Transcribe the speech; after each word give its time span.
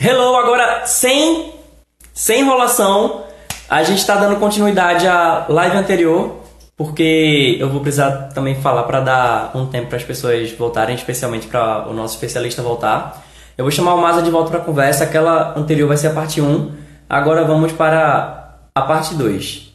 Hello, 0.00 0.36
agora 0.36 0.86
sem, 0.86 1.54
sem 2.14 2.42
enrolação, 2.42 3.24
a 3.68 3.82
gente 3.82 3.98
está 3.98 4.14
dando 4.14 4.38
continuidade 4.38 5.08
à 5.08 5.44
live 5.48 5.76
anterior, 5.76 6.36
porque 6.76 7.56
eu 7.58 7.68
vou 7.68 7.80
precisar 7.80 8.28
também 8.28 8.54
falar 8.62 8.84
para 8.84 9.00
dar 9.00 9.56
um 9.56 9.66
tempo 9.66 9.88
para 9.88 9.96
as 9.96 10.04
pessoas 10.04 10.52
voltarem, 10.52 10.94
especialmente 10.94 11.48
para 11.48 11.88
o 11.88 11.92
nosso 11.92 12.14
especialista 12.14 12.62
voltar. 12.62 13.26
Eu 13.56 13.64
vou 13.64 13.72
chamar 13.72 13.94
o 13.94 14.00
Maza 14.00 14.22
de 14.22 14.30
volta 14.30 14.50
para 14.50 14.60
a 14.60 14.64
conversa, 14.64 15.02
aquela 15.02 15.58
anterior 15.58 15.88
vai 15.88 15.96
ser 15.96 16.06
a 16.06 16.14
parte 16.14 16.40
1, 16.40 16.76
agora 17.10 17.42
vamos 17.44 17.72
para 17.72 18.56
a 18.72 18.82
parte 18.82 19.16
2. 19.16 19.74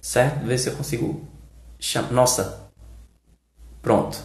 Certo? 0.00 0.44
Ver 0.44 0.58
se 0.58 0.70
eu 0.70 0.74
consigo. 0.74 1.24
Nossa! 2.10 2.68
Pronto. 3.80 4.18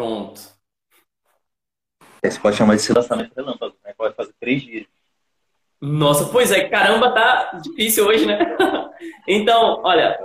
Pronto. 0.00 0.40
Você 2.24 2.40
pode 2.40 2.56
chamar 2.56 2.74
de 2.74 2.90
lançamento 2.90 3.34
relâmpago, 3.36 3.76
né? 3.84 3.92
Pode 3.92 4.14
fazer 4.14 4.32
três 4.40 4.62
dias. 4.62 4.86
Nossa, 5.78 6.24
pois 6.32 6.50
é, 6.50 6.70
caramba, 6.70 7.12
tá 7.12 7.60
difícil 7.62 8.06
hoje, 8.06 8.24
né? 8.24 8.38
então, 9.28 9.82
olha, 9.84 10.18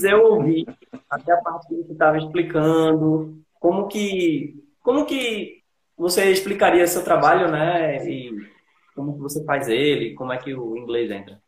eu 0.00 0.34
ouvi 0.34 0.64
até 1.10 1.32
a 1.32 1.38
parte 1.38 1.66
que 1.66 1.74
você 1.74 1.92
estava 1.92 2.18
explicando, 2.18 3.44
como 3.54 3.88
que, 3.88 4.62
como 4.80 5.06
que 5.06 5.64
você 5.96 6.30
explicaria 6.30 6.86
seu 6.86 7.02
trabalho, 7.02 7.50
né? 7.50 7.96
E 8.08 8.48
como 8.94 9.14
que 9.14 9.20
você 9.20 9.44
faz 9.44 9.68
ele, 9.68 10.14
como 10.14 10.32
é 10.32 10.38
que 10.38 10.54
o 10.54 10.76
inglês 10.76 11.10
entra? 11.10 11.42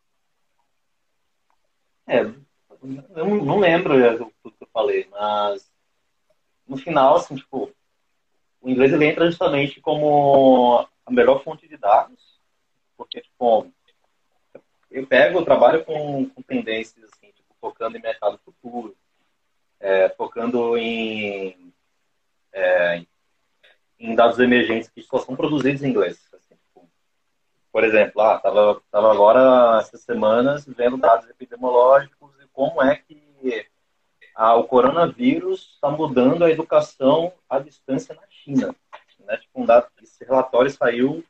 É, 2.09 2.23
eu 2.23 3.25
não 3.45 3.61
lembro 3.61 3.95
tudo 4.43 4.57
que 4.57 4.65
eu 4.65 4.69
falei, 4.73 5.07
mas 5.13 5.76
no 6.67 6.77
final, 6.77 7.17
assim, 7.17 7.37
tipo, 7.37 7.73
o 8.61 8.69
inglês 8.69 8.93
ele 8.93 9.07
entra 9.07 9.27
justamente 9.27 9.81
como 9.81 10.87
a 11.05 11.11
melhor 11.11 11.43
fonte 11.43 11.69
de 11.69 11.77
dados, 11.77 12.41
porque, 12.97 13.21
tipo, 13.21 13.71
eu 14.91 15.07
pego, 15.07 15.39
eu 15.39 15.45
trabalho 15.45 15.85
com, 15.85 16.29
com 16.31 16.43
tendências, 16.43 17.05
assim, 17.05 17.31
tipo, 17.33 17.55
focando 17.61 17.97
em 17.97 18.03
mercado 18.03 18.41
futuro, 18.45 18.97
é, 19.79 20.09
focando 20.11 20.77
em, 20.77 21.73
é, 22.53 23.05
em 23.99 24.15
dados 24.15 24.39
emergentes 24.39 24.89
que 24.89 25.03
só 25.03 25.19
são 25.19 25.37
produzidos 25.37 25.83
em 25.83 25.91
inglês. 25.91 26.19
Assim, 26.33 26.55
tipo, 26.55 26.89
por 27.71 27.85
exemplo, 27.85 28.21
ah, 28.23 28.39
tava, 28.39 28.83
tava 28.91 29.13
agora, 29.13 29.81
essas 29.81 30.01
semanas, 30.01 30.65
vendo 30.67 30.97
dados 30.97 31.29
epidemiológicos 31.29 32.33
e 32.41 32.49
como 32.49 32.83
é 32.83 32.97
que 32.97 33.67
ah, 34.39 34.55
o 34.55 34.65
coronavírus 34.65 35.73
está 35.73 35.91
mudando 35.91 36.45
a 36.45 36.51
educação 36.51 37.33
à 37.49 37.59
distância 37.59 38.15
na 38.15 38.27
China. 38.29 38.77
Né? 39.21 39.39
Tipo, 39.39 39.63
um 39.63 39.65
dado, 39.65 39.87
esse 40.03 40.23
relatório 40.23 40.71
saiu 40.71 41.25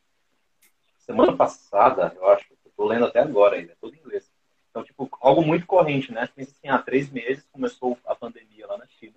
semana 0.98 1.34
passada, 1.34 2.12
eu 2.16 2.28
acho. 2.28 2.44
Estou 2.66 2.88
lendo 2.88 3.06
até 3.06 3.20
agora 3.20 3.56
ainda, 3.56 3.72
é 3.72 3.76
todo 3.80 3.94
em 3.94 3.98
inglês. 3.98 4.30
Então, 4.68 4.82
tipo, 4.82 5.08
algo 5.20 5.40
muito 5.40 5.66
corrente, 5.66 6.12
né? 6.12 6.28
Pensa 6.34 6.50
assim, 6.50 6.68
há 6.68 6.78
três 6.78 7.08
meses 7.08 7.48
começou 7.50 7.96
a 8.04 8.14
pandemia 8.14 8.66
lá 8.66 8.76
na 8.76 8.86
China. 8.86 9.14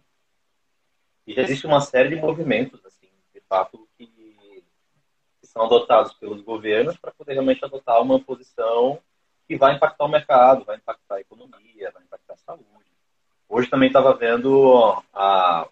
E 1.25 1.33
já 1.33 1.41
existe 1.41 1.65
uma 1.65 1.81
série 1.81 2.09
de 2.09 2.15
movimentos, 2.15 2.79
assim, 2.85 3.09
de 3.33 3.41
fato, 3.41 3.89
que, 3.97 4.05
que 4.07 5.47
são 5.47 5.65
adotados 5.65 6.13
pelos 6.13 6.41
governos 6.41 6.95
para 6.95 7.11
poder 7.11 7.33
realmente 7.33 7.65
adotar 7.65 8.01
uma 8.01 8.19
posição 8.19 9.01
que 9.47 9.57
vai 9.57 9.75
impactar 9.75 10.05
o 10.05 10.09
mercado, 10.09 10.63
vai 10.63 10.77
impactar 10.77 11.15
a 11.15 11.21
economia, 11.21 11.91
vai 11.91 12.03
impactar 12.03 12.35
a 12.35 12.37
saúde. 12.37 12.89
Hoje 13.49 13.67
também 13.67 13.87
estava 13.87 14.13
vendo 14.13 14.95
a, 15.11 15.67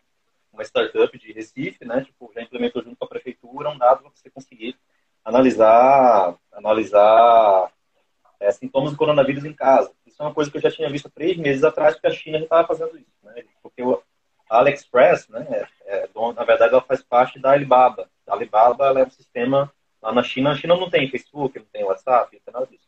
uma 0.52 0.64
startup 0.64 1.16
de 1.17 1.31
Recife, 1.31 1.86
né? 1.86 2.03
Tipo, 2.03 2.31
já 2.33 2.42
implementou 2.42 2.83
junto 2.83 2.97
com 2.97 3.06
a 3.06 3.09
prefeitura 3.09 3.70
um 3.70 3.78
dado 3.78 4.02
para 4.02 4.11
você 4.14 4.30
conseguir 4.31 4.75
analisar, 5.23 6.36
analisar 6.52 7.71
é, 8.39 8.52
sintomas 8.52 8.92
do 8.92 8.98
coronavírus 8.98 9.45
em 9.45 9.54
casa. 9.54 9.92
Isso 10.05 10.21
é 10.21 10.26
uma 10.26 10.33
coisa 10.33 10.49
que 10.49 10.58
eu 10.58 10.61
já 10.61 10.71
tinha 10.71 10.89
visto 10.89 11.10
três 11.10 11.37
meses 11.37 11.64
atrás, 11.64 11.93
porque 11.93 12.08
a 12.08 12.11
China 12.11 12.39
já 12.39 12.45
estava 12.45 12.67
fazendo 12.67 12.98
isso, 12.98 13.14
né? 13.23 13.43
Porque 13.61 13.83
o, 13.83 14.02
AliExpress, 14.49 15.27
né? 15.30 15.45
É, 15.86 15.98
é, 15.98 16.10
na 16.33 16.43
verdade, 16.43 16.73
ela 16.73 16.82
faz 16.82 17.04
parte 17.04 17.39
da 17.39 17.52
Alibaba. 17.52 18.10
A 18.27 18.33
Alibaba 18.33 18.99
é 18.99 19.04
um 19.04 19.10
sistema 19.10 19.71
lá 20.02 20.11
na 20.11 20.23
China. 20.23 20.52
A 20.52 20.55
China 20.55 20.76
não 20.76 20.89
tem 20.89 21.10
Facebook, 21.10 21.60
não 21.60 21.66
tem 21.66 21.83
WhatsApp, 21.83 22.36
não 22.36 22.42
tem 22.42 22.54
nada 22.54 22.67
disso. 22.67 22.87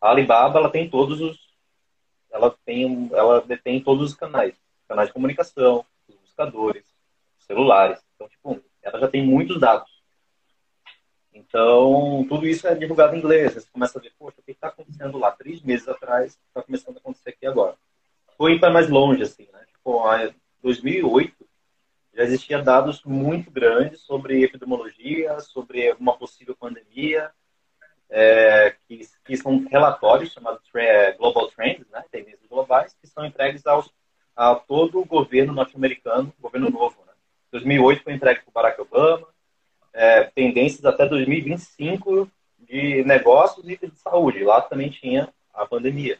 A 0.00 0.10
Alibaba, 0.10 0.58
ela 0.58 0.70
tem 0.70 0.88
todos 0.88 1.20
os 1.20 1.49
ela 2.32 2.56
tem, 2.64 3.10
ela 3.12 3.40
detém 3.40 3.82
todos 3.82 4.10
os 4.10 4.16
canais, 4.16 4.54
canais 4.88 5.08
de 5.08 5.12
comunicação, 5.12 5.84
os 6.08 6.16
buscadores, 6.16 6.84
celulares. 7.38 8.00
Então, 8.14 8.28
tipo, 8.28 8.60
ela 8.82 9.00
já 9.00 9.08
tem 9.08 9.24
muitos 9.24 9.60
dados. 9.60 9.90
Então, 11.32 12.24
tudo 12.28 12.46
isso 12.46 12.66
é 12.66 12.74
divulgado 12.74 13.14
em 13.14 13.18
inglês. 13.18 13.54
Você 13.54 13.68
começa 13.70 13.98
a 13.98 14.02
ver, 14.02 14.12
poxa, 14.18 14.40
o 14.40 14.42
que 14.42 14.52
está 14.52 14.68
acontecendo 14.68 15.18
lá 15.18 15.32
três 15.32 15.62
meses 15.62 15.88
atrás, 15.88 16.38
está 16.48 16.62
começando 16.62 16.96
a 16.96 17.00
acontecer 17.00 17.30
aqui 17.30 17.46
agora. 17.46 17.76
Foi 18.36 18.58
para 18.58 18.72
mais 18.72 18.88
longe, 18.88 19.22
assim, 19.22 19.48
né? 19.52 19.64
Tipo, 19.72 20.14
em 20.14 20.34
2008, 20.62 21.34
já 22.14 22.24
existia 22.24 22.62
dados 22.62 23.02
muito 23.04 23.50
grandes 23.50 24.00
sobre 24.00 24.42
epidemiologia, 24.42 25.38
sobre 25.40 25.92
uma 25.92 26.16
possível 26.16 26.56
pandemia, 26.56 27.30
é, 28.10 28.74
que, 28.88 29.08
que, 29.24 29.36
são 29.36 29.64
relatórios 29.70 30.32
chamados 30.32 30.60
é, 30.74 31.12
Global 31.12 31.48
Trends, 31.48 31.88
né, 31.90 32.04
tendências 32.10 32.46
globais, 32.48 32.94
que 33.00 33.06
são 33.06 33.24
entregues 33.24 33.66
aos, 33.66 33.90
a 34.34 34.54
todo 34.54 35.00
o 35.00 35.04
governo 35.04 35.52
norte-americano, 35.52 36.32
governo 36.40 36.70
novo. 36.70 36.96
Né. 37.06 37.12
2008 37.52 38.02
foi 38.02 38.12
entregue 38.12 38.40
para 38.42 38.62
Barack 38.62 38.80
Obama, 38.80 39.28
é, 39.92 40.24
tendências 40.24 40.84
até 40.84 41.06
2025 41.06 42.28
de 42.58 43.04
negócios 43.04 43.68
e 43.68 43.76
de 43.76 43.96
saúde. 43.96 44.42
Lá 44.42 44.60
também 44.60 44.90
tinha 44.90 45.32
a 45.54 45.64
pandemia. 45.64 46.18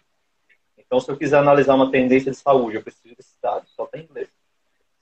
Então, 0.78 1.00
se 1.00 1.10
eu 1.10 1.16
quiser 1.16 1.38
analisar 1.38 1.74
uma 1.74 1.90
tendência 1.90 2.30
de 2.30 2.36
saúde, 2.36 2.76
eu 2.76 2.82
preciso 2.82 3.14
desses 3.16 3.36
dados, 3.40 3.70
só 3.74 3.86
tem 3.86 4.04
inglês. 4.04 4.28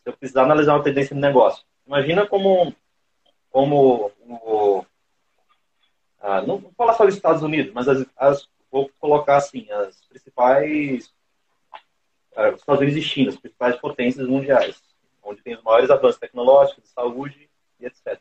Se 0.03 0.11
eu 0.11 0.17
precisar 0.17 0.43
analisar 0.43 0.75
uma 0.75 0.85
tendência 0.85 1.15
de 1.15 1.21
negócio, 1.21 1.65
imagina 1.87 2.27
como, 2.27 2.75
como 3.51 4.13
o, 4.21 4.85
ah, 6.21 6.43
não 6.43 6.59
vou 6.59 6.73
falar 6.77 6.95
só 6.95 7.05
dos 7.05 7.15
Estados 7.15 7.43
Unidos, 7.43 7.73
mas 7.73 7.89
as, 7.89 8.07
as, 8.17 8.49
vou 8.71 8.91
colocar 8.99 9.37
assim, 9.37 9.71
as 9.71 10.05
principais, 10.07 11.13
ah, 12.37 12.51
os 12.51 12.61
Estados 12.61 12.83
Unidos 12.83 12.99
e 12.99 13.07
China, 13.07 13.31
as 13.31 13.37
principais 13.37 13.77
potências 13.77 14.27
mundiais, 14.27 14.83
onde 15.23 15.43
tem 15.43 15.55
os 15.55 15.63
maiores 15.63 15.91
avanços 15.91 16.19
tecnológicos, 16.19 16.85
de 16.85 16.91
saúde 16.91 17.49
e 17.81 17.87
etc. 17.87 18.19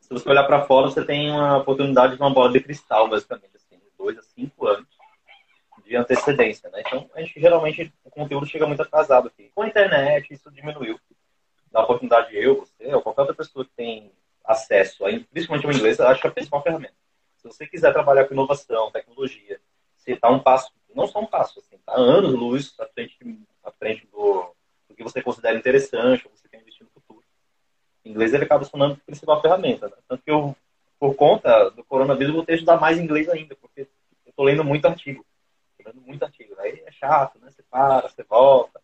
Se 0.00 0.08
você 0.10 0.28
olhar 0.28 0.44
para 0.44 0.64
fora, 0.64 0.86
você 0.86 1.04
tem 1.04 1.30
uma 1.30 1.58
oportunidade 1.58 2.16
de 2.16 2.22
uma 2.22 2.32
bola 2.32 2.50
de 2.50 2.60
cristal, 2.60 3.08
basicamente, 3.08 3.56
assim, 3.56 3.76
de 3.76 3.90
dois 3.96 4.16
a 4.16 4.22
cinco 4.22 4.66
anos 4.66 4.88
de 5.88 5.96
antecedência, 5.96 6.68
né? 6.70 6.82
Então, 6.86 7.08
a 7.14 7.20
gente 7.20 7.40
geralmente, 7.40 7.92
o 8.04 8.10
conteúdo 8.10 8.46
chega 8.46 8.66
muito 8.66 8.82
atrasado 8.82 9.28
aqui. 9.28 9.50
Com 9.54 9.62
a 9.62 9.68
internet, 9.68 10.32
isso 10.32 10.50
diminuiu. 10.50 11.00
Dá 11.72 11.82
oportunidade 11.82 12.30
de 12.30 12.36
eu, 12.36 12.60
você, 12.60 12.94
ou 12.94 13.00
qualquer 13.00 13.22
outra 13.22 13.36
pessoa 13.36 13.64
que 13.64 13.70
tem 13.74 14.12
acesso, 14.48 15.04
a, 15.04 15.10
principalmente 15.30 15.66
ao 15.66 15.72
inglês, 15.72 16.00
acho 16.00 16.20
que 16.20 16.26
é 16.26 16.30
a 16.30 16.32
principal 16.32 16.62
ferramenta. 16.62 16.94
Se 17.36 17.46
você 17.46 17.66
quiser 17.66 17.92
trabalhar 17.92 18.24
com 18.24 18.34
inovação, 18.34 18.90
tecnologia, 18.90 19.60
você 19.94 20.12
está 20.12 20.30
um 20.30 20.40
passo, 20.40 20.72
não 20.94 21.06
só 21.06 21.20
um 21.20 21.26
passo, 21.26 21.60
assim, 21.60 21.76
está 21.76 21.92
anos 21.92 22.32
luz 22.32 22.74
à 22.80 22.86
frente, 22.86 23.16
à 23.62 23.70
frente 23.70 24.06
do, 24.06 24.54
do, 24.88 24.94
que 24.94 25.02
você 25.02 25.22
considera 25.22 25.56
interessante, 25.56 26.26
ou 26.26 26.32
você 26.34 26.48
quer 26.48 26.60
investir 26.60 26.82
no 26.82 26.90
futuro. 26.90 27.22
O 28.04 28.08
inglês 28.08 28.32
ele 28.32 28.44
acaba 28.44 28.64
se 28.64 28.70
tornando 28.70 28.94
a 28.94 29.06
principal 29.06 29.40
ferramenta. 29.42 29.88
Né? 29.88 29.96
Tanto 30.08 30.22
que 30.24 30.30
eu, 30.30 30.56
por 30.98 31.14
conta 31.14 31.70
do 31.70 31.84
coronavírus, 31.84 32.34
vou 32.34 32.42
ter 32.42 32.52
que 32.52 32.58
estudar 32.60 32.80
mais 32.80 32.98
inglês 32.98 33.28
ainda, 33.28 33.54
porque 33.54 33.82
eu 34.24 34.30
estou 34.30 34.46
lendo 34.46 34.64
muito 34.64 34.86
artigo. 34.86 35.24
Estou 35.78 35.92
lendo 35.92 36.04
muito 36.06 36.22
artigo. 36.24 36.58
Aí 36.58 36.82
é 36.86 36.90
chato, 36.90 37.38
né? 37.38 37.50
Você 37.50 37.62
para, 37.70 38.08
você 38.08 38.24
volta. 38.24 38.80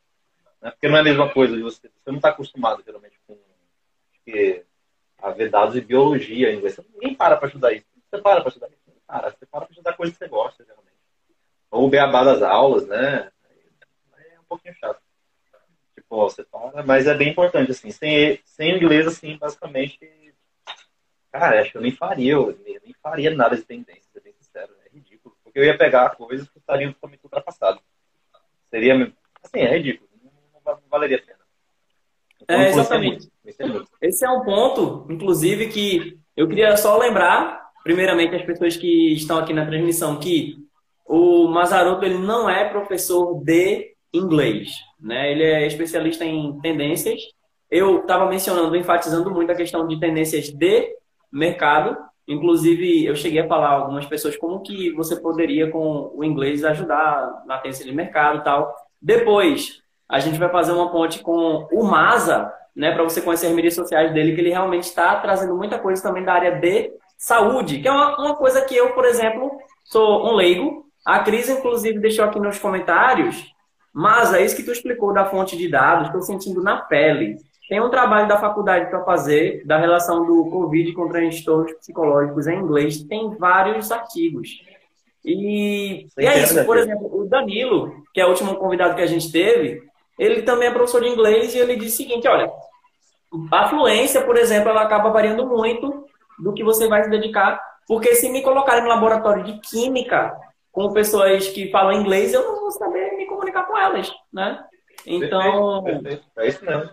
Né? 0.61 0.71
Porque 0.71 0.89
não 0.89 0.99
é 0.99 1.01
a 1.01 1.05
mesma 1.05 1.33
coisa. 1.33 1.59
Você, 1.63 1.89
você 1.89 2.11
não 2.11 2.17
está 2.17 2.29
acostumado, 2.29 2.83
geralmente, 2.85 3.19
com. 3.27 3.37
Porque 4.13 4.65
a 5.25 5.31
ver 5.31 5.49
dados 5.49 5.73
de 5.73 5.81
biologia 5.81 6.53
em 6.53 6.59
inglês. 6.59 6.79
Ninguém 6.93 7.15
para 7.15 7.39
para 7.39 7.47
estudar 7.47 7.73
isso. 7.73 7.87
Você 8.11 8.21
para 8.21 8.43
para 8.43 8.49
estudar 8.49 8.69
isso? 8.69 8.79
Para. 9.07 9.31
Você 9.31 9.47
para 9.47 9.65
para 9.65 9.71
estudar 9.71 9.93
coisas 9.95 10.15
que 10.15 10.23
você 10.23 10.29
gosta, 10.29 10.63
geralmente. 10.63 10.93
Ou 11.71 11.87
o 11.87 11.89
beabá 11.89 12.23
das 12.23 12.43
aulas, 12.43 12.87
né? 12.87 13.33
É 14.19 14.39
um 14.39 14.45
pouquinho 14.45 14.75
chato. 14.75 15.01
Tipo, 15.95 16.29
você 16.29 16.45
para, 16.45 16.83
mas 16.83 17.07
é 17.07 17.15
bem 17.15 17.31
importante, 17.31 17.71
assim. 17.71 17.91
Sem, 17.91 18.39
sem 18.45 18.77
inglês, 18.77 19.07
assim, 19.07 19.39
basicamente, 19.39 20.35
cara, 21.33 21.63
acho 21.63 21.73
que 21.73 21.79
eu 21.79 21.83
nem 21.83 21.93
faria, 21.93 22.35
eu 22.35 22.61
nem 22.85 22.95
faria 23.03 23.31
nada 23.35 23.57
de 23.57 23.63
tendência, 23.63 24.05
ser 24.13 24.21
bem 24.21 24.35
sincero. 24.35 24.75
É 24.85 24.91
ridículo. 24.95 25.35
Porque 25.43 25.59
eu 25.59 25.65
ia 25.65 25.79
pegar 25.79 26.17
coisas 26.17 26.47
que 26.51 26.59
estariam 26.59 26.93
totalmente 26.93 27.25
ultrapassadas. 27.25 27.81
Seria, 28.69 29.11
assim, 29.43 29.61
é 29.61 29.75
ridículo. 29.75 30.11
Não, 30.23 30.75
não 30.75 30.89
valeria 30.91 31.17
a 31.17 31.23
pena. 31.23 31.41
Então, 32.43 32.61
é, 32.61 32.69
exatamente. 32.69 33.34
Esse 34.01 34.25
é 34.25 34.31
um 34.31 34.43
ponto, 34.43 35.07
inclusive, 35.11 35.69
que 35.69 36.19
eu 36.37 36.49
queria 36.49 36.77
só 36.77 36.97
lembrar, 36.97 37.71
primeiramente, 37.83 38.35
as 38.35 38.43
pessoas 38.43 38.77
que 38.77 39.13
estão 39.13 39.39
aqui 39.39 39.53
na 39.53 39.67
transmissão, 39.67 40.19
que 40.19 40.57
o 41.05 41.47
Mazaroto 41.49 42.05
ele 42.05 42.19
não 42.19 42.49
é 42.49 42.69
professor 42.69 43.43
de 43.45 43.95
inglês. 44.13 44.77
Né? 44.99 45.33
Ele 45.33 45.43
é 45.43 45.67
especialista 45.67 46.25
em 46.25 46.59
tendências. 46.61 47.21
Eu 47.71 48.01
estava 48.01 48.27
mencionando, 48.27 48.75
enfatizando 48.77 49.31
muito 49.31 49.51
a 49.51 49.57
questão 49.57 49.87
de 49.87 50.01
tendências 50.01 50.49
de 50.49 50.97
mercado. 51.31 51.97
Inclusive, 52.27 53.05
eu 53.05 53.15
cheguei 53.15 53.41
a 53.41 53.49
falar 53.49 53.71
algumas 53.71 54.07
pessoas 54.07 54.37
como 54.37 54.63
que 54.63 54.93
você 54.93 55.17
poderia, 55.17 55.71
com 55.71 56.11
o 56.15 56.25
inglês, 56.25 56.65
ajudar 56.65 57.45
na 57.47 57.59
tendência 57.59 57.85
de 57.85 57.93
mercado 57.93 58.39
e 58.39 58.45
tal. 58.45 58.75
Depois, 59.01 59.83
a 60.09 60.19
gente 60.21 60.39
vai 60.39 60.49
fazer 60.49 60.73
uma 60.73 60.91
ponte 60.91 61.19
com 61.21 61.69
o 61.71 61.85
Masa, 61.85 62.51
né, 62.75 62.93
para 62.93 63.05
você 63.05 63.21
conhecer 63.21 63.47
as 63.47 63.53
mídias 63.53 63.75
sociais 63.75 64.13
dele, 64.13 64.35
que 64.35 64.41
ele 64.41 64.51
realmente 64.51 64.85
está 64.85 65.17
trazendo 65.17 65.55
muita 65.57 65.79
coisa 65.79 66.03
também 66.03 66.25
da 66.25 66.33
área 66.33 66.53
de 66.53 66.91
saúde, 67.17 67.81
que 67.81 67.89
é 67.89 67.91
uma, 67.91 68.19
uma 68.19 68.35
coisa 68.35 68.63
que 68.63 68.77
eu, 68.77 68.93
por 68.93 69.05
exemplo, 69.05 69.51
sou 69.85 70.27
um 70.27 70.35
leigo. 70.35 70.85
A 71.05 71.21
Cris, 71.21 71.49
inclusive, 71.49 71.99
deixou 71.99 72.25
aqui 72.25 72.41
nos 72.41 72.59
comentários, 72.59 73.53
mas 73.93 74.35
é 74.35 74.45
isso 74.45 74.57
que 74.57 74.63
tu 74.63 74.73
explicou 74.73 75.13
da 75.13 75.27
fonte 75.27 75.57
de 75.57 75.69
dados, 75.69 76.07
estou 76.07 76.23
sentindo 76.23 76.63
na 76.63 76.79
pele. 76.79 77.37
Tem 77.69 77.81
um 77.81 77.91
trabalho 77.91 78.29
da 78.29 78.39
faculdade 78.39 78.91
para 78.91 79.05
fazer 79.05 79.65
da 79.65 79.79
relação 79.79 80.27
do 80.27 80.51
Covid 80.51 80.93
com 80.93 81.09
transtornos 81.09 81.73
psicológicos 81.75 82.47
em 82.47 82.59
inglês. 82.59 83.03
Tem 83.05 83.35
vários 83.37 83.91
artigos. 83.91 84.49
E, 85.25 86.07
e 86.19 86.27
é 86.27 86.43
isso, 86.43 86.63
por 86.67 86.77
exemplo, 86.77 87.09
o 87.11 87.27
Danilo, 87.27 88.05
que 88.13 88.21
é 88.21 88.27
o 88.27 88.29
último 88.29 88.57
convidado 88.57 88.95
que 88.95 89.01
a 89.01 89.07
gente 89.07 89.33
teve, 89.33 89.83
ele 90.19 90.43
também 90.43 90.69
é 90.69 90.73
professor 90.73 91.03
de 91.03 91.09
inglês 91.09 91.55
e 91.55 91.59
ele 91.59 91.77
disse 91.77 91.95
o 91.95 92.07
seguinte, 92.09 92.29
olha, 92.29 92.51
a 93.51 93.69
fluência, 93.69 94.23
por 94.23 94.37
exemplo, 94.37 94.71
ela 94.71 94.83
acaba 94.83 95.11
variando 95.11 95.47
muito 95.47 96.07
do 96.39 96.53
que 96.53 96.63
você 96.63 96.89
vai 96.89 97.05
se 97.05 97.11
dedicar, 97.11 97.61
porque 97.87 98.15
se 98.15 98.29
me 98.29 98.43
colocarem 98.43 98.83
no 98.83 98.89
laboratório 98.89 99.45
de 99.45 99.59
química 99.61 100.37
com 100.71 100.93
pessoas 100.93 101.49
que 101.49 101.71
falam 101.71 102.01
inglês, 102.01 102.33
eu 102.33 102.43
não 102.43 102.61
vou 102.61 102.71
saber 102.71 103.13
me 103.17 103.27
comunicar 103.27 103.65
com 103.65 103.77
elas, 103.77 104.13
né? 104.33 104.65
Então, 105.07 105.83
perfeito, 105.83 106.25
perfeito. 106.35 106.39
é 106.39 106.49
isso 106.49 106.65
mesmo. 106.65 106.91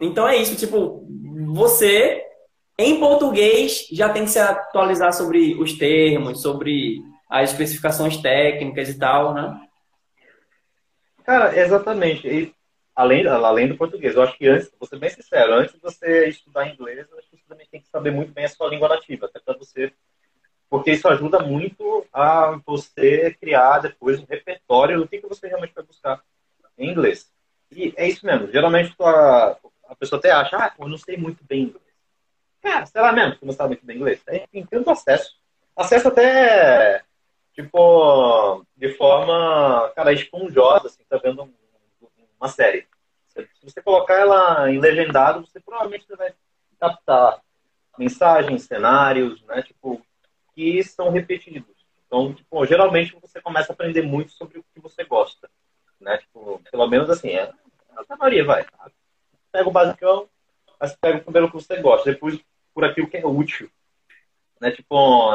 Então 0.00 0.28
é 0.28 0.36
isso, 0.36 0.56
tipo, 0.56 1.06
você 1.52 2.22
em 2.78 2.98
português 2.98 3.86
já 3.92 4.08
tem 4.08 4.24
que 4.24 4.30
se 4.30 4.38
atualizar 4.38 5.12
sobre 5.12 5.54
os 5.54 5.74
termos, 5.74 6.42
sobre 6.42 7.00
as 7.30 7.50
especificações 7.50 8.16
técnicas 8.16 8.88
e 8.88 8.98
tal, 8.98 9.32
né? 9.32 9.63
Cara, 11.24 11.58
exatamente. 11.58 12.28
E 12.28 12.54
além, 12.94 13.26
além 13.26 13.68
do 13.68 13.76
português, 13.76 14.14
eu 14.14 14.22
acho 14.22 14.36
que 14.36 14.46
antes, 14.46 14.70
vou 14.78 14.86
ser 14.88 14.98
bem 14.98 15.10
sincero, 15.10 15.54
antes 15.54 15.74
de 15.74 15.80
você 15.80 16.28
estudar 16.28 16.68
inglês, 16.68 17.06
eu 17.10 17.18
acho 17.18 17.28
que 17.30 17.36
você 17.36 17.44
também 17.48 17.66
tem 17.70 17.80
que 17.80 17.88
saber 17.88 18.10
muito 18.10 18.32
bem 18.32 18.44
a 18.44 18.48
sua 18.48 18.68
língua 18.68 18.88
nativa, 18.88 19.26
até 19.26 19.40
para 19.40 19.56
você. 19.56 19.92
Porque 20.68 20.92
isso 20.92 21.08
ajuda 21.08 21.40
muito 21.40 22.06
a 22.12 22.60
você 22.66 23.34
criar 23.40 23.78
depois 23.78 24.20
um 24.20 24.26
repertório 24.26 24.98
do 25.00 25.08
que, 25.08 25.18
que 25.18 25.26
você 25.26 25.48
realmente 25.48 25.74
vai 25.74 25.84
buscar 25.84 26.22
em 26.76 26.90
inglês. 26.90 27.32
E 27.70 27.94
é 27.96 28.08
isso 28.08 28.24
mesmo. 28.26 28.50
Geralmente 28.50 28.94
a, 29.00 29.56
a 29.88 29.96
pessoa 29.96 30.18
até 30.18 30.30
acha, 30.30 30.56
ah, 30.56 30.74
eu 30.78 30.88
não 30.88 30.98
sei 30.98 31.16
muito 31.16 31.42
bem 31.44 31.64
inglês. 31.64 31.84
Cara, 32.60 32.86
sei 32.86 33.00
lá 33.00 33.12
mesmo 33.12 33.38
que 33.38 33.46
não 33.46 33.52
sabe 33.52 33.70
muito 33.70 33.86
bem 33.86 33.96
inglês. 33.96 34.22
Tem 34.50 34.66
tanto 34.66 34.90
acesso. 34.90 35.36
Acesso 35.76 36.08
até 36.08 37.02
tipo, 37.54 38.64
de 38.76 38.92
forma, 38.94 39.90
cara, 39.94 40.12
esponjosa, 40.12 40.88
assim, 40.88 41.04
tá 41.08 41.16
vendo 41.16 41.48
uma 42.38 42.48
série. 42.48 42.86
Se 43.28 43.48
você 43.62 43.80
colocar 43.80 44.14
ela 44.14 44.70
em 44.70 44.78
legendado, 44.78 45.46
você 45.46 45.60
provavelmente 45.60 46.06
vai 46.16 46.34
captar 46.78 47.40
mensagens, 47.96 48.64
cenários, 48.64 49.42
né, 49.44 49.62
tipo, 49.62 50.04
que 50.54 50.82
são 50.82 51.10
repetidos. 51.10 51.74
Então, 52.06 52.34
tipo, 52.34 52.66
geralmente 52.66 53.16
você 53.20 53.40
começa 53.40 53.72
a 53.72 53.74
aprender 53.74 54.02
muito 54.02 54.32
sobre 54.32 54.58
o 54.58 54.64
que 54.74 54.80
você 54.80 55.04
gosta, 55.04 55.48
né, 56.00 56.18
tipo, 56.18 56.60
pelo 56.70 56.86
menos 56.86 57.08
assim, 57.08 57.30
é, 57.30 57.52
a 58.08 58.16
maioria 58.16 58.44
vai. 58.44 58.66
Pega 59.50 59.68
o 59.68 59.72
basicão, 59.72 60.28
mas 60.78 60.94
pega 60.96 61.20
primeiro 61.20 61.46
o 61.46 61.50
que 61.50 61.56
você 61.56 61.80
gosta, 61.80 62.12
depois 62.12 62.38
por 62.72 62.84
aquilo 62.84 63.08
que 63.08 63.16
é 63.16 63.26
útil, 63.26 63.70
né, 64.60 64.70
tipo, 64.70 65.32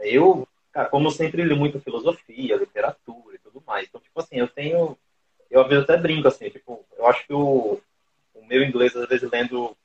eu 0.00 0.46
Cara, 0.72 0.88
como 0.88 1.06
eu 1.06 1.10
sempre 1.10 1.42
li 1.42 1.54
muito 1.54 1.80
filosofia, 1.80 2.56
literatura 2.56 3.36
e 3.36 3.38
tudo 3.38 3.62
mais. 3.66 3.86
Então, 3.86 4.00
tipo 4.00 4.18
assim, 4.18 4.36
eu 4.36 4.48
tenho. 4.48 4.96
Eu 5.50 5.60
às 5.60 5.68
vezes 5.68 5.84
até 5.84 5.98
brinco, 5.98 6.26
assim, 6.26 6.48
tipo, 6.48 6.84
eu 6.96 7.06
acho 7.06 7.26
que 7.26 7.34
o, 7.34 7.78
o 8.34 8.46
meu 8.46 8.62
inglês, 8.64 8.96
às 8.96 9.06
vezes, 9.06 9.30
lendo, 9.30 9.76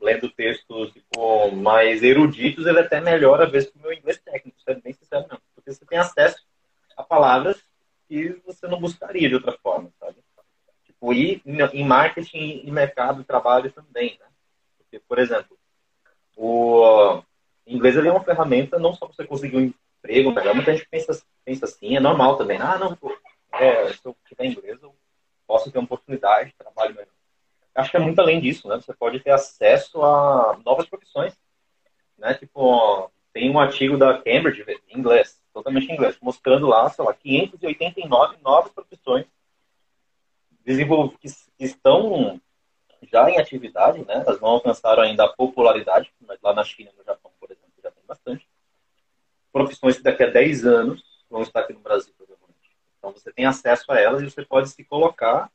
lendo 0.00 0.30
textos, 0.30 0.92
tipo, 0.92 1.50
mais 1.50 2.00
eruditos, 2.04 2.64
ele 2.64 2.78
é 2.78 2.82
até 2.82 3.00
melhor, 3.00 3.42
às 3.42 3.50
vezes, 3.50 3.70
que 3.70 3.78
o 3.78 3.82
meu 3.82 3.92
inglês 3.92 4.20
técnico, 4.20 4.60
sendo 4.62 4.80
bem 4.80 4.92
sincero 4.92 5.26
mesmo. 5.28 5.42
Porque 5.52 5.72
você 5.72 5.84
tem 5.84 5.98
acesso 5.98 6.46
a 6.96 7.02
palavras 7.02 7.60
que 8.06 8.40
você 8.46 8.68
não 8.68 8.80
buscaria 8.80 9.28
de 9.28 9.34
outra 9.34 9.52
forma, 9.60 9.90
sabe? 9.98 10.16
Tipo, 10.84 11.12
e 11.12 11.42
em 11.44 11.84
marketing 11.84 12.62
e 12.64 12.70
mercado 12.70 13.18
de 13.18 13.24
trabalho 13.24 13.72
também, 13.72 14.16
né? 14.20 14.26
Porque, 14.78 15.00
por 15.00 15.18
exemplo, 15.18 15.58
o 16.36 17.22
inglês 17.66 17.96
ele 17.96 18.08
é 18.08 18.12
uma 18.12 18.22
ferramenta 18.22 18.78
não 18.78 18.94
só 18.94 19.06
para 19.06 19.14
você 19.14 19.26
conseguir 19.26 19.74
emprego 20.00 20.32
melhor. 20.32 20.54
Muita 20.54 20.74
gente 20.74 20.88
pensa, 20.88 21.22
pensa 21.44 21.64
assim, 21.66 21.96
é 21.96 22.00
normal 22.00 22.36
também. 22.36 22.58
Ah, 22.58 22.78
não, 22.78 22.98
é, 23.52 23.92
se 23.92 24.00
eu 24.04 24.16
tiver 24.26 24.46
inglês, 24.46 24.82
eu 24.82 24.94
posso 25.46 25.70
ter 25.70 25.78
uma 25.78 25.84
oportunidade 25.84 26.50
de 26.50 26.56
trabalho 26.56 26.94
melhor. 26.94 27.12
Acho 27.74 27.90
que 27.90 27.96
é 27.96 28.00
muito 28.00 28.20
além 28.20 28.40
disso, 28.40 28.68
né? 28.68 28.76
Você 28.76 28.92
pode 28.92 29.20
ter 29.20 29.30
acesso 29.30 30.02
a 30.02 30.58
novas 30.64 30.86
profissões, 30.86 31.38
né? 32.18 32.34
Tipo, 32.34 33.10
tem 33.32 33.50
um 33.50 33.60
artigo 33.60 33.96
da 33.96 34.18
Cambridge 34.18 34.64
em 34.88 34.98
inglês, 34.98 35.40
totalmente 35.52 35.88
em 35.88 35.94
inglês, 35.94 36.18
mostrando 36.20 36.66
lá, 36.66 36.88
sei 36.90 37.04
lá, 37.04 37.14
589 37.14 38.38
novas 38.42 38.72
profissões 38.72 39.26
que 41.20 41.32
estão 41.58 42.40
já 43.10 43.30
em 43.30 43.38
atividade, 43.38 44.04
né? 44.04 44.22
Elas 44.26 44.40
não 44.40 44.50
alcançaram 44.50 45.02
ainda 45.02 45.24
a 45.24 45.32
popularidade, 45.32 46.12
mas 46.20 46.38
lá 46.42 46.52
na 46.52 46.64
China 46.64 46.90
no 46.96 47.04
Japão, 47.04 47.32
por 47.40 47.50
exemplo, 47.50 47.72
já 47.82 47.90
tem 47.90 48.04
bastante 48.06 48.46
profissões 49.52 49.96
que 49.96 50.02
daqui 50.02 50.22
a 50.22 50.30
10 50.30 50.64
anos 50.64 51.02
vão 51.28 51.42
estar 51.42 51.60
aqui 51.60 51.72
no 51.72 51.80
Brasil, 51.80 52.12
provavelmente. 52.16 52.76
Então 52.98 53.12
você 53.12 53.32
tem 53.32 53.46
acesso 53.46 53.90
a 53.92 53.98
elas 53.98 54.22
e 54.22 54.30
você 54.30 54.44
pode 54.44 54.68
se 54.68 54.84
colocar 54.84 55.50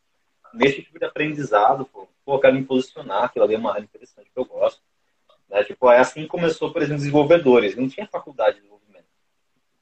nesse 0.54 0.82
tipo 0.82 0.98
de 0.98 1.06
aprendizado, 1.06 1.86
pô, 1.86 2.08
pô 2.24 2.40
me 2.52 2.64
posicionar, 2.64 3.26
aquilo 3.26 3.46
ali 3.46 3.56
é 3.56 3.58
uma 3.58 3.74
área 3.74 3.84
interessante 3.84 4.30
que 4.34 4.40
eu 4.40 4.46
gosto. 4.46 4.82
Né? 5.50 5.64
Tipo, 5.64 5.92
é 5.92 6.00
assim 6.00 6.24
que 6.24 6.28
começou, 6.28 6.72
por 6.72 6.82
exemplo, 6.82 7.00
desenvolvedores. 7.00 7.76
Não 7.76 7.88
tinha 7.88 8.08
faculdade 8.08 8.56
de 8.56 8.62
desenvolvimento. 8.62 9.06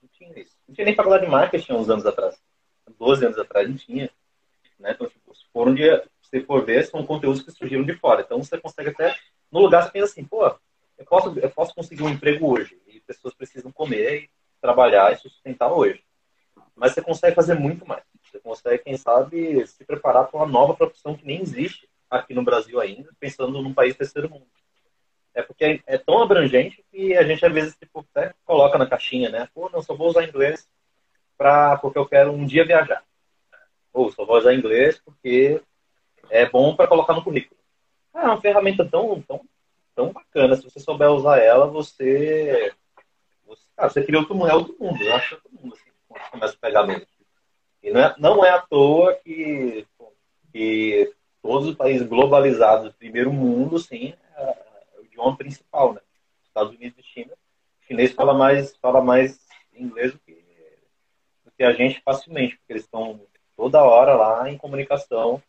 Não 0.01 0.09
tinha 0.09 0.39
isso. 0.39 0.55
Não 0.67 0.75
tinha 0.75 0.85
nem 0.85 0.95
faculdade 0.95 1.25
de 1.25 1.31
marketing 1.31 1.73
uns 1.73 1.89
anos 1.89 2.05
atrás. 2.05 2.41
12 2.99 3.25
anos 3.25 3.37
atrás 3.37 3.69
não 3.69 3.75
tinha. 3.75 4.09
Né? 4.79 4.91
Então, 4.91 5.07
tipo, 5.07 5.33
se 5.35 5.45
for 5.53 5.67
um 5.67 5.73
dia, 5.73 6.03
se 6.21 6.41
for 6.41 6.65
ver, 6.65 6.85
são 6.85 7.05
conteúdos 7.05 7.41
que 7.41 7.51
surgiram 7.51 7.83
de 7.83 7.93
fora. 7.93 8.21
Então 8.21 8.43
você 8.43 8.57
consegue 8.59 8.89
até, 8.89 9.15
no 9.51 9.59
lugar, 9.59 9.83
você 9.83 9.91
pensa 9.91 10.11
assim, 10.11 10.25
pô, 10.25 10.45
eu 10.97 11.05
posso, 11.05 11.39
eu 11.39 11.49
posso 11.49 11.73
conseguir 11.73 12.03
um 12.03 12.09
emprego 12.09 12.51
hoje 12.51 12.77
pessoas 13.03 13.33
precisam 13.33 13.71
comer 13.71 14.23
e 14.23 14.29
trabalhar 14.61 15.11
e 15.11 15.17
sustentar 15.17 15.71
hoje. 15.71 16.03
Mas 16.75 16.93
você 16.93 17.01
consegue 17.01 17.35
fazer 17.35 17.55
muito 17.55 17.85
mais. 17.85 18.03
Você 18.23 18.39
consegue, 18.39 18.83
quem 18.83 18.97
sabe, 18.97 19.65
se 19.67 19.83
preparar 19.85 20.27
para 20.27 20.37
uma 20.37 20.47
nova 20.47 20.73
profissão 20.73 21.15
que 21.15 21.25
nem 21.25 21.41
existe 21.41 21.87
aqui 22.09 22.33
no 22.33 22.43
Brasil 22.43 22.79
ainda, 22.79 23.09
pensando 23.19 23.61
num 23.61 23.73
país 23.73 23.95
terceiro 23.95 24.29
mundo. 24.29 24.47
É 25.33 25.41
porque 25.41 25.81
é 25.85 25.97
tão 25.97 26.21
abrangente 26.21 26.83
que 26.91 27.15
a 27.15 27.23
gente 27.23 27.45
às 27.45 27.51
vezes 27.51 27.75
tipo, 27.75 28.05
até 28.13 28.33
coloca 28.45 28.77
na 28.77 28.85
caixinha, 28.85 29.29
né? 29.29 29.49
Pô, 29.53 29.69
não, 29.69 29.81
só 29.81 29.95
vou 29.95 30.07
usar 30.07 30.23
inglês 30.23 30.67
pra, 31.37 31.77
porque 31.77 31.97
eu 31.97 32.05
quero 32.05 32.31
um 32.31 32.45
dia 32.45 32.65
viajar. 32.65 33.03
Ou 33.91 34.11
só 34.11 34.25
vou 34.25 34.37
usar 34.37 34.53
inglês 34.53 35.01
porque 35.03 35.61
é 36.29 36.47
bom 36.47 36.75
para 36.75 36.87
colocar 36.87 37.13
no 37.13 37.23
currículo. 37.23 37.59
É 38.13 38.19
uma 38.19 38.39
ferramenta 38.39 38.85
tão, 38.85 39.21
tão, 39.21 39.41
tão 39.95 40.13
bacana. 40.13 40.55
Se 40.55 40.63
você 40.63 40.79
souber 40.79 41.11
usar 41.11 41.39
ela, 41.39 41.65
você 41.67 42.71
Cara, 43.75 43.89
você 43.89 44.03
cria 44.03 44.19
outro 44.19 44.35
mundo, 44.35 44.49
é 44.49 44.55
outro 44.55 44.75
mundo. 44.79 45.01
Eu 45.01 45.15
acho 45.15 45.35
outro 45.35 45.51
mundo, 45.51 45.73
assim, 45.73 45.91
quando 46.07 46.29
começa 46.31 46.53
a 46.53 46.57
pegar 46.57 46.85
mesmo. 46.85 47.07
E 47.81 47.91
não 47.91 47.99
é, 47.99 48.15
não 48.17 48.45
é 48.45 48.49
à 48.49 48.61
toa 48.61 49.13
que, 49.15 49.85
que 50.51 51.13
todos 51.41 51.67
os 51.67 51.75
países 51.75 52.07
globalizados 52.07 52.85
do 52.85 52.93
primeiro 52.93 53.31
mundo, 53.31 53.77
sim, 53.77 54.13
é, 54.35 54.43
é 54.43 54.99
o 54.99 55.03
idioma 55.03 55.35
principal, 55.35 55.93
né? 55.93 56.01
Estados 56.45 56.73
Unidos 56.73 56.97
e 56.99 57.03
China. 57.03 57.33
O 57.81 57.85
chinês 57.85 58.11
fala 58.11 58.33
mais, 58.33 58.75
fala 58.77 59.03
mais 59.03 59.39
inglês 59.73 60.13
do 60.13 60.19
que, 60.19 60.33
do 61.43 61.51
que 61.51 61.63
a 61.63 61.73
gente 61.73 62.01
facilmente, 62.01 62.57
porque 62.57 62.73
eles 62.73 62.83
estão 62.83 63.19
toda 63.57 63.83
hora 63.83 64.15
lá 64.15 64.49
em 64.49 64.57
comunicação 64.57 65.41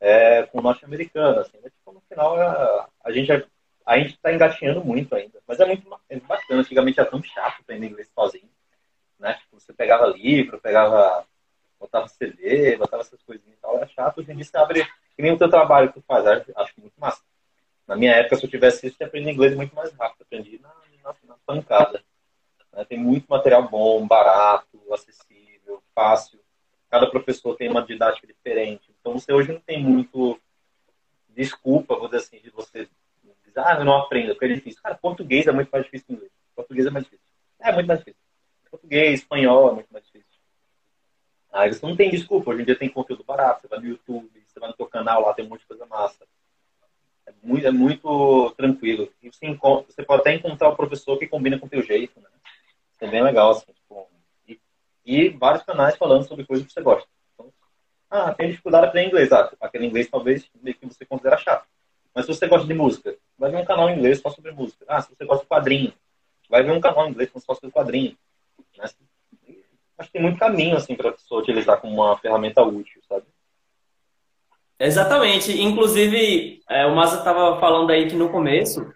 é, 0.00 0.44
com 0.44 0.58
o 0.58 0.62
norte-americano. 0.62 1.40
Assim, 1.40 1.58
né? 1.58 1.70
tipo, 1.70 1.92
no 1.92 2.00
final, 2.08 2.40
a, 2.40 2.88
a 3.04 3.12
gente 3.12 3.30
é 3.30 3.44
a 3.84 3.98
gente 3.98 4.14
está 4.14 4.32
engatinhando 4.32 4.84
muito 4.84 5.14
ainda. 5.14 5.40
Mas 5.46 5.60
é 5.60 5.66
muito, 5.66 5.86
é 6.08 6.20
bacana. 6.20 6.60
Antigamente 6.60 7.00
era 7.00 7.10
tão 7.10 7.22
chato 7.22 7.60
aprender 7.60 7.88
inglês 7.88 8.10
sozinho. 8.14 8.48
Né? 9.18 9.34
Tipo, 9.34 9.60
você 9.60 9.72
pegava 9.72 10.06
livro, 10.06 10.60
pegava, 10.60 11.26
botava 11.78 12.08
CD, 12.08 12.76
botava 12.76 13.02
essas 13.02 13.22
coisinhas 13.22 13.56
e 13.56 13.60
tal. 13.60 13.76
Era 13.76 13.86
chato. 13.86 14.18
Hoje 14.18 14.32
em 14.32 14.36
dia 14.36 14.44
você 14.44 14.56
abre, 14.56 14.84
que 15.16 15.22
nem 15.22 15.32
o 15.32 15.38
teu 15.38 15.50
trabalho 15.50 15.88
que 15.88 16.00
tu 16.00 16.04
faz. 16.06 16.26
Acho 16.26 16.80
muito 16.80 16.94
massa. 16.98 17.22
Na 17.86 17.96
minha 17.96 18.12
época, 18.12 18.36
se 18.36 18.44
eu 18.46 18.50
tivesse 18.50 18.86
isso, 18.86 18.96
eu 19.00 19.06
aprendi 19.06 19.30
inglês 19.30 19.56
muito 19.56 19.74
mais 19.74 19.92
rápido. 19.92 20.22
Aprendi 20.22 20.60
na, 20.60 20.72
na, 21.02 21.14
na 21.24 21.36
pancada. 21.44 22.02
Né? 22.72 22.84
Tem 22.84 22.98
muito 22.98 23.26
material 23.28 23.68
bom, 23.68 24.06
barato, 24.06 24.80
acessível, 24.92 25.82
fácil. 25.94 26.40
Cada 26.88 27.10
professor 27.10 27.56
tem 27.56 27.68
uma 27.68 27.82
didática 27.82 28.26
diferente. 28.26 28.94
Então 29.00 29.18
você 29.18 29.32
hoje 29.32 29.52
não 29.52 29.60
tem 29.60 29.82
muito 29.82 30.38
desculpa, 31.28 31.96
vou 31.96 32.06
dizer 32.06 32.18
assim, 32.18 32.38
de 32.40 32.50
você 32.50 32.88
dizer, 33.54 33.66
ah, 33.66 33.76
eu 33.78 33.84
não 33.84 33.96
aprendo, 33.96 34.32
porque 34.32 34.46
é 34.46 34.54
difícil. 34.54 34.82
Cara, 34.82 34.94
português 34.94 35.46
é 35.46 35.52
muito 35.52 35.70
mais 35.70 35.84
difícil 35.84 36.06
que 36.06 36.12
inglês. 36.14 36.32
Português 36.54 36.86
é 36.86 36.90
mais 36.90 37.04
difícil. 37.04 37.26
É 37.60 37.72
muito 37.72 37.86
mais 37.86 37.98
difícil. 38.00 38.20
Português, 38.70 39.20
espanhol 39.20 39.70
é 39.70 39.74
muito 39.74 39.92
mais 39.92 40.04
difícil. 40.04 40.32
Aí 41.52 41.72
você 41.72 41.86
não 41.86 41.94
tem 41.94 42.10
desculpa. 42.10 42.50
Hoje 42.50 42.62
em 42.62 42.64
dia 42.64 42.78
tem 42.78 42.88
conteúdo 42.88 43.22
barato. 43.24 43.60
Você 43.62 43.68
vai 43.68 43.78
no 43.78 43.86
YouTube, 43.86 44.30
você 44.46 44.58
vai 44.58 44.70
no 44.70 44.76
seu 44.76 44.86
canal, 44.86 45.22
lá 45.22 45.34
tem 45.34 45.44
um 45.44 45.48
monte 45.48 45.60
de 45.60 45.66
coisa 45.66 45.86
massa. 45.86 46.26
É 47.26 47.32
muito, 47.42 47.66
é 47.66 47.70
muito 47.70 48.50
tranquilo. 48.56 49.12
E 49.22 49.30
você, 49.30 49.46
encontra, 49.46 49.92
você 49.92 50.02
pode 50.02 50.22
até 50.22 50.34
encontrar 50.34 50.70
o 50.70 50.76
professor 50.76 51.18
que 51.18 51.26
combina 51.26 51.58
com 51.58 51.66
o 51.66 51.68
teu 51.68 51.82
jeito, 51.82 52.18
né? 52.20 52.28
É 53.00 53.06
bem 53.08 53.22
legal, 53.22 53.50
assim. 53.50 53.72
Tipo, 53.72 54.08
e, 54.48 54.60
e, 55.04 55.28
vários 55.30 55.64
canais 55.64 55.96
falando 55.96 56.26
sobre 56.26 56.46
coisas 56.46 56.66
que 56.66 56.72
você 56.72 56.80
gosta. 56.80 57.08
Então, 57.34 57.52
ah, 58.08 58.32
tem 58.32 58.50
dificuldade 58.50 58.84
de 58.84 58.88
aprender 58.88 59.08
inglês. 59.08 59.32
Ah, 59.32 59.52
aquele 59.60 59.86
inglês 59.86 60.08
talvez 60.08 60.48
meio 60.62 60.76
que 60.76 60.86
você 60.86 61.04
considera 61.04 61.36
chato. 61.36 61.66
Mas 62.14 62.26
se 62.26 62.34
você 62.34 62.46
gosta 62.46 62.66
de 62.66 62.74
música, 62.74 63.16
vai 63.38 63.50
ver 63.50 63.56
um 63.56 63.64
canal 63.64 63.88
em 63.88 63.96
inglês 63.96 64.20
só 64.20 64.30
sobre 64.30 64.52
música. 64.52 64.84
Ah, 64.88 65.00
se 65.00 65.08
você 65.08 65.24
gosta 65.24 65.44
de 65.44 65.48
quadrinho, 65.48 65.92
vai 66.48 66.62
ver 66.62 66.72
um 66.72 66.80
canal 66.80 67.06
em 67.06 67.10
inglês 67.10 67.30
só 67.34 67.54
sobre 67.54 67.70
quadrinho. 67.70 68.16
Acho 68.78 70.08
que 70.08 70.12
tem 70.12 70.22
muito 70.22 70.38
caminho 70.38 70.76
assim 70.76 70.94
para 70.94 71.10
a 71.10 71.12
pessoa 71.12 71.40
utilizar 71.40 71.80
como 71.80 71.94
uma 71.94 72.18
ferramenta 72.18 72.62
útil, 72.62 73.00
sabe? 73.08 73.24
Exatamente. 74.78 75.60
Inclusive, 75.62 76.60
é, 76.68 76.84
o 76.86 76.94
Massa 76.94 77.18
estava 77.18 77.60
falando 77.60 77.90
aí 77.90 78.08
que 78.08 78.16
no 78.16 78.28
começo 78.28 78.92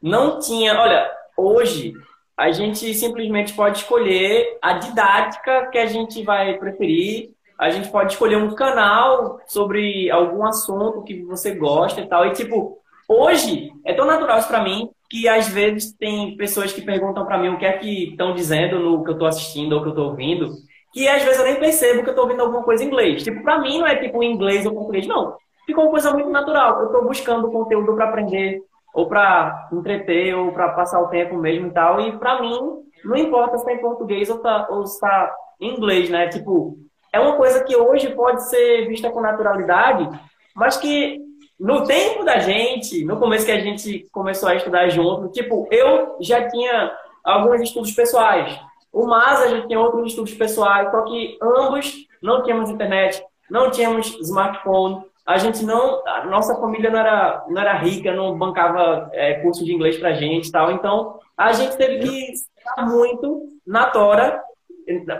não 0.00 0.38
tinha. 0.38 0.74
Olha, 0.78 1.10
hoje 1.36 1.92
a 2.36 2.50
gente 2.50 2.94
simplesmente 2.94 3.52
pode 3.52 3.78
escolher 3.78 4.58
a 4.62 4.74
didática 4.74 5.66
que 5.66 5.76
a 5.76 5.86
gente 5.86 6.22
vai 6.22 6.56
preferir. 6.56 7.32
A 7.58 7.70
gente 7.70 7.90
pode 7.90 8.12
escolher 8.12 8.36
um 8.36 8.54
canal 8.54 9.40
sobre 9.46 10.10
algum 10.10 10.46
assunto 10.46 11.02
que 11.02 11.22
você 11.24 11.54
gosta 11.54 12.00
e 12.00 12.06
tal. 12.06 12.24
E, 12.26 12.32
tipo, 12.32 12.78
hoje 13.08 13.72
é 13.84 13.92
tão 13.92 14.06
natural 14.06 14.38
isso 14.38 14.48
para 14.48 14.62
mim 14.62 14.88
que 15.10 15.26
às 15.26 15.48
vezes 15.48 15.92
tem 15.92 16.36
pessoas 16.36 16.72
que 16.72 16.82
perguntam 16.82 17.24
para 17.24 17.38
mim 17.38 17.48
o 17.48 17.58
que 17.58 17.64
é 17.64 17.72
que 17.72 18.10
estão 18.10 18.34
dizendo 18.34 18.78
no 18.78 19.02
que 19.02 19.10
eu 19.10 19.14
estou 19.14 19.26
assistindo 19.26 19.72
ou 19.72 19.80
que 19.80 19.88
eu 19.88 19.92
estou 19.92 20.10
ouvindo, 20.10 20.50
que 20.92 21.08
às 21.08 21.22
vezes 21.22 21.38
eu 21.38 21.46
nem 21.46 21.56
percebo 21.56 22.02
que 22.02 22.08
eu 22.08 22.12
estou 22.12 22.24
ouvindo 22.24 22.42
alguma 22.42 22.62
coisa 22.62 22.84
em 22.84 22.86
inglês. 22.86 23.22
Tipo, 23.22 23.42
para 23.42 23.58
mim 23.58 23.78
não 23.78 23.86
é 23.86 23.96
tipo 23.96 24.22
inglês 24.22 24.66
ou 24.66 24.74
português, 24.74 25.06
não. 25.06 25.34
Ficou 25.66 25.84
uma 25.84 25.90
coisa 25.90 26.12
muito 26.12 26.30
natural. 26.30 26.80
Eu 26.80 26.86
estou 26.86 27.04
buscando 27.04 27.50
conteúdo 27.50 27.94
para 27.94 28.08
aprender, 28.08 28.60
ou 28.94 29.06
para 29.06 29.68
entreter, 29.72 30.34
ou 30.34 30.52
para 30.52 30.70
passar 30.70 31.00
o 31.00 31.08
tempo 31.08 31.36
mesmo 31.36 31.68
e 31.68 31.70
tal. 31.70 32.00
E 32.00 32.12
para 32.18 32.40
mim, 32.40 32.58
não 33.04 33.16
importa 33.16 33.56
se 33.56 33.64
está 33.64 33.72
em 33.72 33.80
português 33.80 34.30
ou, 34.30 34.38
tá, 34.38 34.66
ou 34.70 34.86
se 34.86 34.94
está 34.94 35.34
em 35.60 35.74
inglês, 35.74 36.08
né? 36.10 36.28
Tipo, 36.28 36.76
é 37.12 37.20
uma 37.20 37.36
coisa 37.36 37.64
que 37.64 37.76
hoje 37.76 38.14
pode 38.14 38.48
ser 38.48 38.86
vista 38.86 39.10
com 39.10 39.20
naturalidade, 39.20 40.08
mas 40.54 40.76
que 40.76 41.20
no 41.58 41.84
tempo 41.84 42.24
da 42.24 42.38
gente, 42.38 43.04
no 43.04 43.18
começo 43.18 43.44
que 43.44 43.52
a 43.52 43.60
gente 43.60 44.06
começou 44.12 44.48
a 44.48 44.54
estudar 44.54 44.88
junto, 44.88 45.30
tipo, 45.32 45.66
eu 45.70 46.16
já 46.20 46.48
tinha 46.48 46.92
alguns 47.24 47.60
estudos 47.62 47.92
pessoais. 47.92 48.58
O 48.92 49.06
Masa 49.06 49.48
já 49.48 49.66
tinha 49.66 49.80
outros 49.80 50.08
estudos 50.08 50.34
pessoais, 50.34 50.90
só 50.90 51.02
que 51.02 51.36
ambos 51.42 52.06
não 52.22 52.42
tínhamos 52.42 52.70
internet, 52.70 53.22
não 53.50 53.70
tínhamos 53.70 54.16
smartphone, 54.20 55.02
a 55.26 55.36
gente 55.36 55.62
não, 55.64 56.02
a 56.06 56.24
nossa 56.24 56.54
família 56.56 56.90
não 56.90 56.98
era, 56.98 57.44
não 57.48 57.60
era 57.60 57.74
rica, 57.74 58.14
não 58.14 58.38
bancava 58.38 59.10
é, 59.12 59.34
curso 59.34 59.62
de 59.64 59.74
inglês 59.74 59.98
pra 59.98 60.14
gente 60.14 60.50
tal. 60.50 60.72
Então, 60.72 61.18
a 61.36 61.52
gente 61.52 61.76
teve 61.76 61.98
que 61.98 62.32
estudar 62.32 62.86
muito 62.86 63.42
na 63.66 63.90
Tora, 63.90 64.42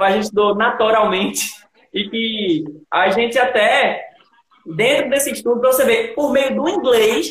a 0.00 0.10
gente 0.12 0.22
estudou 0.22 0.54
naturalmente, 0.54 1.50
e 1.92 2.08
que 2.08 2.64
a 2.90 3.10
gente 3.10 3.38
até 3.38 4.04
dentro 4.66 5.10
desse 5.10 5.32
estudo, 5.32 5.60
você 5.60 5.84
ver, 5.84 6.14
por 6.14 6.32
meio 6.32 6.54
do 6.54 6.68
inglês, 6.68 7.30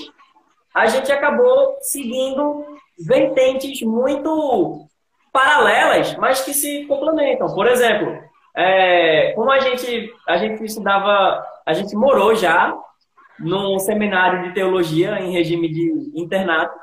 a 0.73 0.87
gente 0.87 1.11
acabou 1.11 1.77
seguindo 1.81 2.65
vertentes 2.99 3.81
muito 3.81 4.87
paralelas, 5.31 6.15
mas 6.17 6.41
que 6.41 6.53
se 6.53 6.85
complementam. 6.85 7.47
Por 7.53 7.67
exemplo, 7.67 8.17
é, 8.55 9.33
como 9.33 9.51
a 9.51 9.59
gente, 9.59 10.11
a 10.27 10.37
gente 10.37 10.63
estudava, 10.63 11.45
a 11.65 11.73
gente 11.73 11.95
morou 11.95 12.35
já 12.35 12.75
num 13.39 13.77
seminário 13.77 14.43
de 14.43 14.53
teologia 14.55 15.19
em 15.19 15.31
regime 15.31 15.69
de 15.69 16.11
internato, 16.15 16.75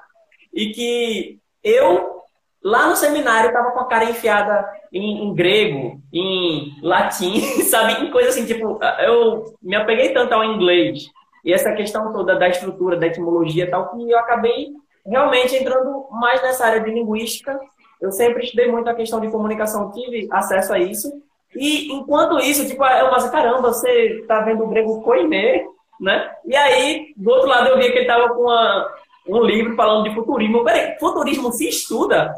e 0.53 0.71
que 0.71 1.39
eu 1.65 2.23
Lá 2.65 2.89
no 2.89 2.97
seminário, 2.97 3.51
eu 3.51 3.53
tava 3.53 3.73
com 3.73 3.81
a 3.81 3.87
cara 3.87 4.07
enfiada 4.07 4.67
em, 4.91 5.27
em, 5.27 5.35
grego, 5.35 6.01
em 6.11 6.75
latim, 6.83 7.41
sabe? 7.69 8.03
Em 8.03 8.11
coisa 8.11 8.31
assim, 8.31 8.47
tipo, 8.47 8.79
eu 9.05 9.45
me 9.63 9.77
apeguei 9.77 10.15
tanto 10.15 10.33
ao 10.33 10.43
inglês 10.43 11.05
e 11.45 11.53
essa 11.53 11.73
questão 11.73 12.11
toda 12.11 12.37
da 12.37 12.49
estrutura, 12.49 12.97
da 12.97 13.07
etimologia 13.07 13.65
e 13.65 13.71
tal, 13.71 13.91
que 13.91 14.11
eu 14.11 14.19
acabei 14.19 14.69
realmente 15.07 15.55
entrando 15.55 16.07
mais 16.11 16.41
nessa 16.41 16.65
área 16.65 16.81
de 16.81 16.91
linguística. 16.91 17.61
Eu 18.01 18.11
sempre 18.11 18.45
estudei 18.45 18.73
muito 18.73 18.89
a 18.89 18.95
questão 18.95 19.21
de 19.21 19.31
comunicação, 19.31 19.91
tive 19.91 20.27
acesso 20.31 20.73
a 20.73 20.79
isso. 20.79 21.13
E 21.55 21.93
enquanto 21.93 22.39
isso, 22.39 22.67
tipo, 22.67 22.83
eu 22.83 23.11
mas 23.11 23.29
caramba, 23.29 23.75
você 23.75 24.25
tá 24.27 24.41
vendo 24.41 24.65
o 24.65 24.69
grego 24.69 25.03
koine, 25.03 25.67
né? 26.01 26.31
E 26.47 26.57
aí, 26.57 27.13
do 27.15 27.31
outro 27.31 27.49
lado, 27.49 27.69
eu 27.69 27.77
vi 27.79 27.93
que 27.93 27.99
ele 27.99 28.07
tava 28.07 28.31
com 28.31 28.43
uma, 28.45 28.91
um 29.29 29.43
livro 29.43 29.77
falando 29.77 30.09
de 30.09 30.15
futurismo. 30.15 30.65
Peraí, 30.65 30.99
futurismo 30.99 31.53
se 31.53 31.69
estuda? 31.69 32.35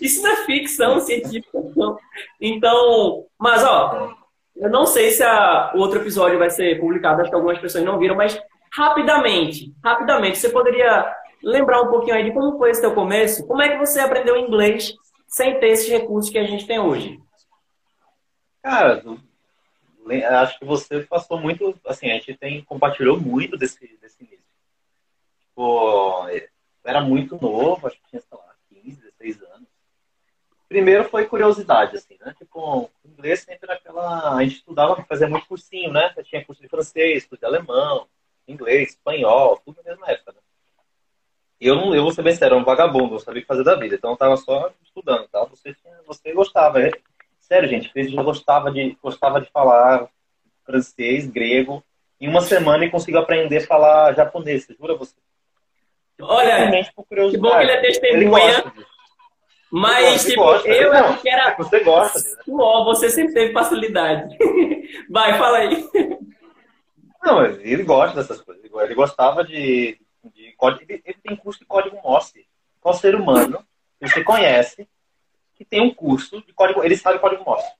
Isso 0.00 0.22
não 0.22 0.30
é 0.30 0.36
ficção 0.44 1.00
científica, 1.00 1.58
não. 1.76 1.98
Então, 2.40 3.26
mas 3.38 3.64
ó, 3.64 4.14
eu 4.56 4.70
não 4.70 4.86
sei 4.86 5.10
se 5.10 5.22
a, 5.22 5.72
o 5.74 5.78
outro 5.78 6.00
episódio 6.00 6.38
vai 6.38 6.50
ser 6.50 6.78
publicado, 6.80 7.20
acho 7.20 7.30
que 7.30 7.36
algumas 7.36 7.58
pessoas 7.58 7.84
não 7.84 7.98
viram, 7.98 8.14
mas 8.14 8.40
rapidamente, 8.72 9.74
rapidamente, 9.82 10.38
você 10.38 10.48
poderia 10.48 11.14
lembrar 11.42 11.82
um 11.82 11.88
pouquinho 11.88 12.16
aí 12.16 12.24
de 12.24 12.32
como 12.32 12.58
foi 12.58 12.70
esse 12.70 12.80
teu 12.80 12.94
começo? 12.94 13.46
Como 13.46 13.62
é 13.62 13.70
que 13.70 13.78
você 13.78 14.00
aprendeu 14.00 14.36
inglês 14.36 14.94
sem 15.26 15.58
ter 15.58 15.68
esses 15.68 15.88
recursos 15.88 16.30
que 16.30 16.38
a 16.38 16.44
gente 16.44 16.66
tem 16.66 16.78
hoje? 16.78 17.18
Cara, 18.62 19.02
acho 20.42 20.58
que 20.58 20.64
você 20.64 21.00
passou 21.02 21.40
muito, 21.40 21.74
assim, 21.86 22.10
a 22.10 22.14
gente 22.14 22.36
tem, 22.36 22.62
compartilhou 22.64 23.18
muito 23.18 23.56
desse, 23.56 23.96
desse 24.00 24.22
início. 24.22 24.44
Tipo, 25.40 26.26
era 26.84 27.00
muito 27.00 27.38
novo, 27.40 27.86
acho 27.86 27.96
que 27.96 28.10
tinha, 28.10 28.20
sei 28.20 28.38
lá, 28.38 28.54
15, 28.68 29.00
16 29.00 29.42
anos. 29.42 29.49
Primeiro 30.70 31.02
foi 31.02 31.26
curiosidade, 31.26 31.96
assim, 31.96 32.16
né? 32.20 32.32
Tipo, 32.38 32.88
inglês 33.04 33.40
sempre 33.40 33.68
era 33.68 33.74
aquela. 33.74 34.36
A 34.36 34.42
gente 34.44 34.58
estudava, 34.58 35.04
fazia 35.08 35.28
muito 35.28 35.48
cursinho, 35.48 35.92
né? 35.92 36.14
Eu 36.16 36.22
tinha 36.22 36.44
curso 36.44 36.62
de 36.62 36.68
francês, 36.68 37.26
curso 37.26 37.40
de 37.40 37.44
alemão, 37.44 38.06
inglês, 38.46 38.90
espanhol, 38.90 39.60
tudo 39.64 39.78
na 39.78 39.90
mesma 39.90 40.08
época, 40.08 40.30
né? 40.30 40.38
E 41.60 41.66
eu, 41.66 41.74
não, 41.74 41.92
eu 41.92 42.04
vou 42.04 42.12
ser 42.12 42.22
bem 42.22 42.32
sério, 42.36 42.54
era 42.54 42.62
um 42.62 42.64
vagabundo, 42.64 43.10
não 43.10 43.18
sabia 43.18 43.40
o 43.40 43.42
que 43.42 43.48
fazer 43.48 43.64
da 43.64 43.74
vida. 43.74 43.96
Então 43.96 44.12
eu 44.12 44.16
tava 44.16 44.36
só 44.36 44.70
estudando, 44.80 45.26
tá? 45.26 45.44
Você, 45.46 45.74
você 46.06 46.32
gostava, 46.32 46.80
é? 46.80 46.92
Sério, 47.40 47.68
gente, 47.68 47.90
eu 47.92 48.08
já 48.08 48.22
gostava 48.22 48.70
de, 48.70 48.96
gostava 49.02 49.40
de 49.40 49.50
falar 49.50 50.08
francês, 50.64 51.26
grego, 51.26 51.82
em 52.20 52.28
uma 52.28 52.42
semana 52.42 52.84
e 52.84 52.90
consigo 52.90 53.18
aprender 53.18 53.56
a 53.56 53.66
falar 53.66 54.14
japonês, 54.14 54.68
jura 54.78 54.94
você? 54.94 55.16
Olha, 56.20 56.70
que 56.84 57.38
bom 57.38 57.50
que 57.50 57.62
ele 57.62 57.72
é 57.72 57.80
testemunha. 57.80 58.72
Mas, 59.70 60.24
tipo, 60.24 60.42
gosta, 60.42 60.68
eu 60.68 60.92
não, 60.92 61.16
que 61.16 61.28
era. 61.28 61.54
Você 61.56 61.80
gosta. 61.80 62.18
Suor, 62.44 62.84
você 62.84 63.08
sempre 63.08 63.34
teve 63.34 63.52
facilidade. 63.52 64.36
Vai, 65.08 65.38
fala 65.38 65.58
aí. 65.58 65.88
Não, 67.22 67.44
ele 67.44 67.84
gosta 67.84 68.16
dessas 68.16 68.40
coisas. 68.40 68.64
Ele 68.64 68.94
gostava 68.94 69.44
de, 69.44 69.96
de 70.34 70.52
código. 70.56 70.84
Ele, 70.88 71.02
ele 71.04 71.18
tem 71.22 71.36
curso 71.36 71.60
de 71.60 71.66
código 71.66 72.00
Morse. 72.02 72.44
Qual 72.80 72.94
ser 72.94 73.14
humano 73.14 73.64
você 74.00 74.24
conhece 74.24 74.88
que 75.54 75.64
tem 75.64 75.82
um 75.82 75.92
curso 75.92 76.42
de 76.44 76.52
código. 76.52 76.82
Ele 76.82 76.96
sabe 76.96 77.18
código 77.18 77.44
Morse. 77.44 77.70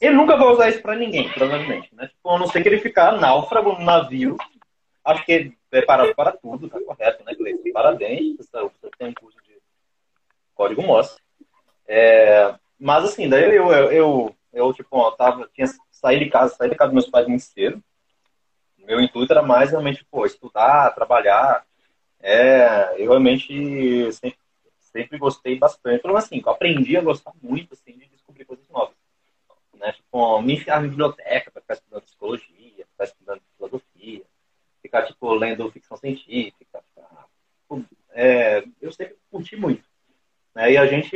Ele 0.00 0.14
nunca 0.14 0.36
vai 0.36 0.48
usar 0.48 0.68
isso 0.68 0.82
pra 0.82 0.94
ninguém, 0.94 1.32
provavelmente. 1.32 1.88
Né? 1.94 2.08
Tipo, 2.08 2.30
a 2.30 2.38
não 2.38 2.46
ser 2.46 2.62
que 2.62 2.68
ele 2.68 2.78
ficar 2.78 3.18
náufrago 3.18 3.72
no 3.72 3.84
navio. 3.84 4.36
Acho 5.02 5.24
que 5.24 5.32
ele 5.32 5.48
é 5.48 5.78
preparado 5.78 6.14
para 6.14 6.32
tudo, 6.32 6.68
tá 6.68 6.78
correto, 6.80 7.24
né? 7.24 7.32
Parabéns. 7.72 8.36
Você 8.36 8.90
tem 8.98 9.08
um 9.08 9.14
curso 9.14 9.35
código 10.56 10.82
Morse. 10.82 11.20
É, 11.86 12.52
mas 12.78 13.04
assim, 13.04 13.28
daí 13.28 13.44
eu, 13.44 13.70
eu, 13.70 13.92
eu, 13.92 14.36
eu 14.52 14.72
tipo, 14.74 14.88
ó, 14.96 15.12
tava, 15.12 15.48
tinha 15.54 15.66
saído 15.92 16.24
de 16.24 16.30
casa, 16.30 16.54
saí 16.56 16.68
da 16.68 16.74
casa 16.74 16.92
dos 16.92 17.02
meus 17.02 17.10
pais 17.10 17.28
muito 17.28 17.44
cedo. 17.44 17.82
Meu 18.78 19.00
intuito 19.00 19.32
era 19.32 19.42
mais 19.42 19.70
realmente, 19.70 20.04
pô, 20.04 20.24
estudar, 20.26 20.94
trabalhar. 20.94 21.64
É, 22.20 22.94
eu 23.00 23.10
realmente 23.10 24.12
sempre, 24.12 24.38
sempre 24.78 25.18
gostei 25.18 25.58
bastante. 25.58 26.00
Então, 26.00 26.16
assim, 26.16 26.40
eu 26.44 26.50
aprendi 26.50 26.96
a 26.96 27.00
gostar 27.00 27.32
muito, 27.42 27.74
assim, 27.74 27.92
de 27.98 28.06
descobrir 28.06 28.44
coisas 28.44 28.68
novas. 28.68 28.94
Né? 29.74 29.92
Tipo, 29.92 30.40
me 30.40 30.54
enfiar 30.54 30.80
na 30.80 30.88
biblioteca 30.88 31.50
para 31.50 31.60
ficar 31.60 31.74
estudando 31.74 32.02
psicologia, 32.02 32.86
ficar 32.92 33.04
estudando 33.04 33.42
filosofia, 33.56 34.22
ficar, 34.80 35.02
tipo, 35.02 35.34
lendo 35.34 35.70
ficção 35.70 35.96
científica. 35.96 36.82
É, 38.10 38.64
eu 38.80 38.90
sempre 38.92 39.16
curti 39.30 39.56
muito. 39.56 39.85
Né? 40.56 40.72
E 40.72 40.78
a 40.78 40.86
gente, 40.86 41.14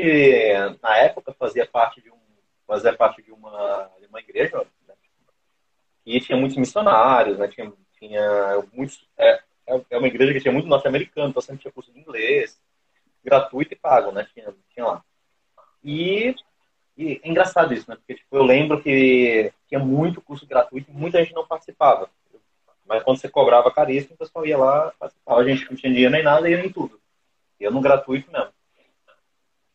na 0.83 0.99
época, 0.99 1.33
fazia 1.33 1.65
parte 1.65 2.03
de, 2.03 2.11
um, 2.11 2.19
fazia 2.67 2.93
parte 2.93 3.23
de, 3.23 3.33
uma, 3.33 3.91
de 3.99 4.07
uma 4.07 4.21
igreja, 4.21 4.63
né? 4.87 4.95
muitos 6.37 6.59
missionários, 6.59 7.39
né? 7.39 7.49
Tinha, 7.49 7.73
tinha 7.99 8.63
muitos. 8.71 9.09
É, 9.17 9.41
é 9.89 9.97
uma 9.97 10.09
igreja 10.09 10.35
que 10.35 10.41
tinha 10.41 10.53
muito 10.53 10.69
norte-americano, 10.69 11.31
então 11.31 11.41
sempre 11.41 11.63
tinha 11.63 11.73
curso 11.73 11.91
de 11.91 11.99
inglês, 11.99 12.61
gratuito 13.25 13.73
e 13.73 13.77
pago, 13.77 14.13
né? 14.13 14.29
Tinha, 14.35 14.55
tinha 14.75 14.85
lá. 14.85 15.05
E, 15.83 16.35
e 16.95 17.19
é 17.25 17.27
engraçado 17.27 17.73
isso, 17.73 17.89
né? 17.89 17.97
Porque 17.97 18.17
tipo, 18.17 18.37
eu 18.37 18.43
lembro 18.43 18.83
que 18.83 19.51
tinha 19.69 19.81
muito 19.81 20.21
curso 20.21 20.47
gratuito 20.47 20.91
e 20.91 20.95
muita 20.95 21.19
gente 21.19 21.33
não 21.33 21.47
participava. 21.47 22.11
Mas 22.85 23.03
quando 23.05 23.19
você 23.19 23.29
cobrava 23.31 23.73
caríssimo, 23.73 24.17
o 24.17 24.19
pessoal 24.19 24.45
ia 24.45 24.59
lá 24.59 24.93
participava. 24.99 25.41
A 25.41 25.45
gente 25.45 25.71
não 25.71 25.79
tinha 25.79 25.91
dinheiro 25.91 26.13
nem 26.13 26.23
nada, 26.23 26.51
ia 26.51 26.63
em 26.63 26.71
tudo. 26.71 27.01
Ia 27.59 27.71
no 27.71 27.81
gratuito 27.81 28.31
mesmo. 28.31 28.53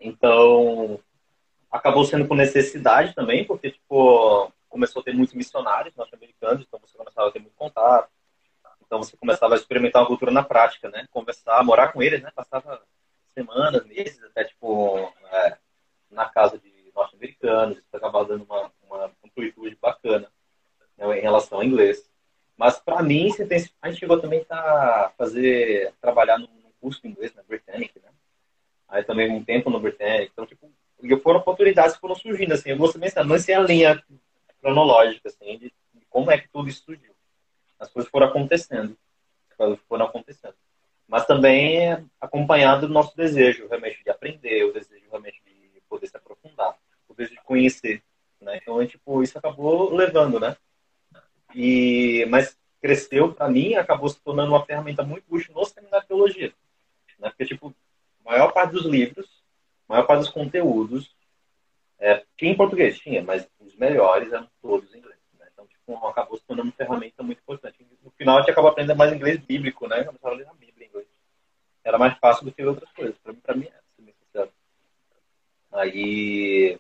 Então, 0.06 1.00
acabou 1.72 2.06
sendo 2.06 2.28
por 2.28 2.38
necessidade 2.38 3.16
também, 3.16 3.44
porque, 3.44 3.72
tipo, 3.72 4.52
começou 4.70 5.02
a 5.02 5.04
ter 5.04 5.16
muitos 5.16 5.34
missionários 5.34 5.96
norte-americanos, 5.96 6.64
então 6.68 6.80
você 6.80 6.96
começava 6.96 7.30
a 7.30 7.32
ter 7.32 7.40
muito 7.40 7.56
contato. 7.56 8.08
Então 8.86 9.00
você 9.00 9.18
começava 9.18 9.56
a 9.56 9.58
experimentar 9.58 10.04
uma 10.04 10.08
cultura 10.08 10.32
na 10.32 10.44
prática, 10.44 10.90
né? 10.90 11.08
Conversar, 11.10 11.64
morar 11.64 11.92
com 11.92 12.04
eles, 12.04 12.22
né? 12.22 12.32
Passava 12.36 12.84
semanas, 13.34 13.84
meses, 13.88 14.24
até, 14.24 14.44
tipo, 14.44 15.12
é, 15.32 15.58
na 16.12 16.30
casa 16.30 16.60
de 16.60 16.72
norte-americanos. 16.94 17.80
Isso 17.80 17.88
acabava 17.94 18.26
dando 18.26 18.44
uma, 18.44 18.72
uma 18.84 19.12
amplitude 19.26 19.76
bacana 19.82 20.32
né, 20.96 21.18
em 21.18 21.22
relação 21.22 21.58
ao 21.58 21.64
inglês. 21.64 22.08
Mas, 22.56 22.78
para 22.78 23.02
mim, 23.02 23.32
a 23.82 23.90
gente 23.90 24.00
chegou 24.00 24.22
também 24.22 24.46
a 24.52 25.12
fazer, 25.18 25.94
trabalhar 26.00 26.38
num 26.38 26.48
curso 26.80 27.02
de 27.02 27.08
inglês 27.08 27.34
na 27.34 27.42
Britannic, 27.42 28.00
né? 28.00 28.10
Aí 28.88 29.04
também 29.04 29.32
um 29.32 29.44
tempo 29.44 29.70
no 29.70 29.80
Britannic. 29.80 30.32
Então, 30.32 30.46
tipo, 30.46 30.72
foram 31.22 31.40
oportunidades 31.40 31.96
que 31.96 32.02
foram 32.02 32.16
surgindo, 32.16 32.54
assim. 32.54 32.70
Eu 32.70 32.78
gosto 32.78 33.00
mesmo, 33.00 33.24
não 33.24 33.38
sei 33.38 33.56
a 33.56 33.60
linha 33.60 34.04
cronológica, 34.62 35.30
assim, 35.30 35.58
de, 35.58 35.74
de, 35.94 36.06
como 36.10 36.32
é 36.32 36.38
que 36.38 36.48
tudo 36.50 36.70
isso 36.70 36.84
surgiu. 36.84 37.14
As 37.80 37.90
coisas 37.90 38.10
foram 38.10 38.28
acontecendo. 38.28 38.98
Foram 39.88 40.06
acontecendo. 40.06 40.56
Mas 41.08 41.26
também 41.26 42.08
acompanhado 42.20 42.88
do 42.88 42.94
nosso 42.94 43.16
desejo, 43.16 43.68
realmente, 43.68 44.04
de 44.04 44.10
aprender, 44.10 44.64
o 44.64 44.74
desejo 44.74 45.06
realmente 45.10 45.42
de 45.46 45.82
poder 45.88 46.08
se 46.08 46.18
aprofundar, 46.18 46.76
o 47.08 47.14
desejo 47.14 47.40
de 47.40 47.46
conhecer, 47.46 48.02
né? 48.42 48.58
Então, 48.58 48.86
tipo, 48.88 49.22
isso 49.22 49.38
acabou 49.38 49.94
levando, 49.94 50.40
né? 50.40 50.58
E, 51.54 52.26
mas 52.30 52.58
cresceu, 52.82 53.34
para 53.34 53.50
mim, 53.50 53.76
acabou 53.76 54.10
se 54.10 54.20
tornando 54.22 54.52
uma 54.52 54.66
ferramenta 54.66 55.04
muito 55.04 55.24
útil 55.30 55.54
no 55.54 55.66
seminário 55.66 56.02
de 56.02 56.08
teologia. 56.08 56.54
Né? 57.18 57.30
Porque, 57.30 57.46
tipo, 57.46 57.74
a 58.26 58.32
maior 58.32 58.52
parte 58.52 58.72
dos 58.72 58.86
livros, 58.86 59.28
a 59.88 59.94
maior 59.94 60.06
parte 60.06 60.22
dos 60.22 60.30
conteúdos, 60.30 61.16
é, 62.00 62.24
tinha 62.38 62.52
em 62.52 62.58
português, 62.58 63.00
tinha, 63.00 63.22
mas 63.22 63.48
os 63.60 63.76
melhores 63.76 64.32
eram 64.34 64.50
todos 64.62 64.94
em 64.94 64.98
inglês. 64.98 65.18
Né? 65.40 65.48
Então, 65.54 65.66
tipo, 65.68 66.08
acabou 66.08 66.38
se 66.38 66.44
tornando 66.46 66.70
uma 66.70 66.76
ferramenta 66.76 67.24
muito 67.24 67.40
importante. 67.40 67.86
No 68.04 68.12
final, 68.12 68.38
a 68.38 68.40
gente 68.42 68.52
acaba 68.52 68.70
aprendendo 68.70 68.98
mais 68.98 69.14
inglês 69.14 69.40
bíblico, 69.40 69.88
né? 69.88 70.04
Começava 70.04 70.34
a 70.34 70.38
ler 70.38 70.48
a 70.48 70.54
Bíblia 70.54 70.86
em 70.86 70.90
inglês. 70.90 71.08
Era 71.84 71.98
mais 71.98 72.18
fácil 72.18 72.46
do 72.46 72.52
que 72.52 72.64
outras 72.64 72.92
coisas. 72.92 73.16
Para 73.20 73.34
mim, 73.34 73.42
pra 73.44 73.56
mim, 73.56 73.70
é. 74.36 74.50
Aí, 75.72 76.80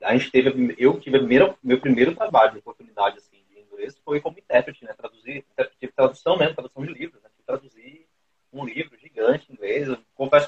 a 0.00 0.16
gente 0.16 0.30
teve, 0.30 0.74
eu 0.78 0.98
tive 1.00 1.18
primeiro, 1.18 1.58
meu 1.62 1.80
primeiro 1.80 2.14
trabalho 2.14 2.52
de 2.52 2.58
oportunidade, 2.58 3.18
assim, 3.18 3.40
inglês 3.80 3.98
foi 4.04 4.20
como 4.20 4.38
intérprete, 4.38 4.84
né? 4.84 4.92
Traduzir, 4.92 5.44
tive 5.78 5.92
tradução 5.92 6.36
mesmo, 6.36 6.54
tradução 6.54 6.84
de 6.84 6.92
livros, 6.92 7.22
né? 7.22 7.30
Traduzir 7.46 8.06
um 8.52 8.64
livro 8.64 8.96
gigante 8.98 9.46
em 9.50 9.54
inglês. 9.54 9.88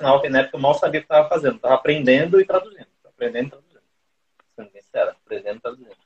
Na 0.03 0.41
época 0.41 0.57
eu 0.57 0.61
mal 0.61 0.75
sabia 0.75 1.01
o 1.01 1.03
que 1.03 1.07
estava 1.07 1.29
fazendo. 1.29 1.57
Estava 1.57 1.75
aprendendo 1.75 2.41
e 2.41 2.45
traduzindo. 2.45 2.87
Aprendendo 3.05 3.47
e 3.47 3.51
traduzindo. 3.51 3.83
Sendo 4.57 4.71
sincero, 4.71 5.11
aprendendo 5.11 5.57
e 5.57 5.61
traduzindo. 5.61 5.97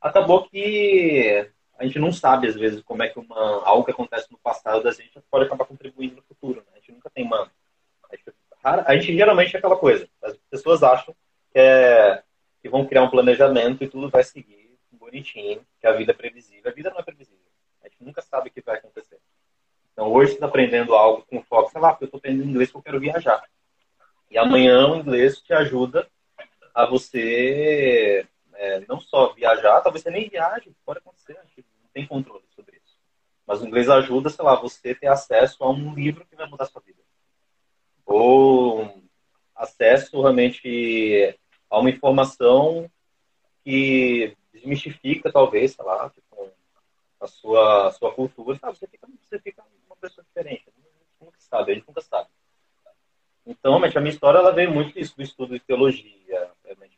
Acabou 0.00 0.48
que 0.48 1.50
a 1.78 1.84
gente 1.84 1.98
não 1.98 2.12
sabe, 2.12 2.46
às 2.46 2.54
vezes, 2.54 2.82
como 2.82 3.02
é 3.02 3.08
que 3.08 3.18
uma, 3.18 3.64
algo 3.64 3.84
que 3.84 3.90
acontece 3.90 4.30
no 4.30 4.38
passado 4.38 4.82
da 4.82 4.92
gente 4.92 5.18
pode 5.30 5.46
acabar 5.46 5.64
contribuindo 5.64 6.16
no 6.16 6.22
futuro. 6.22 6.60
Né? 6.60 6.72
A 6.74 6.76
gente 6.76 6.92
nunca 6.92 7.08
tem 7.08 7.24
uma. 7.24 7.50
A 8.10 8.16
gente, 8.16 8.34
a 8.62 8.94
gente 8.96 9.16
geralmente 9.16 9.56
é 9.56 9.58
aquela 9.58 9.76
coisa. 9.76 10.06
As 10.22 10.36
pessoas 10.50 10.82
acham 10.82 11.14
que, 11.52 11.58
é, 11.58 12.22
que 12.60 12.68
vão 12.68 12.86
criar 12.86 13.02
um 13.02 13.10
planejamento 13.10 13.82
e 13.82 13.88
tudo 13.88 14.10
vai 14.10 14.22
seguir 14.22 14.78
bonitinho, 14.92 15.66
que 15.80 15.86
a 15.86 15.92
vida 15.92 16.12
é 16.12 16.14
previsível. 16.14 16.70
A 16.70 16.74
vida 16.74 16.90
não 16.90 16.98
é 16.98 17.02
previsível. 17.02 17.40
A 17.82 17.88
gente 17.88 18.04
nunca 18.04 18.20
sabe 18.20 18.50
o 18.50 18.52
que 18.52 18.60
vai 18.60 18.76
acontecer. 18.76 19.18
Então, 19.92 20.12
hoje 20.12 20.32
você 20.32 20.34
está 20.34 20.46
aprendendo 20.46 20.94
algo 20.94 21.24
lá, 21.80 21.90
porque 21.90 22.04
eu 22.04 22.06
estou 22.06 22.18
aprendendo 22.18 22.48
inglês 22.48 22.70
porque 22.70 22.88
eu 22.88 22.92
quero 22.92 23.00
viajar. 23.00 23.42
E 24.30 24.38
amanhã 24.38 24.88
o 24.88 24.96
inglês 24.96 25.40
te 25.40 25.52
ajuda 25.52 26.06
a 26.74 26.86
você 26.86 28.26
é, 28.60 28.84
não 28.86 29.00
só 29.00 29.32
viajar, 29.32 29.80
talvez 29.80 30.02
você 30.02 30.10
nem 30.10 30.28
viaje, 30.28 30.70
pode 30.84 30.98
acontecer, 30.98 31.36
a 31.38 31.42
gente 31.44 31.64
não 31.82 31.88
tem 31.94 32.06
controle 32.06 32.44
sobre 32.54 32.76
isso. 32.76 32.98
Mas 33.46 33.62
o 33.62 33.66
inglês 33.66 33.88
ajuda, 33.88 34.28
sei 34.28 34.44
lá, 34.44 34.54
você 34.54 34.94
ter 34.94 35.06
acesso 35.06 35.64
a 35.64 35.70
um 35.70 35.94
livro 35.94 36.26
que 36.26 36.36
vai 36.36 36.46
mudar 36.46 36.64
a 36.64 36.66
sua 36.66 36.82
vida. 36.82 37.00
Ou 38.04 39.02
acesso 39.56 40.20
realmente 40.20 41.38
a 41.70 41.78
uma 41.78 41.88
informação 41.88 42.90
que 43.64 44.36
desmistifica, 44.52 45.32
talvez, 45.32 45.72
sei 45.72 45.84
lá, 45.84 46.10
tipo, 46.10 46.50
a 47.18 47.26
sua, 47.26 47.88
a 47.88 47.92
sua 47.92 48.12
cultura. 48.12 48.58
Sabe? 48.58 48.76
Você, 48.76 48.86
fica, 48.86 49.08
você 49.28 49.38
fica 49.38 49.64
uma 49.86 49.96
pessoa 49.96 50.24
diferente. 50.24 50.64
Nunca 51.20 51.36
sabe, 51.38 51.72
a 51.72 51.74
gente 51.74 51.86
nunca 51.86 52.00
sabe. 52.02 52.28
Então, 53.46 53.74
a 53.74 53.80
minha 54.10 54.14
história 54.14 54.38
ela 54.38 54.52
veio 54.52 54.72
muito 54.72 54.92
disso, 54.92 55.16
do 55.16 55.22
estudo 55.22 55.54
de 55.54 55.60
teologia, 55.60 56.50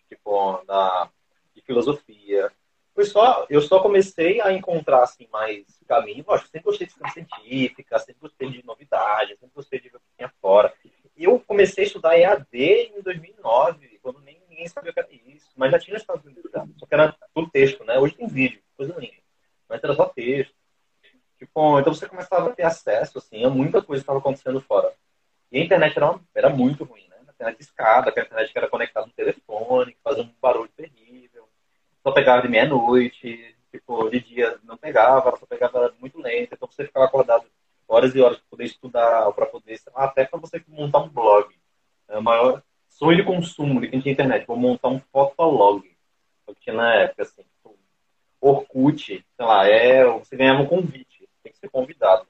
tipo, 0.08 0.62
da, 0.66 1.10
de 1.54 1.60
filosofia. 1.60 2.50
Foi 2.94 3.04
só, 3.04 3.46
eu 3.48 3.60
só 3.60 3.80
comecei 3.80 4.40
a 4.40 4.52
encontrar 4.52 5.02
assim, 5.02 5.28
mais 5.30 5.64
caminho. 5.86 6.24
Lógico, 6.26 6.48
sempre 6.48 6.64
gostei 6.64 6.86
de 6.86 7.12
científica, 7.12 7.98
sempre 7.98 8.20
gostei 8.20 8.50
de 8.50 8.64
novidades, 8.64 9.38
sempre 9.38 9.54
gostei 9.54 9.80
de 9.80 9.88
ver 9.90 9.96
o 9.96 10.00
que 10.00 10.16
tinha 10.16 10.32
fora. 10.40 10.72
Eu 11.16 11.38
comecei 11.40 11.84
a 11.84 11.86
estudar 11.86 12.18
EAD 12.18 12.48
em 12.96 13.02
2009, 13.02 13.98
quando 14.02 14.20
nem 14.20 14.40
ninguém 14.48 14.66
sabia 14.66 14.90
o 14.90 14.94
que 14.94 15.00
era 15.00 15.08
isso, 15.12 15.50
mas 15.56 15.70
já 15.70 15.78
tinha 15.78 15.98
já. 15.98 16.66
Só 16.78 16.86
que 16.86 16.94
era 16.94 17.14
tudo 17.34 17.50
texto, 17.50 17.84
né? 17.84 17.98
Hoje 17.98 18.14
tem 18.14 18.26
vídeo, 18.26 18.60
coisa 18.76 18.94
linda. 18.98 19.22
Mas 19.68 19.84
era 19.84 19.94
só 19.94 20.06
texto. 20.06 20.54
Tipo, 21.38 21.80
então 21.80 21.92
você 21.94 22.08
começava 22.08 22.50
a 22.50 22.54
ter 22.54 22.62
acesso, 22.62 23.18
assim, 23.18 23.44
a 23.44 23.50
muita 23.50 23.82
coisa 23.82 24.00
que 24.00 24.04
estava 24.04 24.18
acontecendo 24.18 24.60
fora. 24.60 24.92
E 25.52 25.60
a 25.60 25.64
internet 25.64 25.94
era, 25.96 26.10
uma, 26.10 26.20
era 26.34 26.48
muito 26.48 26.82
ruim, 26.82 27.01
internet 27.42 27.60
escada, 27.60 28.08
a 28.08 28.10
internet 28.10 28.52
que 28.52 28.58
era 28.58 28.68
conectada 28.68 29.06
no 29.06 29.12
telefone, 29.12 29.92
que 29.92 29.98
fazia 30.02 30.22
um 30.22 30.30
barulho 30.40 30.70
terrível. 30.76 31.48
Só 32.02 32.12
pegava 32.12 32.42
de 32.42 32.48
meia-noite, 32.48 33.54
tipo, 33.70 34.08
de 34.08 34.20
dia 34.20 34.58
não 34.64 34.76
pegava, 34.76 35.36
só 35.36 35.46
pegava 35.46 35.92
muito 36.00 36.20
lento. 36.20 36.54
Então 36.54 36.68
você 36.68 36.84
ficava 36.84 37.06
acordado 37.06 37.44
horas 37.88 38.14
e 38.14 38.20
horas 38.20 38.38
para 38.38 38.46
poder 38.50 38.64
estudar, 38.64 39.32
para 39.32 39.46
poder, 39.46 39.80
até 39.94 40.24
para 40.24 40.38
você 40.38 40.62
montar 40.68 41.00
um 41.00 41.08
blog. 41.08 41.54
É 42.08 42.18
o 42.18 42.22
maior 42.22 42.62
sonho 42.88 43.16
de 43.16 43.24
consumo 43.24 43.80
de 43.80 43.88
quem 43.88 44.00
tinha 44.00 44.12
internet. 44.12 44.46
Vou 44.46 44.56
montar 44.56 44.88
um 44.88 45.00
fotolog. 45.12 45.84
Eu 46.46 46.54
tinha 46.56 46.74
na 46.74 46.94
época, 46.94 47.22
assim. 47.22 47.42
Tipo, 47.42 47.76
Orkut, 48.40 49.06
sei 49.06 49.46
lá, 49.46 49.66
é, 49.66 50.04
você 50.04 50.36
ganhava 50.36 50.62
um 50.62 50.66
convite. 50.66 51.28
Tem 51.42 51.52
que 51.52 51.58
ser 51.58 51.68
convidado. 51.68 52.26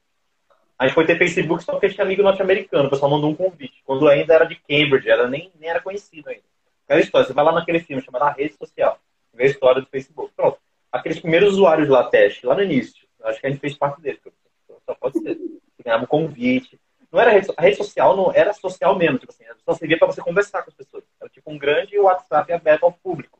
A 0.78 0.86
gente 0.86 0.94
foi 0.94 1.06
ter 1.06 1.18
Facebook 1.18 1.62
só 1.62 1.72
porque 1.72 1.90
tinha 1.90 2.04
amigo 2.04 2.22
norte-americano. 2.22 2.86
O 2.86 2.90
pessoal 2.90 3.10
mandou 3.10 3.30
um 3.30 3.34
convite. 3.34 3.71
Ainda 4.08 4.34
era 4.34 4.44
de 4.44 4.56
Cambridge, 4.56 5.08
era, 5.08 5.28
nem, 5.28 5.50
nem 5.58 5.70
era 5.70 5.80
conhecido 5.80 6.28
ainda. 6.28 6.42
Aquela 6.84 7.00
história, 7.00 7.26
você 7.26 7.32
vai 7.32 7.44
lá 7.44 7.52
naquele 7.52 7.80
filme 7.80 8.02
chamado 8.02 8.34
Rede 8.36 8.54
Social. 8.54 8.98
Vê 9.32 9.44
a 9.44 9.46
história 9.46 9.80
do 9.80 9.88
Facebook. 9.88 10.32
Pronto. 10.36 10.58
Aqueles 10.90 11.20
primeiros 11.20 11.54
usuários 11.54 11.88
lá, 11.88 12.04
teste, 12.04 12.46
lá 12.46 12.54
no 12.54 12.62
início. 12.62 13.06
Acho 13.24 13.40
que 13.40 13.46
a 13.46 13.50
gente 13.50 13.60
fez 13.60 13.74
parte 13.74 14.00
dele. 14.00 14.20
Só 14.84 14.94
pode 14.94 15.18
ser. 15.20 15.38
Ganhava 15.82 16.04
um 16.04 16.06
convite. 16.06 16.78
Não 17.10 17.20
era 17.20 17.30
rede, 17.30 17.48
a 17.56 17.62
rede 17.62 17.76
social, 17.76 18.16
não 18.16 18.32
era 18.32 18.52
social 18.52 18.96
mesmo. 18.96 19.18
Tipo 19.18 19.32
assim, 19.32 19.44
só 19.64 19.74
servia 19.74 19.98
para 19.98 20.06
você 20.06 20.22
conversar 20.22 20.62
com 20.62 20.70
as 20.70 20.76
pessoas. 20.76 21.04
Era 21.20 21.30
tipo 21.30 21.50
um 21.50 21.58
grande 21.58 21.98
WhatsApp 21.98 22.52
aberto 22.52 22.84
ao 22.84 22.92
público. 22.92 23.38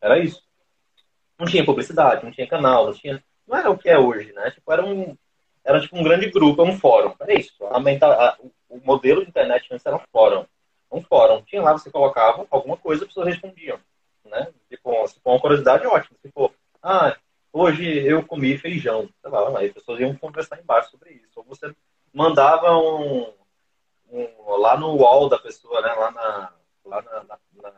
Era 0.00 0.18
isso. 0.18 0.42
Não 1.38 1.46
tinha 1.46 1.64
publicidade, 1.64 2.24
não 2.24 2.30
tinha 2.30 2.46
canal, 2.46 2.86
não 2.86 2.92
tinha. 2.92 3.22
Não 3.46 3.56
era 3.56 3.70
o 3.70 3.78
que 3.78 3.88
é 3.88 3.98
hoje, 3.98 4.32
né? 4.32 4.50
Tipo, 4.50 4.72
era 4.72 4.84
um. 4.84 5.16
Era 5.64 5.80
tipo 5.80 5.96
um 5.96 6.02
grande 6.02 6.30
grupo, 6.30 6.62
um 6.62 6.78
fórum. 6.78 7.14
Era 7.18 7.34
isso. 7.34 7.54
A, 7.66 7.78
a, 7.78 8.36
o 8.68 8.78
modelo 8.84 9.22
de 9.22 9.30
internet 9.30 9.66
antes 9.70 9.84
era 9.84 9.96
um 9.96 10.00
fórum. 10.12 10.44
Um 10.90 11.02
você 11.78 11.90
colocava 11.90 12.46
alguma 12.50 12.76
coisa, 12.76 13.02
as 13.02 13.08
pessoas 13.08 13.28
respondiam. 13.28 13.78
Né? 14.24 14.48
Tipo, 14.68 15.06
se 15.06 15.20
for 15.20 15.32
uma 15.32 15.40
curiosidade, 15.40 15.86
ótimo. 15.86 16.16
Se 16.20 16.30
for, 16.30 16.52
ah, 16.82 17.16
hoje 17.52 17.84
eu 18.06 18.24
comi 18.24 18.58
feijão. 18.58 19.08
Sei 19.20 19.30
lá, 19.30 19.58
aí 19.58 19.66
as 19.66 19.72
pessoas 19.72 20.00
iam 20.00 20.14
conversar 20.16 20.60
embaixo 20.60 20.90
sobre 20.90 21.10
isso. 21.10 21.32
Ou 21.36 21.44
você 21.44 21.74
mandava 22.12 22.76
um, 22.76 23.32
um, 24.10 24.56
lá 24.56 24.76
no 24.76 24.96
wall 24.96 25.28
da 25.28 25.38
pessoa, 25.38 25.80
né? 25.80 25.92
Lá 25.92 26.10
na, 26.10 26.52
lá 26.84 27.02
na, 27.02 27.24
na, 27.24 27.38
na, 27.62 27.72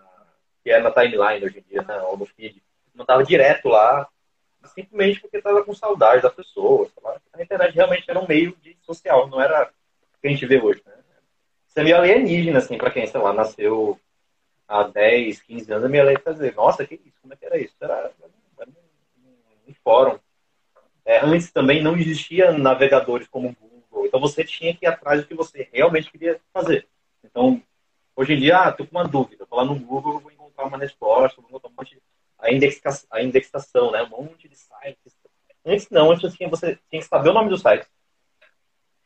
que 0.63 0.71
é 0.71 0.81
na 0.81 0.91
timeline 0.91 1.45
hoje 1.45 1.59
em 1.59 1.63
dia, 1.63 1.83
né? 1.83 2.01
Ou 2.03 2.17
no 2.17 2.27
feed. 2.27 2.63
Mandava 2.95 3.23
direto 3.25 3.69
lá, 3.69 4.09
simplesmente 4.67 5.21
porque 5.21 5.37
estava 5.37 5.65
com 5.65 5.75
saudade 5.75 6.23
da 6.23 6.31
pessoa. 6.31 6.89
A 7.33 7.43
internet 7.43 7.75
realmente 7.75 8.11
era 8.11 8.19
um 8.19 8.27
meio 8.27 8.57
de 8.57 8.77
social, 8.83 9.29
não 9.29 9.41
era 9.41 9.65
o 9.65 10.21
que 10.21 10.29
a 10.29 10.31
gente 10.31 10.47
vê 10.47 10.61
hoje, 10.61 10.83
né? 10.87 10.96
Isso 11.77 11.81
é 11.83 11.85
meio 11.85 11.97
alienígena, 11.99 12.57
assim, 12.57 12.79
para 12.79 12.91
quem, 12.91 13.07
sei 13.07 13.21
lá, 13.21 13.35
nasceu 13.35 14.01
há 14.67 14.85
10, 14.85 15.43
15 15.43 15.71
anos, 15.71 15.85
é 15.85 15.89
meio 15.91 16.05
alienígena 16.05 16.25
fazer, 16.25 16.55
nossa, 16.55 16.87
que 16.87 16.95
isso? 16.95 17.21
Como 17.21 17.35
é 17.35 17.37
que 17.37 17.45
era 17.45 17.59
isso? 17.59 17.75
Era, 17.79 18.11
era 18.59 18.71
um 19.69 19.75
fórum. 19.85 20.19
É, 21.05 21.23
antes 21.23 21.53
também 21.53 21.83
não 21.83 21.95
existia 21.95 22.51
navegadores 22.51 23.29
como 23.29 23.51
o 23.51 23.57
Google, 23.61 24.07
então 24.07 24.19
você 24.19 24.43
tinha 24.43 24.75
que 24.75 24.87
ir 24.87 24.89
atrás 24.89 25.21
do 25.21 25.27
que 25.27 25.35
você 25.35 25.69
realmente 25.71 26.11
queria 26.11 26.41
fazer. 26.51 26.89
Então, 27.23 27.63
hoje 28.17 28.33
em 28.33 28.41
dia, 28.41 28.57
ah, 28.57 28.73
tô 28.73 28.87
com 28.87 28.97
uma 28.97 29.07
dúvida, 29.07 29.45
vou 29.45 29.59
lá 29.59 29.67
no 29.67 29.79
Google, 29.79 30.19
vou 30.19 30.33
encontrar 30.33 30.65
uma 30.65 30.79
resposta, 30.79 31.43
vou 31.43 31.51
encontrar 31.51 31.69
um 31.69 31.75
monte 31.77 31.97
de... 31.97 32.03
a, 32.39 32.51
indexação, 32.51 33.07
a 33.13 33.23
indexação, 33.23 33.91
né? 33.91 34.03
Um 34.03 34.09
monte 34.09 34.49
de 34.49 34.57
sites. 34.57 35.15
Antes 35.63 35.91
não, 35.91 36.11
antes 36.11 36.33
tinha, 36.33 36.49
você 36.49 36.79
tinha 36.89 37.03
que 37.03 37.09
saber 37.09 37.29
o 37.29 37.35
nome 37.35 37.51
do 37.51 37.59
site. 37.59 37.87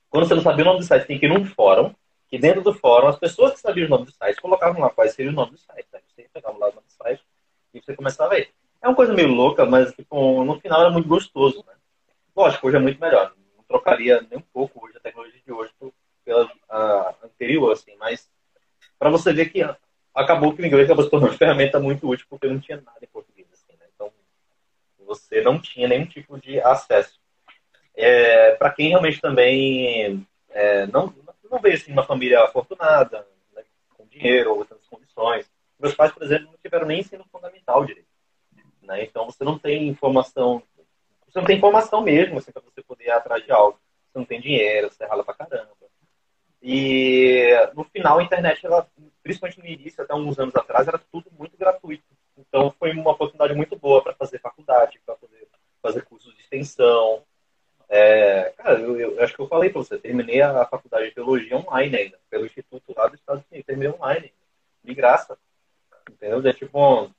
Quando 0.09 0.29
você 0.29 0.37
não 0.37 0.43
sabia 0.43 0.65
o 0.65 0.69
nome 0.69 0.79
do 0.79 0.87
site, 0.87 1.09
tem 1.09 1.19
que 1.19 1.27
ir 1.27 1.29
num 1.29 1.45
fórum, 1.45 1.93
que 2.31 2.39
dentro 2.39 2.63
do 2.63 2.73
fórum, 2.73 3.09
as 3.09 3.19
pessoas 3.19 3.55
que 3.55 3.61
sabiam 3.61 3.87
o 3.87 3.91
nome 3.91 4.05
do 4.05 4.13
site 4.13 4.41
colocavam 4.41 4.81
lá 4.81 4.91
quais 4.91 5.13
seria 5.15 5.33
o 5.33 5.35
nome 5.35 5.53
do 5.53 5.59
site. 5.59 5.87
Né? 5.93 6.01
Você 6.07 6.29
pegava 6.33 6.57
lá 6.57 6.69
o 6.69 6.75
nome 6.75 6.87
do 6.87 6.93
site 6.93 7.23
e 7.75 7.81
você 7.81 7.95
começava 7.97 8.33
a 8.33 8.37
ver. 8.37 8.51
É 8.81 8.87
uma 8.87 8.95
coisa 8.95 9.13
meio 9.13 9.29
louca, 9.29 9.67
mas 9.67 9.93
tipo, 9.93 10.45
no 10.45 10.61
final 10.61 10.81
era 10.81 10.91
muito 10.91 11.09
gostoso. 11.09 11.65
Né? 11.67 11.75
Lógico, 12.35 12.69
hoje 12.69 12.77
é 12.77 12.81
muito 12.81 13.01
melhor. 13.01 13.35
Não 13.57 13.65
trocaria 13.65 14.25
nem 14.31 14.39
um 14.39 14.45
pouco 14.53 14.87
hoje 14.87 14.97
a 14.97 15.01
tecnologia 15.01 15.41
de 15.45 15.53
hoje 15.53 15.73
pela 16.25 16.49
a, 16.69 17.15
anterior, 17.25 17.73
assim, 17.73 17.97
mas 17.99 18.31
para 18.97 19.11
você 19.11 19.33
ver 19.33 19.51
que 19.51 19.61
acabou 20.15 20.55
que 20.55 20.63
o 20.63 20.67
inglês 20.67 20.85
acabou 20.87 21.05
se 21.05 21.11
tornando 21.11 21.33
uma 21.33 21.39
ferramenta 21.39 21.81
muito 21.81 22.09
útil 22.09 22.27
porque 22.31 22.47
não 22.47 22.61
tinha 22.61 22.77
nada 22.77 22.99
em 23.03 23.09
português. 23.09 23.49
Assim, 23.53 23.77
né? 23.77 23.87
Então, 23.93 24.13
você 25.05 25.41
não 25.41 25.61
tinha 25.61 25.89
nenhum 25.89 26.07
tipo 26.07 26.39
de 26.39 26.61
acesso. 26.61 27.19
É, 27.97 28.55
para 28.55 28.71
quem 28.71 28.91
realmente 28.91 29.21
também 29.21 30.25
é, 30.49 30.87
não, 30.87 31.13
não 31.51 31.59
veio 31.59 31.75
assim, 31.75 31.93
uma 31.93 32.05
família 32.05 32.43
afortunada, 32.45 33.27
né, 33.55 33.65
com 33.97 34.07
dinheiro 34.07 34.53
ou 34.53 34.59
outras 34.59 34.87
condições. 34.87 35.51
Meus 35.79 35.95
pais, 35.95 36.13
por 36.13 36.23
exemplo, 36.23 36.47
não 36.47 36.59
tiveram 36.63 36.87
nem 36.87 37.01
ensino 37.01 37.25
fundamental 37.31 37.85
direito. 37.85 38.09
Né? 38.83 39.05
Então 39.05 39.27
você 39.27 39.45
não 39.45 39.59
tem 39.59 39.89
informação, 39.89 40.63
você 41.27 41.39
não 41.39 41.47
tem 41.47 41.59
informação 41.59 42.03
mesmo 42.03 42.39
assim, 42.39 42.53
para 42.53 42.63
você 42.63 42.83
poder 42.83 43.05
ir 43.05 43.11
atrás 43.11 43.45
de 43.45 43.51
algo. 43.51 43.79
Você 44.11 44.19
não 44.19 44.25
tem 44.25 44.41
dinheiro, 44.41 44.91
você 44.91 45.05
rala 45.05 45.25
pra 45.25 45.35
caramba. 45.35 45.71
E 46.63 47.49
no 47.75 47.85
final 47.85 48.19
a 48.19 48.23
internet, 48.23 48.67
ela, 48.67 48.87
principalmente 49.23 49.59
no 49.59 49.67
início, 49.67 50.03
até 50.03 50.13
alguns 50.13 50.39
anos 50.39 50.55
atrás, 50.55 50.87
era 50.87 50.99
tudo 50.99 51.31
muito 51.39 51.57
gratuito. 51.57 52.05
Então 52.37 52.71
foi 52.79 52.91
uma 52.93 53.13
oportunidade 53.13 53.55
muito 53.55 53.77
boa 53.77 54.03
para 54.03 54.15
fazer 54.15 54.39
faculdade, 54.41 55.01
para 55.07 55.15
poder 55.15 55.49
fazer 55.81 56.03
cursos 56.03 56.35
de 56.35 56.41
extensão, 56.43 57.23
é, 57.93 58.55
cara, 58.57 58.79
eu, 58.79 58.97
eu, 58.97 59.23
acho 59.23 59.35
que 59.35 59.41
eu 59.41 59.49
falei 59.49 59.69
para 59.69 59.83
você, 59.83 59.99
terminei 59.99 60.41
a 60.41 60.65
faculdade 60.65 61.09
de 61.09 61.15
teologia 61.15 61.57
online 61.57 61.97
ainda, 61.97 62.21
pelo 62.31 62.47
Instituto 62.47 62.95
lá 62.97 63.09
dos 63.09 63.19
Estados 63.19 63.43
Unidos, 63.51 63.67
terminei 63.67 63.91
online, 63.91 64.33
de 64.85 64.95
graça. 64.95 65.37
Entendeu? 66.09 66.47
É 66.49 66.53
tipo, 66.53 67.11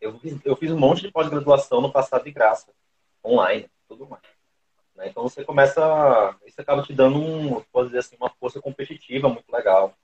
eu 0.00 0.18
eu 0.46 0.56
fiz 0.56 0.72
um 0.72 0.78
monte 0.78 1.02
de 1.02 1.12
pós-graduação 1.12 1.82
no 1.82 1.92
passado 1.92 2.24
de 2.24 2.30
graça, 2.30 2.72
online, 3.22 3.68
tudo 3.86 4.06
mais. 4.06 4.22
Né? 4.94 5.08
Então 5.08 5.22
você 5.22 5.44
começa, 5.44 6.34
isso 6.46 6.58
acaba 6.58 6.82
te 6.82 6.94
dando 6.94 7.18
um, 7.18 7.60
pode 7.70 7.88
dizer 7.88 7.98
assim, 7.98 8.16
uma 8.16 8.30
força 8.30 8.62
competitiva 8.62 9.28
muito 9.28 9.52
legal. 9.52 9.94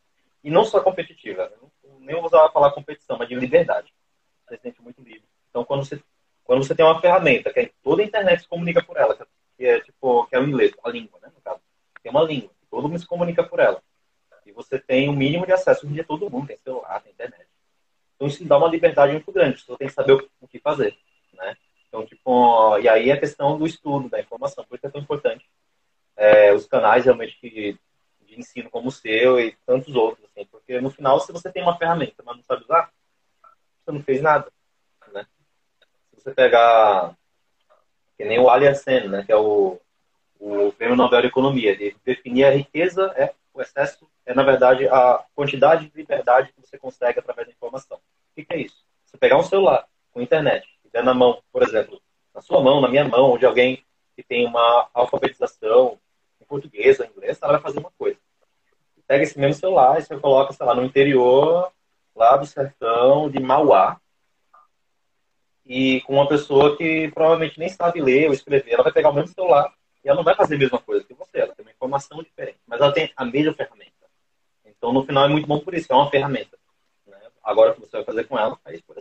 E 0.42 0.50
não 0.50 0.66
só 0.66 0.82
competitiva, 0.82 1.50
nem 2.00 2.14
vou 2.14 2.26
usar 2.26 2.44
a 2.44 2.50
palavra 2.50 2.74
competição, 2.74 3.16
mas 3.16 3.26
de 3.26 3.34
liberdade. 3.34 3.90
Você 4.46 4.56
se 4.56 4.62
sente 4.64 4.82
muito 4.82 5.00
livre. 5.00 5.24
Então 5.48 5.64
quando 5.64 5.82
você, 5.82 5.98
quando 6.44 6.62
você 6.62 6.74
tem 6.74 6.84
uma 6.84 7.00
ferramenta, 7.00 7.50
que 7.50 7.60
é 7.60 7.70
toda 7.82 8.02
a 8.02 8.04
internet 8.04 8.42
se 8.42 8.48
comunica 8.48 8.84
por 8.84 8.98
ela, 8.98 9.16
que 9.56 9.66
é 9.66 9.80
tipo, 9.80 10.26
que 10.26 10.36
é 10.36 10.40
o 10.40 10.44
inglês, 10.44 10.72
a 10.82 10.90
língua, 10.90 11.18
né, 11.20 11.30
no 11.34 11.40
caso. 11.40 11.60
Tem 12.02 12.10
uma 12.10 12.22
língua, 12.22 12.50
todo 12.70 12.88
mundo 12.88 12.98
se 12.98 13.06
comunica 13.06 13.42
por 13.42 13.60
ela. 13.60 13.82
E 14.44 14.52
você 14.52 14.78
tem 14.78 15.08
o 15.08 15.12
um 15.12 15.16
mínimo 15.16 15.46
de 15.46 15.52
acesso, 15.52 15.86
dia 15.86 16.04
todo 16.04 16.30
mundo 16.30 16.46
tem 16.46 16.56
celular, 16.58 17.00
tem 17.00 17.12
internet. 17.12 17.46
Então 18.14 18.28
isso 18.28 18.44
dá 18.44 18.58
uma 18.58 18.68
liberdade 18.68 19.12
muito 19.12 19.32
grande, 19.32 19.60
você 19.60 19.76
tem 19.76 19.88
que 19.88 19.94
saber 19.94 20.12
o 20.40 20.48
que 20.48 20.58
fazer, 20.58 20.96
né? 21.32 21.56
Então, 21.88 22.04
tipo, 22.04 22.78
e 22.78 22.88
aí 22.88 23.12
a 23.12 23.18
questão 23.20 23.56
do 23.56 23.66
estudo, 23.66 24.08
da 24.08 24.20
informação, 24.20 24.64
por 24.64 24.76
isso 24.76 24.86
é 24.86 24.90
tão 24.90 25.00
importante. 25.00 25.48
É, 26.16 26.52
os 26.52 26.66
canais 26.66 27.04
realmente 27.04 27.38
que, 27.40 27.78
de 28.22 28.38
ensino 28.38 28.68
como 28.68 28.88
o 28.88 28.92
seu 28.92 29.38
e 29.38 29.56
tantos 29.64 29.94
outros, 29.94 30.26
assim, 30.26 30.44
porque 30.46 30.80
no 30.80 30.90
final, 30.90 31.20
se 31.20 31.32
você 31.32 31.52
tem 31.52 31.62
uma 31.62 31.78
ferramenta, 31.78 32.22
mas 32.24 32.36
não 32.36 32.42
sabe 32.42 32.64
usar, 32.64 32.92
você 33.84 33.92
não 33.92 34.02
fez 34.02 34.20
nada, 34.20 34.50
né? 35.12 35.26
Se 36.10 36.20
você 36.20 36.34
pegar 36.34 37.16
que 38.16 38.24
nem 38.24 38.38
o 38.38 38.48
Alia 38.48 38.72
né, 39.08 39.24
que 39.24 39.32
é 39.32 39.36
o, 39.36 39.80
o 40.38 40.72
prêmio 40.72 40.96
Nobel 40.96 41.22
de 41.22 41.28
Economia. 41.28 41.72
Ele 41.72 41.96
definia 42.04 42.48
a 42.48 42.52
riqueza 42.52 43.12
é 43.16 43.32
o 43.52 43.62
excesso, 43.62 44.08
é 44.26 44.34
na 44.34 44.42
verdade 44.42 44.88
a 44.88 45.24
quantidade 45.34 45.88
de 45.88 45.96
liberdade 45.96 46.52
que 46.52 46.60
você 46.60 46.76
consegue 46.76 47.20
através 47.20 47.46
da 47.46 47.52
informação. 47.52 47.96
O 47.96 48.34
que, 48.34 48.44
que 48.44 48.52
é 48.52 48.58
isso? 48.58 48.84
Você 49.04 49.16
pegar 49.16 49.38
um 49.38 49.44
celular 49.44 49.86
com 50.12 50.20
internet 50.20 50.66
e 50.84 50.88
der 50.88 51.04
na 51.04 51.14
mão, 51.14 51.40
por 51.52 51.62
exemplo, 51.62 52.00
na 52.34 52.40
sua 52.40 52.60
mão, 52.60 52.80
na 52.80 52.88
minha 52.88 53.04
mão, 53.04 53.30
ou 53.30 53.38
de 53.38 53.46
alguém 53.46 53.84
que 54.16 54.22
tem 54.22 54.46
uma 54.46 54.88
alfabetização 54.92 55.98
em 56.40 56.44
português 56.44 56.98
ou 56.98 57.06
em 57.06 57.10
inglês, 57.10 57.38
ela 57.40 57.52
vai 57.52 57.62
fazer 57.62 57.78
uma 57.78 57.92
coisa. 57.96 58.18
Pega 59.06 59.22
esse 59.22 59.38
mesmo 59.38 59.54
celular 59.54 59.98
e 59.98 60.02
você 60.02 60.18
coloca, 60.18 60.52
sei 60.52 60.66
lá, 60.66 60.74
no 60.74 60.84
interior, 60.84 61.70
lá 62.16 62.36
do 62.36 62.46
sertão 62.46 63.30
de 63.30 63.38
Mauá, 63.38 64.00
e 65.66 66.00
com 66.02 66.14
uma 66.14 66.28
pessoa 66.28 66.76
que 66.76 67.10
provavelmente 67.12 67.58
nem 67.58 67.68
sabe 67.68 68.00
ler 68.00 68.28
ou 68.28 68.34
escrever. 68.34 68.72
Ela 68.72 68.82
vai 68.82 68.92
pegar 68.92 69.10
o 69.10 69.14
mesmo 69.14 69.28
celular 69.28 69.72
e 70.04 70.08
ela 70.08 70.16
não 70.16 70.24
vai 70.24 70.34
fazer 70.34 70.56
a 70.56 70.58
mesma 70.58 70.78
coisa 70.78 71.04
que 71.04 71.14
você. 71.14 71.38
Ela 71.38 71.54
tem 71.54 71.64
uma 71.64 71.72
informação 71.72 72.22
diferente, 72.22 72.58
mas 72.66 72.80
ela 72.80 72.92
tem 72.92 73.10
a 73.16 73.24
mesma 73.24 73.54
ferramenta. 73.54 73.92
Então, 74.64 74.92
no 74.92 75.04
final, 75.04 75.24
é 75.24 75.28
muito 75.28 75.46
bom 75.46 75.60
por 75.60 75.74
isso. 75.74 75.90
É 75.90 75.94
uma 75.94 76.10
ferramenta. 76.10 76.58
Né? 77.06 77.16
Agora, 77.42 77.72
o 77.72 77.74
que 77.74 77.80
você 77.80 77.96
vai 77.96 78.04
fazer 78.04 78.24
com 78.24 78.38
ela, 78.38 78.58
aí 78.64 78.78
sua. 78.84 78.96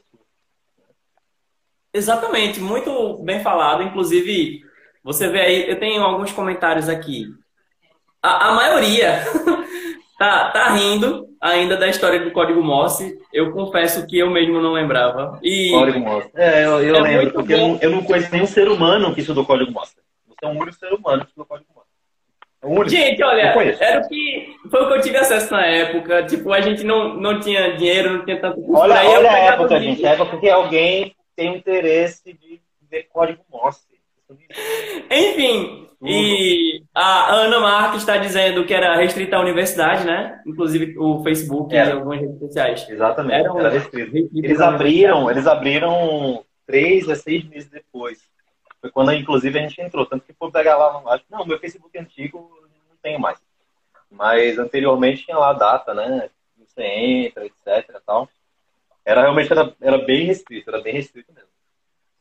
Exatamente. 1.94 2.60
Muito 2.60 3.18
bem 3.20 3.42
falado. 3.42 3.84
Inclusive, 3.84 4.64
você 5.04 5.28
vê 5.28 5.42
aí, 5.42 5.70
eu 5.70 5.80
tenho 5.80 6.02
alguns 6.02 6.32
comentários 6.32 6.88
aqui. 6.88 7.28
A, 8.22 8.50
a 8.50 8.54
maioria 8.54 9.20
tá, 10.18 10.52
tá 10.52 10.70
rindo 10.74 11.28
ainda 11.42 11.78
da 11.78 11.88
história 11.88 12.20
do 12.20 12.32
código 12.32 12.64
Morse. 12.64 13.20
Eu 13.32 13.52
confesso 13.52 14.06
que 14.08 14.20
eu 14.20 14.30
mesmo 14.30 14.62
não 14.62 14.74
lembrava. 14.74 15.40
E 15.44 15.70
código 15.72 16.00
Morse. 16.00 16.30
É, 16.36 16.66
eu, 16.66 16.84
eu 16.84 16.96
é 16.96 17.02
lembro, 17.02 17.34
porque 17.34 17.54
eu, 17.54 17.78
eu, 17.82 17.92
não 17.92 18.04
conheço 18.04 18.32
nenhum 18.32 18.48
ser 18.48 18.70
humano 18.70 19.14
que 19.14 19.22
estudou 19.22 19.46
código 19.46 19.72
Morse. 19.72 19.96
Você 20.28 20.46
é 20.46 20.48
um 20.48 20.60
único 20.60 20.78
ser 20.78 20.94
humano 20.94 21.22
que 21.22 21.28
estudou 21.28 21.46
código 21.46 21.70
Morse. 21.74 21.94
É 22.64 22.90
gente, 22.90 23.22
olha, 23.22 23.42
era 23.82 24.00
o 24.00 24.08
que 24.08 24.56
foi 24.72 24.84
o 24.84 24.88
que 24.88 24.94
eu 24.94 25.02
tive 25.02 25.18
acesso 25.18 25.52
na 25.52 25.66
época. 25.66 26.26
Tipo, 26.26 26.54
a 26.54 26.62
gente 26.62 26.84
não, 26.86 27.14
não 27.16 27.40
tinha 27.40 27.76
dinheiro, 27.76 28.14
não 28.14 28.24
tinha 28.24 28.40
tanto 28.40 28.62
custo. 28.62 28.82
Olha, 28.82 29.04
olha 29.04 29.32
a 29.32 29.38
época, 29.38 29.80
gente. 29.82 30.06
A 30.06 30.12
época 30.12 30.38
que 30.38 30.50
alguém 30.50 31.14
tem 31.36 31.58
interesse 31.58 32.34
de 32.34 32.62
ver 32.90 33.04
código 33.12 33.42
Morse. 33.52 33.93
Enfim, 35.12 35.84
e 36.06 36.84
a 36.94 37.34
Ana 37.34 37.60
Marques 37.62 38.02
está 38.02 38.18
dizendo 38.18 38.66
que 38.66 38.74
era 38.74 38.96
restrita 38.98 39.38
à 39.38 39.40
universidade, 39.40 40.06
né? 40.06 40.42
Inclusive 40.46 40.98
o 40.98 41.24
Facebook 41.24 41.74
era. 41.74 41.92
e 41.92 41.94
algumas 41.94 42.20
redes 42.20 42.40
sociais. 42.40 42.90
Exatamente, 42.90 43.46
era, 43.46 43.60
era 43.60 43.70
restrito. 43.70 44.30
Eles 44.34 44.60
abriram, 44.60 45.32
eles 45.32 45.48
abriram 45.48 46.44
três 46.68 47.08
a 47.08 47.16
seis 47.16 47.46
meses 47.46 47.70
depois. 47.70 48.22
Foi 48.82 48.92
quando, 48.92 49.14
inclusive, 49.14 49.58
a 49.58 49.62
gente 49.62 49.82
entrou. 49.82 50.06
Tanto 50.06 50.26
que 50.26 50.34
for 50.34 50.52
pegar 50.52 50.76
lá, 50.76 51.02
acho 51.14 51.24
não, 51.30 51.46
meu 51.46 51.58
Facebook 51.58 51.98
antigo 51.98 52.50
não 52.90 52.98
tenho 53.02 53.18
mais. 53.18 53.40
Mas 54.12 54.60
anteriormente 54.60 55.24
tinha 55.24 55.38
lá 55.38 55.52
a 55.52 55.54
data, 55.54 55.94
né? 55.94 56.30
Você 56.58 56.84
entra, 56.84 57.46
etc. 57.46 58.02
Tal. 58.06 58.28
Era 59.06 59.22
realmente 59.22 59.52
era, 59.52 59.74
era 59.80 59.98
bem 60.00 60.26
restrito, 60.26 60.70
era 60.70 60.82
bem 60.82 60.94
restrito 60.94 61.32
mesmo. 61.34 61.50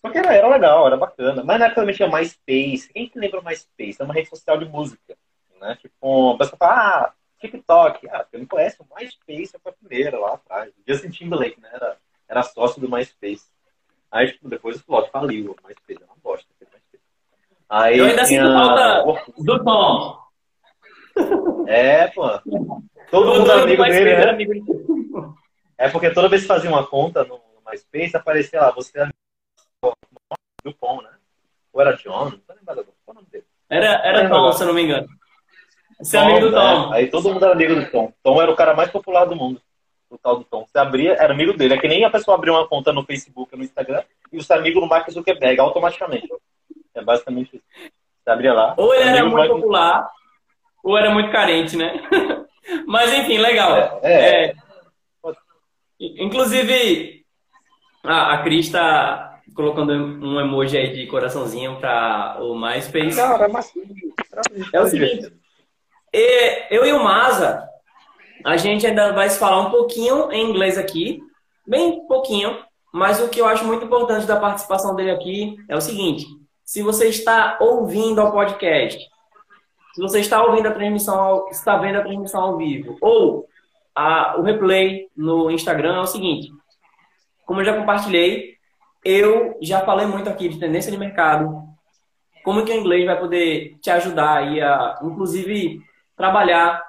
Só 0.04 0.10
que 0.10 0.18
era, 0.18 0.34
era 0.34 0.48
legal, 0.48 0.86
era 0.86 0.96
bacana. 0.96 1.44
Mas 1.44 1.58
na 1.58 1.66
época 1.66 1.80
também 1.80 1.94
tinha 1.94 2.08
MySpace. 2.08 2.92
Quem 2.92 3.08
que 3.08 3.18
lembra 3.18 3.40
MySpace? 3.40 3.96
É 4.00 4.04
uma 4.04 4.14
rede 4.14 4.28
social 4.28 4.58
de 4.58 4.64
música. 4.64 5.16
Né? 5.60 5.78
Tipo, 5.80 6.32
a 6.32 6.38
pessoa 6.38 6.56
fala, 6.58 6.74
ah, 6.74 7.12
TikTok. 7.40 8.08
Ah, 8.10 8.26
você 8.28 8.38
não 8.38 8.46
conhece 8.46 8.78
o 8.80 8.86
MySpace, 8.94 9.58
foi 9.62 9.72
a 9.72 9.74
primeira 9.74 10.18
lá 10.18 10.34
atrás. 10.34 10.72
Justin 10.86 11.10
Timberlake, 11.10 11.60
né? 11.60 11.70
Era, 11.72 11.96
era 12.28 12.42
sócio 12.42 12.80
do 12.80 12.90
MySpace. 12.90 13.46
Aí, 14.10 14.32
tipo, 14.32 14.48
depois 14.48 14.80
o 14.80 14.84
plot 14.84 15.08
faliu. 15.10 15.52
O 15.52 15.66
MySpace 15.66 16.02
é 16.02 16.04
uma 16.04 16.16
bosta. 16.22 16.52
Aí, 17.68 17.98
Eu 17.98 18.04
ainda 18.04 18.24
tinha... 18.24 18.44
sinto 18.44 18.52
falta 18.52 19.32
do 19.38 19.64
Tom. 19.64 20.22
É, 21.68 22.08
pô. 22.08 22.26
Todo 23.10 23.38
mundo 23.38 23.50
era 23.50 23.62
amigo 23.62 23.84
dele, 23.84 24.16
né? 24.16 24.30
Amigo. 24.30 25.36
É 25.78 25.88
porque 25.88 26.10
toda 26.10 26.28
vez 26.28 26.42
que 26.42 26.48
fazia 26.48 26.70
uma 26.70 26.86
conta 26.86 27.24
no 27.24 27.40
MySpace, 27.66 28.16
aparecia 28.16 28.60
lá, 28.60 28.70
você 28.70 28.98
é 28.98 29.11
do 30.64 30.72
Tom, 30.72 31.02
né? 31.02 31.10
Ou 31.72 31.80
era 31.80 31.96
John? 31.96 32.30
Não 32.30 32.38
tô 32.38 32.54
lembrado. 32.54 32.84
Qual 33.04 33.12
o 33.12 33.14
nome 33.14 33.26
dele? 33.30 33.44
Era, 33.68 34.06
era 34.06 34.28
Tom, 34.28 34.52
se 34.52 34.62
eu 34.62 34.66
não 34.66 34.74
me 34.74 34.82
engano. 34.82 35.08
Você 35.98 36.16
é 36.16 36.20
amigo 36.20 36.40
do 36.40 36.52
Tom. 36.52 36.90
Né? 36.90 36.96
Aí 36.96 37.10
todo 37.10 37.32
mundo 37.32 37.44
era 37.44 37.54
amigo 37.54 37.74
do 37.74 37.90
Tom. 37.90 38.12
Tom 38.22 38.42
era 38.42 38.50
o 38.50 38.56
cara 38.56 38.74
mais 38.74 38.90
popular 38.90 39.24
do 39.24 39.36
mundo. 39.36 39.60
O 40.10 40.18
tal 40.18 40.36
do 40.36 40.44
Tom. 40.44 40.66
Você 40.66 40.78
abria, 40.78 41.14
era 41.14 41.32
amigo 41.32 41.54
dele. 41.54 41.74
É 41.74 41.78
que 41.78 41.88
nem 41.88 42.04
a 42.04 42.10
pessoa 42.10 42.36
abrir 42.36 42.50
uma 42.50 42.68
conta 42.68 42.92
no 42.92 43.04
Facebook, 43.04 43.56
no 43.56 43.64
Instagram, 43.64 44.02
e 44.30 44.36
você 44.36 44.52
é 44.52 44.56
amigo 44.56 44.80
do 44.80 44.86
Mark 44.86 45.08
Zuckerberg 45.10 45.58
automaticamente. 45.60 46.28
É 46.94 47.02
basicamente 47.02 47.56
isso. 47.56 47.64
Você 48.22 48.30
abria 48.30 48.52
lá. 48.52 48.74
Ou 48.76 48.94
ele 48.94 49.08
era 49.08 49.24
muito 49.24 49.54
popular, 49.54 50.10
ou 50.84 50.98
era 50.98 51.10
muito 51.10 51.32
carente, 51.32 51.76
né? 51.76 51.94
Mas 52.86 53.12
enfim, 53.14 53.38
legal. 53.38 54.00
É, 54.02 54.12
é. 54.12 54.44
É... 54.46 54.54
Inclusive, 55.98 57.24
a, 58.04 58.34
a 58.34 58.42
Cris 58.42 58.66
está 58.66 59.31
colocando 59.54 59.92
um 59.92 60.40
emoji 60.40 60.76
aí 60.76 60.92
de 60.92 61.06
coraçãozinho 61.06 61.76
para 61.78 62.38
o 62.40 62.58
MySpace. 62.58 63.16
Cara, 63.16 63.48
mas 63.48 63.72
é 64.72 64.80
o 64.80 64.86
seguinte, 64.86 65.32
eu 66.70 66.84
e 66.86 66.92
o 66.92 67.02
Maza, 67.02 67.68
a 68.44 68.56
gente 68.56 68.86
ainda 68.86 69.12
vai 69.12 69.28
se 69.28 69.38
falar 69.38 69.60
um 69.60 69.70
pouquinho 69.70 70.30
em 70.32 70.50
inglês 70.50 70.76
aqui, 70.76 71.20
bem 71.66 72.06
pouquinho, 72.06 72.58
mas 72.92 73.20
o 73.20 73.28
que 73.28 73.40
eu 73.40 73.46
acho 73.46 73.64
muito 73.64 73.84
importante 73.84 74.26
da 74.26 74.36
participação 74.36 74.94
dele 74.94 75.10
aqui 75.10 75.56
é 75.68 75.76
o 75.76 75.80
seguinte: 75.80 76.26
se 76.64 76.82
você 76.82 77.08
está 77.08 77.58
ouvindo 77.60 78.20
ao 78.20 78.32
podcast, 78.32 78.98
se 79.94 80.00
você 80.00 80.20
está 80.20 80.42
ouvindo 80.42 80.68
a 80.68 80.72
transmissão, 80.72 81.48
está 81.50 81.76
vendo 81.76 81.98
a 81.98 82.02
transmissão 82.02 82.42
ao 82.42 82.56
vivo, 82.56 82.96
ou 83.00 83.46
a, 83.94 84.36
o 84.38 84.42
replay 84.42 85.08
no 85.16 85.50
Instagram, 85.50 85.96
é 85.96 86.00
o 86.00 86.06
seguinte: 86.06 86.50
como 87.46 87.60
eu 87.60 87.64
já 87.64 87.76
compartilhei, 87.76 88.56
eu 89.04 89.56
já 89.60 89.80
falei 89.80 90.06
muito 90.06 90.28
aqui 90.28 90.48
de 90.48 90.58
tendência 90.58 90.90
de 90.90 90.98
mercado, 90.98 91.62
como 92.44 92.64
que 92.64 92.72
o 92.72 92.76
inglês 92.76 93.04
vai 93.06 93.18
poder 93.18 93.76
te 93.80 93.90
ajudar 93.90 94.38
aí 94.38 94.60
a, 94.60 94.98
inclusive, 95.02 95.80
trabalhar 96.16 96.82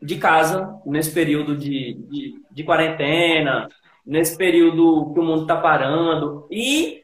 de 0.00 0.16
casa 0.16 0.78
nesse 0.84 1.12
período 1.12 1.56
de, 1.56 1.94
de, 2.08 2.42
de 2.50 2.64
quarentena, 2.64 3.68
nesse 4.04 4.36
período 4.36 5.12
que 5.12 5.20
o 5.20 5.22
mundo 5.22 5.42
está 5.42 5.56
parando. 5.56 6.46
E 6.50 7.02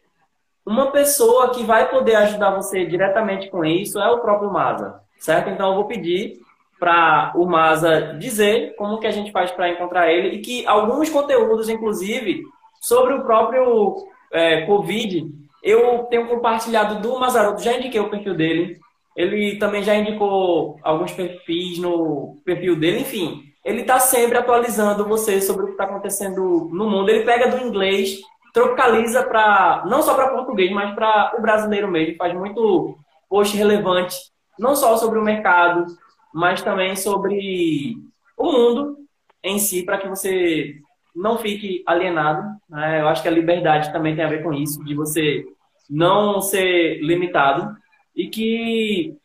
uma 0.64 0.90
pessoa 0.90 1.50
que 1.50 1.64
vai 1.64 1.90
poder 1.90 2.16
ajudar 2.16 2.54
você 2.54 2.84
diretamente 2.84 3.48
com 3.48 3.64
isso 3.64 3.98
é 3.98 4.10
o 4.10 4.20
próprio 4.20 4.52
Maza, 4.52 5.00
certo? 5.18 5.50
Então 5.50 5.70
eu 5.70 5.74
vou 5.74 5.86
pedir 5.86 6.38
para 6.78 7.32
o 7.34 7.46
Maza 7.46 8.14
dizer 8.18 8.74
como 8.76 8.98
que 8.98 9.06
a 9.06 9.10
gente 9.10 9.32
faz 9.32 9.50
para 9.50 9.68
encontrar 9.68 10.10
ele 10.10 10.36
e 10.36 10.40
que 10.40 10.66
alguns 10.66 11.10
conteúdos, 11.10 11.68
inclusive, 11.68 12.42
sobre 12.80 13.14
o 13.14 13.22
próprio 13.22 14.06
é, 14.32 14.62
Covid, 14.66 15.28
eu 15.62 16.04
tenho 16.04 16.26
compartilhado 16.26 17.00
do 17.00 17.18
Mazaroto, 17.18 17.62
já 17.62 17.76
indiquei 17.76 18.00
o 18.00 18.08
perfil 18.08 18.34
dele, 18.34 18.80
ele 19.16 19.56
também 19.56 19.82
já 19.82 19.94
indicou 19.94 20.78
alguns 20.82 21.12
perfis 21.12 21.78
no 21.78 22.40
perfil 22.44 22.76
dele, 22.76 23.00
enfim. 23.00 23.44
Ele 23.64 23.82
está 23.82 23.98
sempre 23.98 24.38
atualizando 24.38 25.06
você 25.06 25.40
sobre 25.40 25.64
o 25.64 25.66
que 25.66 25.72
está 25.72 25.84
acontecendo 25.84 26.70
no 26.72 26.88
mundo. 26.88 27.10
Ele 27.10 27.24
pega 27.24 27.48
do 27.48 27.62
inglês, 27.62 28.20
tropicaliza 28.54 29.22
para 29.22 29.84
não 29.86 30.00
só 30.00 30.14
para 30.14 30.30
português, 30.30 30.70
mas 30.72 30.94
para 30.94 31.34
o 31.36 31.42
brasileiro 31.42 31.90
mesmo. 31.90 32.16
Faz 32.16 32.34
muito 32.34 32.96
post 33.28 33.54
relevante, 33.56 34.16
não 34.58 34.74
só 34.74 34.96
sobre 34.96 35.18
o 35.18 35.24
mercado, 35.24 35.84
mas 36.32 36.62
também 36.62 36.96
sobre 36.96 37.96
o 38.36 38.52
mundo 38.52 38.96
em 39.42 39.58
si, 39.58 39.82
para 39.82 39.98
que 39.98 40.08
você 40.08 40.76
não 41.14 41.38
fique 41.38 41.82
alienado. 41.86 42.42
Né? 42.68 43.00
Eu 43.00 43.08
acho 43.08 43.22
que 43.22 43.28
a 43.28 43.32
liberdade 43.32 43.92
também 43.92 44.14
tem 44.14 44.24
a 44.24 44.28
ver 44.28 44.42
com 44.42 44.52
isso, 44.52 44.82
de 44.84 44.94
você 44.94 45.44
não 45.88 46.40
ser 46.40 47.00
limitado 47.02 47.76
e 48.14 48.28
que 48.28 49.16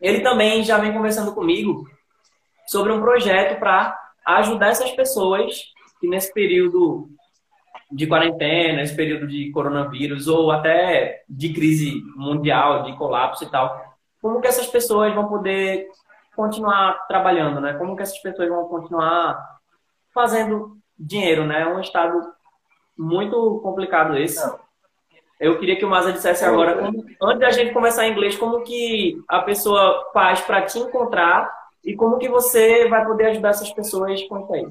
ele 0.00 0.20
também 0.20 0.62
já 0.62 0.78
vem 0.78 0.92
conversando 0.92 1.34
comigo 1.34 1.86
sobre 2.66 2.92
um 2.92 3.00
projeto 3.00 3.58
para 3.58 3.98
ajudar 4.26 4.68
essas 4.68 4.90
pessoas 4.92 5.62
que 6.00 6.08
nesse 6.08 6.32
período 6.32 7.08
de 7.92 8.06
quarentena, 8.06 8.78
nesse 8.78 8.94
período 8.94 9.26
de 9.26 9.50
coronavírus 9.50 10.28
ou 10.28 10.50
até 10.50 11.22
de 11.28 11.52
crise 11.52 12.00
mundial, 12.16 12.84
de 12.84 12.96
colapso 12.96 13.44
e 13.44 13.50
tal, 13.50 13.90
como 14.22 14.40
que 14.40 14.46
essas 14.46 14.66
pessoas 14.66 15.14
vão 15.14 15.28
poder 15.28 15.88
continuar 16.36 17.06
trabalhando, 17.08 17.60
né? 17.60 17.74
Como 17.74 17.96
que 17.96 18.02
essas 18.02 18.18
pessoas 18.20 18.48
vão 18.48 18.66
continuar 18.68 19.36
fazendo 20.14 20.79
dinheiro, 21.00 21.46
né? 21.46 21.62
É 21.62 21.66
um 21.66 21.80
estado 21.80 22.32
muito 22.96 23.60
complicado 23.62 24.16
esse. 24.16 24.44
Não. 24.44 24.58
Eu 25.38 25.58
queria 25.58 25.76
que 25.76 25.84
o 25.86 25.88
Maza 25.88 26.12
dissesse 26.12 26.44
agora, 26.44 26.76
como, 26.76 27.06
antes 27.22 27.40
da 27.40 27.50
gente 27.50 27.72
começar 27.72 28.06
em 28.06 28.12
inglês, 28.12 28.36
como 28.36 28.62
que 28.62 29.22
a 29.26 29.40
pessoa 29.40 30.10
faz 30.12 30.42
para 30.42 30.66
te 30.66 30.78
encontrar 30.78 31.50
e 31.82 31.96
como 31.96 32.18
que 32.18 32.28
você 32.28 32.86
vai 32.88 33.06
poder 33.06 33.28
ajudar 33.28 33.48
essas 33.50 33.72
pessoas 33.72 34.22
com 34.24 34.38
isso 34.38 34.52
aí. 34.52 34.68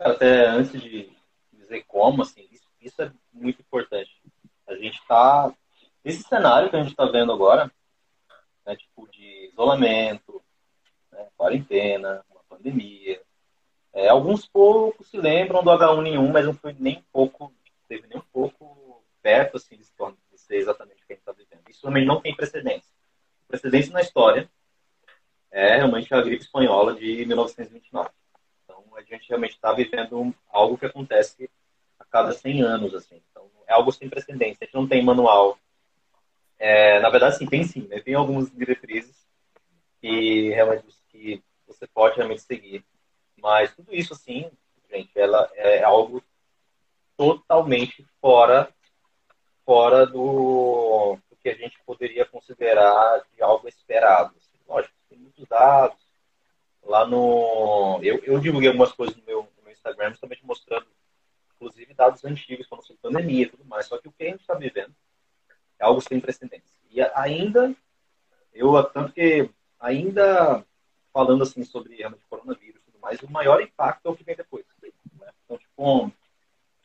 Até 0.00 0.46
antes 0.46 0.80
de 0.80 1.10
dizer 1.52 1.84
como, 1.86 2.22
assim, 2.22 2.48
isso, 2.50 2.64
isso 2.80 3.02
é 3.02 3.12
muito 3.32 3.60
importante. 3.60 4.10
A 4.66 4.74
gente 4.76 4.98
está 4.98 5.52
esse 6.02 6.22
cenário 6.22 6.70
que 6.70 6.76
a 6.76 6.80
gente 6.80 6.90
está 6.90 7.04
vendo 7.06 7.32
agora, 7.32 7.70
né, 8.64 8.76
tipo 8.76 9.06
de 9.10 9.50
isolamento, 9.52 10.42
né, 11.12 11.28
quarentena, 11.36 12.24
uma 12.30 12.40
pandemia. 12.48 13.20
É, 13.94 14.08
alguns 14.08 14.46
poucos 14.46 15.08
se 15.08 15.16
lembram 15.16 15.62
do 15.62 15.70
H1N1, 15.70 16.32
mas 16.32 16.44
não 16.44 16.52
foi 16.52 16.74
nem 16.78 17.02
pouco 17.12 17.52
teve 17.88 18.06
nem 18.08 18.18
um 18.18 18.24
pouco 18.32 19.02
perto 19.22 19.56
assim, 19.56 19.76
de, 19.76 19.84
de 19.84 20.38
ser 20.38 20.56
exatamente 20.56 21.02
o 21.02 21.06
que 21.06 21.12
a 21.12 21.16
gente 21.16 21.20
está 21.20 21.32
vivendo. 21.32 21.68
Isso 21.68 21.82
também 21.82 22.04
não 22.04 22.20
tem 22.20 22.34
precedência. 22.34 22.90
Precedência 23.46 23.92
na 23.92 24.00
história 24.00 24.48
é 25.50 25.76
realmente 25.76 26.12
a 26.12 26.20
gripe 26.20 26.42
espanhola 26.42 26.94
de 26.94 27.24
1929. 27.24 28.10
Então, 28.64 28.84
a 28.96 29.02
gente 29.02 29.28
realmente 29.28 29.52
está 29.54 29.72
vivendo 29.72 30.34
algo 30.48 30.76
que 30.76 30.86
acontece 30.86 31.48
a 31.98 32.04
cada 32.04 32.32
100 32.32 32.62
anos. 32.62 32.94
Assim. 32.94 33.22
Então, 33.30 33.48
é 33.66 33.72
algo 33.72 33.92
sem 33.92 34.08
precedência. 34.08 34.58
A 34.60 34.64
gente 34.64 34.74
não 34.74 34.88
tem 34.88 35.02
manual. 35.04 35.58
É, 36.58 37.00
na 37.00 37.10
verdade, 37.10 37.38
sim, 37.38 37.46
tem 37.46 37.64
sim. 37.64 37.86
Né? 37.86 38.00
Tem 38.00 38.14
algumas 38.14 38.50
diretrizes 38.50 39.24
que 40.00 40.50
realmente 40.50 40.84
que 41.08 41.42
você 41.66 41.86
pode 41.86 42.16
realmente 42.16 42.42
seguir. 42.42 42.84
Mas 43.44 43.74
tudo 43.74 43.94
isso, 43.94 44.14
assim, 44.14 44.50
gente, 44.90 45.10
ela 45.14 45.50
é 45.54 45.82
algo 45.82 46.24
totalmente 47.14 48.02
fora 48.18 48.72
fora 49.66 50.06
do, 50.06 51.18
do 51.28 51.36
que 51.42 51.50
a 51.50 51.54
gente 51.54 51.78
poderia 51.84 52.24
considerar 52.24 53.22
de 53.34 53.42
algo 53.42 53.68
esperado. 53.68 54.34
Assim, 54.38 54.58
lógico, 54.66 54.94
tem 55.10 55.18
muitos 55.18 55.46
dados. 55.46 55.98
Lá 56.82 57.06
no. 57.06 58.00
Eu, 58.02 58.16
eu 58.24 58.40
divulguei 58.40 58.68
algumas 58.70 58.92
coisas 58.92 59.14
no 59.14 59.22
meu, 59.24 59.42
no 59.58 59.62
meu 59.62 59.72
Instagram, 59.74 60.08
justamente 60.08 60.42
mostrando, 60.46 60.86
inclusive, 61.54 61.92
dados 61.92 62.24
antigos, 62.24 62.66
falando 62.66 62.86
sobre 62.86 63.02
pandemia 63.02 63.42
e 63.42 63.50
tudo 63.50 63.66
mais. 63.66 63.84
Só 63.84 63.98
que 63.98 64.08
o 64.08 64.12
que 64.12 64.24
a 64.24 64.30
gente 64.30 64.40
está 64.40 64.54
vivendo 64.54 64.94
é 65.78 65.84
algo 65.84 66.00
sem 66.00 66.18
precedentes. 66.18 66.78
E 66.90 67.02
ainda, 67.14 67.76
eu, 68.54 68.82
tanto 68.84 69.12
que, 69.12 69.50
ainda 69.78 70.64
falando 71.12 71.42
assim 71.42 71.62
sobre 71.62 71.94
realmente 71.94 72.24
coronavírus 72.30 72.73
mais, 73.04 73.20
o 73.20 73.30
maior 73.30 73.60
impacto 73.60 74.06
é 74.06 74.10
o 74.10 74.16
que 74.16 74.24
vem 74.24 74.34
depois. 74.34 74.64
Né? 75.20 75.28
Então, 75.44 75.58
tipo, 75.58 76.12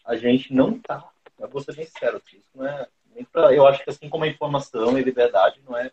a 0.06 0.16
gente 0.16 0.54
não 0.54 0.76
está, 0.76 1.08
eu 1.40 1.48
vou 1.48 1.62
ser 1.62 1.76
bem 1.76 1.86
sincero, 1.86 2.18
assim, 2.18 2.38
isso 2.38 2.50
não 2.54 2.68
é 2.68 2.88
nem 3.16 3.24
pra, 3.24 3.54
eu 3.54 3.66
acho 3.66 3.84
que 3.84 3.90
assim 3.90 4.10
como 4.10 4.24
a 4.24 4.28
informação 4.28 4.98
e 4.98 5.04
liberdade 5.04 5.62
não 5.66 5.76
é, 5.76 5.92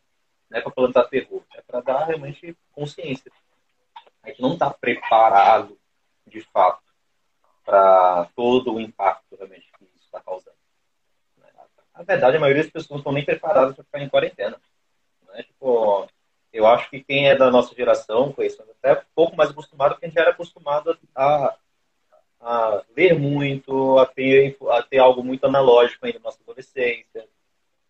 não 0.50 0.58
é 0.58 0.60
para 0.60 0.70
plantar 0.70 1.04
terror, 1.04 1.42
é 1.54 1.62
para 1.62 1.80
dar 1.80 2.04
realmente 2.04 2.56
consciência. 2.72 3.32
A 4.22 4.28
gente 4.28 4.42
não 4.42 4.54
está 4.54 4.70
preparado, 4.70 5.78
de 6.26 6.40
fato, 6.40 6.82
para 7.64 8.28
todo 8.36 8.74
o 8.74 8.80
impacto 8.80 9.36
realmente 9.36 9.70
que 9.78 9.84
isso 9.84 10.04
está 10.04 10.20
causando. 10.20 10.56
Na 11.94 12.02
verdade, 12.02 12.36
a 12.36 12.40
maioria 12.40 12.62
das 12.62 12.72
pessoas 12.72 12.90
não 12.90 12.98
estão 12.98 13.12
nem 13.12 13.24
preparadas 13.24 13.74
para 13.74 13.84
ficar 13.84 14.00
em 14.00 14.08
quarentena. 14.08 14.60
Né? 15.28 15.42
Tipo, 15.44 16.06
eu 16.56 16.66
acho 16.66 16.88
que 16.90 17.02
quem 17.02 17.28
é 17.28 17.36
da 17.36 17.50
nossa 17.50 17.74
geração, 17.74 18.34
isso, 18.38 18.62
até 18.62 19.00
um 19.00 19.04
pouco 19.14 19.36
mais 19.36 19.50
acostumado, 19.50 19.92
porque 19.92 20.06
a 20.06 20.08
gente 20.08 20.18
era 20.18 20.30
acostumado 20.30 20.98
a 21.14 21.56
a 22.40 22.84
ler 22.96 23.18
muito, 23.18 23.98
a 23.98 24.06
ter, 24.06 24.56
a 24.70 24.82
ter 24.82 24.98
algo 24.98 25.22
muito 25.24 25.44
analógico 25.44 26.06
ainda 26.06 26.20
na 26.20 26.26
nossa 26.26 26.40
adolescência. 26.42 27.26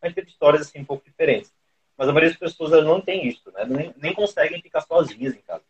A 0.00 0.06
gente 0.06 0.14
teve 0.14 0.30
histórias 0.30 0.62
assim 0.62 0.80
um 0.80 0.84
pouco 0.84 1.04
diferentes. 1.04 1.52
Mas 1.96 2.08
a 2.08 2.12
maioria 2.12 2.30
das 2.30 2.38
pessoas 2.38 2.84
não 2.84 3.00
tem 3.00 3.26
isso, 3.26 3.50
né? 3.52 3.64
Nem, 3.66 3.94
nem 3.96 4.14
conseguem 4.14 4.60
ficar 4.62 4.80
sozinhas 4.82 5.34
em 5.34 5.42
casa. 5.42 5.64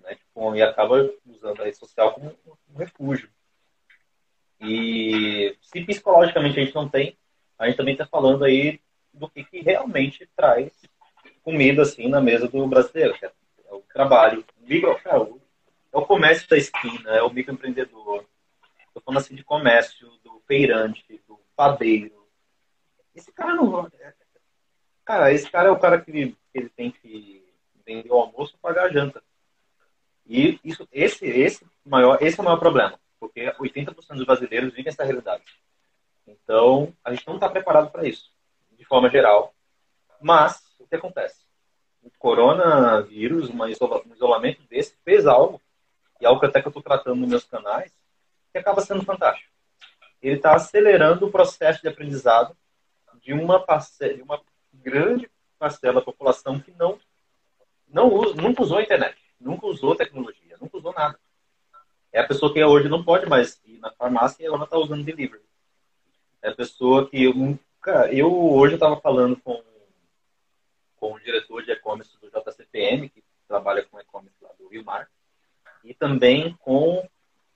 Né? 0.00 0.16
Tipo, 0.16 0.54
e 0.56 0.62
acaba 0.62 1.08
usando 1.26 1.60
a 1.60 1.64
rede 1.64 1.76
social 1.76 2.12
como 2.12 2.36
um 2.72 2.76
refúgio. 2.76 3.28
E 4.60 5.56
se 5.60 5.80
psicologicamente 5.84 6.58
a 6.58 6.64
gente 6.64 6.74
não 6.74 6.88
tem, 6.88 7.16
a 7.58 7.66
gente 7.66 7.76
também 7.76 7.94
está 7.94 8.06
falando 8.06 8.44
aí 8.44 8.80
do 9.12 9.28
que, 9.28 9.44
que 9.44 9.60
realmente 9.60 10.28
traz 10.36 10.72
comida 11.42 11.82
assim 11.82 12.08
na 12.08 12.20
mesa 12.20 12.48
do 12.48 12.66
brasileiro. 12.66 13.14
É 13.22 13.74
o 13.74 13.80
trabalho. 13.92 14.44
Cara, 15.02 15.22
o 15.22 15.40
é 15.92 15.98
o 15.98 16.06
comércio 16.06 16.48
da 16.48 16.56
esquina, 16.56 17.10
é 17.10 17.22
o 17.22 17.30
microempreendedor. 17.30 18.24
Estou 18.86 19.02
falando 19.02 19.18
assim 19.18 19.34
de 19.34 19.42
comércio, 19.42 20.08
do 20.22 20.40
feirante, 20.46 21.20
do 21.26 21.38
padeiro. 21.56 22.26
Esse 23.14 23.32
cara 23.32 23.54
não. 23.54 23.90
Cara, 25.04 25.32
esse 25.32 25.50
cara 25.50 25.68
é 25.68 25.72
o 25.72 25.78
cara 25.78 26.00
que 26.00 26.10
ele, 26.10 26.36
ele 26.54 26.68
tem 26.68 26.90
que 26.90 27.44
vender 27.84 28.10
o 28.10 28.14
almoço 28.14 28.54
e 28.54 28.58
pagar 28.58 28.84
a 28.84 28.92
janta. 28.92 29.22
E 30.26 30.60
isso, 30.62 30.86
esse, 30.92 31.26
esse, 31.26 31.66
maior, 31.84 32.22
esse 32.22 32.38
é 32.38 32.42
o 32.42 32.44
maior 32.44 32.58
problema, 32.58 32.98
porque 33.18 33.50
80% 33.50 33.94
dos 34.14 34.26
brasileiros 34.26 34.72
vivem 34.72 34.90
essa 34.90 35.02
realidade. 35.02 35.42
Então, 36.24 36.94
a 37.04 37.12
gente 37.12 37.26
não 37.26 37.34
está 37.34 37.48
preparado 37.48 37.90
para 37.90 38.06
isso, 38.06 38.30
de 38.78 38.84
forma 38.84 39.10
geral. 39.10 39.52
Mas, 40.20 40.62
que 40.90 40.96
acontece? 40.96 41.46
O 42.02 42.10
coronavírus, 42.18 43.48
um 43.48 44.12
isolamento 44.12 44.62
desse, 44.68 44.96
fez 45.04 45.26
algo 45.26 45.60
e 46.20 46.26
algo 46.26 46.40
que 46.40 46.46
até 46.46 46.60
que 46.60 46.66
eu 46.66 46.70
estou 46.70 46.82
tratando 46.82 47.20
nos 47.20 47.28
meus 47.28 47.44
canais, 47.44 47.94
que 48.52 48.58
acaba 48.58 48.80
sendo 48.82 49.04
fantástico. 49.04 49.48
ele 50.20 50.36
está 50.36 50.54
acelerando 50.54 51.26
o 51.26 51.30
processo 51.30 51.80
de 51.80 51.88
aprendizado 51.88 52.54
de 53.22 53.32
uma, 53.32 53.60
parcela, 53.60 54.14
de 54.14 54.22
uma 54.22 54.40
grande 54.72 55.30
parcela 55.58 55.94
da 55.94 56.00
população 56.00 56.60
que 56.60 56.72
não, 56.72 56.98
não 57.88 58.12
usa, 58.12 58.34
nunca 58.34 58.62
usou 58.62 58.78
a 58.78 58.82
internet, 58.82 59.16
nunca 59.38 59.66
usou 59.66 59.94
tecnologia, 59.94 60.56
nunca 60.60 60.76
usou 60.76 60.92
nada. 60.92 61.18
É 62.12 62.20
a 62.20 62.26
pessoa 62.26 62.52
que 62.52 62.62
hoje 62.62 62.88
não 62.88 63.04
pode 63.04 63.26
mais 63.26 63.60
ir 63.64 63.78
na 63.78 63.90
farmácia 63.92 64.42
e 64.42 64.46
ela 64.46 64.64
está 64.64 64.76
usando 64.76 65.04
delivery. 65.04 65.42
É 66.42 66.48
a 66.48 66.54
pessoa 66.54 67.08
que 67.08 67.22
eu 67.22 67.34
nunca. 67.34 68.12
Eu 68.12 68.52
hoje 68.52 68.74
estava 68.74 69.00
falando 69.00 69.36
com, 69.36 69.62
com 71.00 71.14
o 71.14 71.20
diretor 71.20 71.64
de 71.64 71.72
e-commerce 71.72 72.16
do 72.20 72.30
JCPM, 72.30 73.08
que 73.08 73.24
trabalha 73.48 73.82
com 73.82 73.98
e-commerce 73.98 74.36
lá 74.42 74.50
do 74.58 74.68
Rio 74.68 74.84
Mar, 74.84 75.10
e 75.82 75.94
também 75.94 76.54
com 76.60 77.08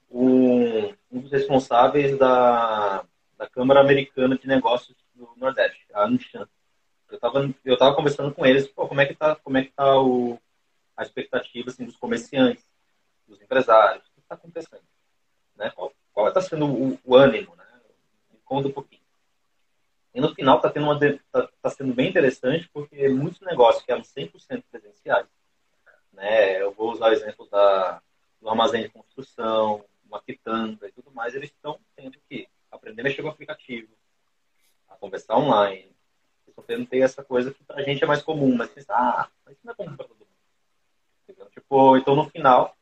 um, 0.09 0.93
dos 1.11 1.31
responsáveis 1.31 2.17
da, 2.17 3.05
da 3.37 3.47
Câmara 3.47 3.79
Americana 3.79 4.37
de 4.37 4.47
Negócios 4.47 4.97
do 5.13 5.29
Nordeste, 5.37 5.85
a 5.93 6.05
Anshan. 6.05 6.47
Eu 7.09 7.15
estava 7.15 7.53
eu 7.63 7.77
tava 7.77 7.95
conversando 7.95 8.33
com 8.33 8.45
eles, 8.45 8.67
como 8.73 8.99
é 8.99 9.05
que 9.05 9.13
está 9.13 9.35
como 9.35 9.57
é 9.57 9.63
que 9.63 9.71
tá 9.71 10.01
o, 10.01 10.39
a 10.97 11.03
expectativa 11.03 11.69
assim, 11.69 11.85
dos 11.85 11.95
comerciantes, 11.95 12.65
dos 13.27 13.39
empresários, 13.41 14.05
o 14.07 14.13
que 14.13 14.19
está 14.21 14.35
acontecendo? 14.35 14.83
Né? 15.55 15.71
Qual 16.13 16.27
está 16.27 16.41
sendo 16.41 16.65
o, 16.65 16.99
o, 17.03 17.15
ânimo? 17.15 17.55
Né? 17.55 17.63
Me 18.31 18.39
conta 18.43 18.67
um 18.67 18.71
pouquinho. 18.71 19.04
E 20.15 20.21
no 20.21 20.33
final 20.33 20.55
está 20.55 20.71
tá, 21.29 21.49
tá 21.61 21.69
sendo 21.69 21.93
bem 21.93 22.07
interessante 22.07 22.69
porque 22.73 23.09
muitos 23.09 23.41
negócios 23.41 23.83
que 23.83 23.91
eram 23.91 24.01
100% 24.01 24.63
presenciais, 24.71 25.27
né? 26.13 26.61
eu 26.61 26.71
vou 26.71 26.93
usar 26.93 27.09
o 27.09 27.11
exemplo 27.11 27.45
da, 27.51 28.01
do 28.41 28.49
armazém 28.49 28.83
de 28.83 28.89
construção, 28.89 29.83
uma 30.07 30.21
quitanda 30.21 30.87
e 30.87 30.91
tudo 30.93 31.11
mais, 31.11 31.35
eles 31.35 31.49
estão 31.49 31.77
tendo 31.97 32.17
que 32.29 32.47
aprender 32.71 33.01
a 33.01 33.03
mexer 33.03 33.21
com 33.21 33.27
o 33.27 33.31
aplicativo, 33.31 33.91
a 34.87 34.95
conversar 34.95 35.37
online. 35.37 35.93
Estão 36.47 36.63
tendo 36.63 36.85
ter 36.85 36.99
essa 36.99 37.21
coisa 37.21 37.53
que 37.53 37.61
pra 37.65 37.83
gente 37.83 38.01
é 38.01 38.07
mais 38.07 38.23
comum, 38.23 38.55
mas 38.55 38.69
pensa, 38.69 38.93
ah, 38.93 39.27
mas 39.43 39.57
isso 39.57 39.65
não 39.65 39.73
é 39.73 39.75
comum 39.75 39.97
pra 39.97 40.07
todo 40.07 40.17
mundo. 40.17 41.49
Tipo, 41.51 41.97
então 41.97 42.15
no 42.15 42.29
final 42.29 42.73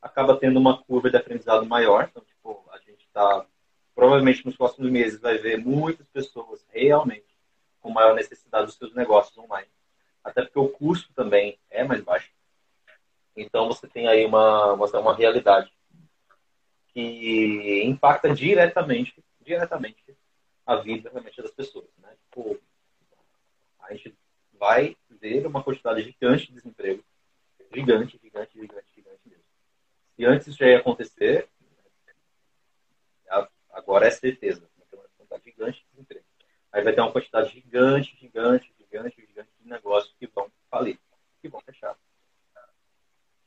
acaba 0.00 0.38
tendo 0.38 0.58
uma 0.58 0.82
curva 0.82 1.10
de 1.10 1.18
aprendizado 1.18 1.66
maior. 1.66 2.08
Então, 2.10 2.24
tipo, 2.24 2.64
a 2.72 2.78
gente 2.78 3.04
está 3.04 3.44
provavelmente 3.98 4.46
nos 4.46 4.56
próximos 4.56 4.88
meses 4.92 5.18
vai 5.18 5.38
ver 5.38 5.58
muitas 5.58 6.06
pessoas 6.06 6.64
realmente 6.68 7.26
com 7.80 7.90
maior 7.90 8.14
necessidade 8.14 8.66
dos 8.66 8.76
seus 8.76 8.94
negócios 8.94 9.36
online. 9.36 9.66
Até 10.22 10.42
porque 10.42 10.58
o 10.60 10.68
custo 10.68 11.12
também 11.14 11.58
é 11.68 11.82
mais 11.82 12.00
baixo. 12.04 12.30
Então 13.34 13.66
você 13.66 13.88
tem 13.88 14.06
aí 14.06 14.24
uma, 14.24 14.74
uma, 14.74 15.16
realidade 15.16 15.72
que 16.94 17.82
impacta 17.86 18.32
diretamente, 18.32 19.20
diretamente 19.40 20.16
a 20.64 20.76
vida 20.76 21.10
realmente 21.10 21.42
das 21.42 21.50
pessoas. 21.50 21.88
Né? 21.98 22.10
Tipo, 22.22 22.56
a 23.80 23.92
gente 23.94 24.16
vai 24.52 24.96
ver 25.10 25.44
uma 25.44 25.60
quantidade 25.60 26.02
gigante 26.02 26.46
de 26.46 26.52
desemprego, 26.52 27.02
gigante, 27.74 28.16
gigante, 28.22 28.52
gigante, 28.60 28.86
gigante 28.94 29.20
mesmo. 29.26 29.44
E 30.16 30.24
antes 30.24 30.54
já 30.54 30.68
ia 30.68 30.78
acontecer, 30.78 31.48
agora 33.78 34.06
é 34.06 34.10
certeza, 34.10 34.68
tem 34.90 34.98
uma 34.98 35.08
quantidade 35.16 35.44
gigante 35.44 35.80
de 35.80 35.90
desemprego. 35.90 36.24
Aí 36.72 36.82
vai 36.82 36.92
ter 36.92 37.00
uma 37.00 37.12
quantidade 37.12 37.50
gigante, 37.50 38.16
gigante, 38.16 38.72
gigante, 38.78 39.26
gigante 39.26 39.50
de 39.60 39.68
negócios 39.68 40.14
que 40.18 40.26
vão 40.26 40.50
falir, 40.70 40.98
que 41.40 41.48
vão 41.48 41.60
fechar. 41.60 41.96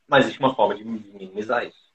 Mas 0.08 0.26
existe 0.26 0.40
uma 0.40 0.56
forma 0.56 0.76
de 0.76 0.84
minimizar 0.84 1.66
isso. 1.66 1.94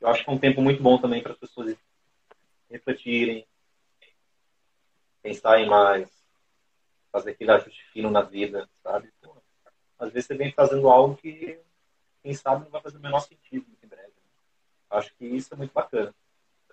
Eu 0.00 0.08
acho 0.08 0.24
que 0.24 0.30
é 0.30 0.32
um 0.32 0.38
tempo 0.38 0.62
muito 0.62 0.82
bom 0.82 0.98
também 0.98 1.22
para 1.22 1.32
as 1.32 1.38
pessoas 1.38 1.76
refletirem, 2.70 3.46
pensar 5.20 5.60
em 5.60 5.68
mais, 5.68 6.10
fazer 7.12 7.32
aquele 7.32 7.50
ajuste 7.50 7.84
fino 7.92 8.10
na 8.10 8.22
vida, 8.22 8.66
sabe? 8.82 9.12
Pô, 9.20 9.36
às 9.98 10.10
vezes 10.10 10.28
você 10.28 10.34
vem 10.34 10.50
fazendo 10.50 10.88
algo 10.88 11.16
que, 11.16 11.60
quem 12.22 12.32
sabe, 12.32 12.64
não 12.64 12.70
vai 12.70 12.80
fazer 12.80 12.96
o 12.96 13.00
menor 13.02 13.20
sentido 13.20 13.66
muito 13.66 13.84
em 13.84 13.88
breve. 13.88 14.08
Né? 14.08 14.30
Acho 14.88 15.14
que 15.16 15.26
isso 15.26 15.52
é 15.52 15.56
muito 15.58 15.74
bacana. 15.74 16.14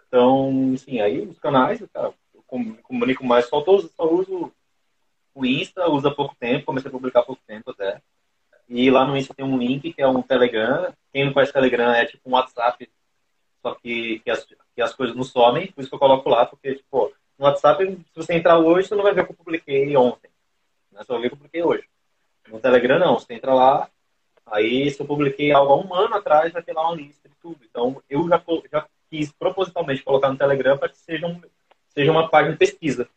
Então, 0.07 0.77
sim, 0.77 1.01
aí 1.01 1.27
os 1.27 1.39
canais, 1.39 1.83
cara, 1.91 2.13
eu 2.33 2.41
comunico 2.43 3.25
mais, 3.25 3.49
só, 3.49 3.59
tô, 3.59 3.81
só 3.81 4.09
uso 4.09 4.53
o 5.37 5.45
Insta, 5.45 5.87
usa 5.87 6.09
pouco 6.09 6.35
tempo, 6.39 6.65
comecei 6.65 6.89
a 6.89 6.91
publicar 6.91 7.21
pouco 7.21 7.41
tempo 7.45 7.69
até. 7.69 8.01
E 8.67 8.89
lá 8.89 9.05
no 9.05 9.15
Insta 9.15 9.35
tem 9.35 9.45
um 9.45 9.57
link 9.57 9.93
que 9.93 10.01
é 10.01 10.07
um 10.07 10.21
Telegram. 10.21 10.91
Quem 11.13 11.25
não 11.25 11.33
conhece 11.33 11.53
Telegram 11.53 11.93
é 11.93 12.05
tipo 12.05 12.27
um 12.27 12.33
WhatsApp, 12.33 12.89
só 13.61 13.75
que, 13.75 14.19
que, 14.19 14.31
as, 14.31 14.43
que 14.45 14.81
as 14.81 14.95
coisas 14.95 15.15
não 15.15 15.23
somem, 15.23 15.71
por 15.71 15.81
isso 15.81 15.89
que 15.89 15.95
eu 15.95 15.99
coloco 15.99 16.27
lá, 16.27 16.45
porque, 16.45 16.75
tipo, 16.75 17.13
no 17.37 17.45
WhatsApp, 17.45 17.85
se 17.85 18.15
você 18.15 18.33
entrar 18.33 18.57
hoje, 18.57 18.87
você 18.87 18.95
não 18.95 19.03
vai 19.03 19.13
ver 19.13 19.21
o 19.21 19.25
que 19.25 19.31
eu 19.31 19.37
publiquei 19.37 19.95
ontem. 19.95 20.29
Né? 20.91 21.01
Vai 21.07 21.19
ver 21.19 21.27
o 21.27 21.29
que 21.29 21.35
eu 21.35 21.37
publiquei 21.37 21.63
hoje. 21.63 21.83
No 22.47 22.59
Telegram, 22.59 22.97
não. 22.97 23.19
Você 23.19 23.35
entra 23.35 23.53
lá, 23.53 23.87
aí 24.43 24.89
se 24.89 24.99
eu 24.99 25.05
publiquei 25.05 25.51
algo 25.51 25.73
há 25.73 25.77
um 25.77 25.93
ano 25.93 26.15
atrás, 26.15 26.51
vai 26.51 26.63
ter 26.63 26.73
lá 26.73 26.87
uma 26.87 26.95
lista 26.95 27.29
de 27.29 27.35
tudo. 27.35 27.59
Então, 27.69 28.01
eu 28.09 28.27
já, 28.27 28.43
já 28.71 28.87
quis 29.07 29.31
propositalmente 29.31 30.01
colocar 30.01 30.29
no 30.29 30.37
Telegram 30.37 30.79
para 30.79 30.89
que 30.89 30.97
seja, 30.97 31.27
um, 31.27 31.39
seja 31.89 32.11
uma 32.11 32.27
página 32.27 32.53
de 32.53 32.57
pesquisa. 32.57 33.07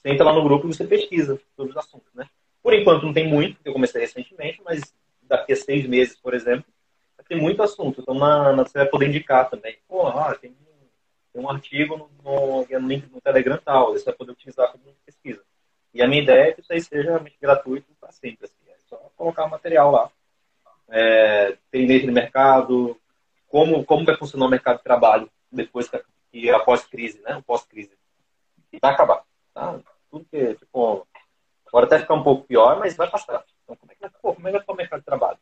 Você 0.00 0.10
entra 0.10 0.24
lá 0.24 0.32
no 0.32 0.42
grupo 0.42 0.66
e 0.66 0.74
você 0.74 0.84
pesquisa 0.84 1.38
sobre 1.54 1.72
os 1.72 1.76
assuntos, 1.76 2.12
né? 2.14 2.28
Por 2.62 2.74
enquanto 2.74 3.04
não 3.04 3.12
tem 3.12 3.28
muito, 3.28 3.56
porque 3.56 3.68
eu 3.68 3.72
comecei 3.72 4.00
recentemente, 4.00 4.60
mas 4.64 4.94
daqui 5.22 5.52
a 5.52 5.56
seis 5.56 5.86
meses, 5.86 6.16
por 6.16 6.34
exemplo, 6.34 6.64
ter 7.30 7.36
muito 7.36 7.62
assunto. 7.62 8.00
Então, 8.00 8.14
na, 8.14 8.52
na, 8.52 8.64
você 8.64 8.76
vai 8.76 8.86
poder 8.88 9.06
indicar 9.06 9.48
também. 9.48 9.78
Pô, 9.88 10.08
ah, 10.08 10.34
tem 10.34 10.54
tem 11.32 11.40
um 11.40 11.48
artigo 11.48 11.96
no, 11.96 12.10
no, 12.24 12.66
no 12.68 12.88
link 12.88 13.08
no 13.08 13.20
Telegram 13.20 13.56
tal, 13.64 13.92
você 13.92 14.04
vai 14.04 14.14
poder 14.14 14.32
utilizar 14.32 14.72
como 14.72 14.82
pesquisa. 15.06 15.40
E 15.94 16.02
a 16.02 16.08
minha 16.08 16.22
ideia 16.22 16.48
é 16.48 16.52
que 16.52 16.60
isso 16.60 16.72
aí 16.72 16.80
seja 16.80 17.10
realmente 17.10 17.36
gratuito 17.40 17.86
para 18.00 18.10
sempre. 18.10 18.46
Assim. 18.46 18.56
É 18.68 18.74
só 18.88 18.96
colocar 19.16 19.44
o 19.44 19.50
material 19.50 19.92
lá. 19.92 20.10
é, 20.88 21.56
tendência 21.70 22.08
de 22.08 22.12
mercado, 22.12 22.98
como, 23.48 23.84
como 23.84 24.04
vai 24.04 24.16
funcionar 24.16 24.46
o 24.46 24.50
mercado 24.50 24.78
de 24.78 24.82
trabalho 24.82 25.30
depois 25.52 25.88
que, 25.88 26.02
que 26.32 26.50
após 26.50 26.84
crise, 26.84 27.20
né? 27.22 27.40
Pós-crise. 27.46 27.96
E 28.72 28.78
vai 28.80 28.92
acabar. 28.92 29.22
Tá? 29.54 29.78
Tudo 30.10 30.24
que, 30.24 30.54
tipo, 30.54 31.06
agora 31.66 31.86
até 31.86 31.98
ficar 31.98 32.14
um 32.14 32.22
pouco 32.22 32.46
pior, 32.46 32.78
mas 32.78 32.96
vai 32.96 33.08
passar. 33.10 33.44
Então, 33.62 33.76
como 33.76 33.92
é 33.92 33.94
que 33.94 34.00
vai, 34.00 34.10
pô, 34.10 34.34
como 34.34 34.48
é 34.48 34.50
que 34.50 34.52
vai 34.52 34.60
ficar 34.60 34.72
o 34.72 34.76
mercado 34.76 35.00
de 35.00 35.06
trabalho? 35.06 35.38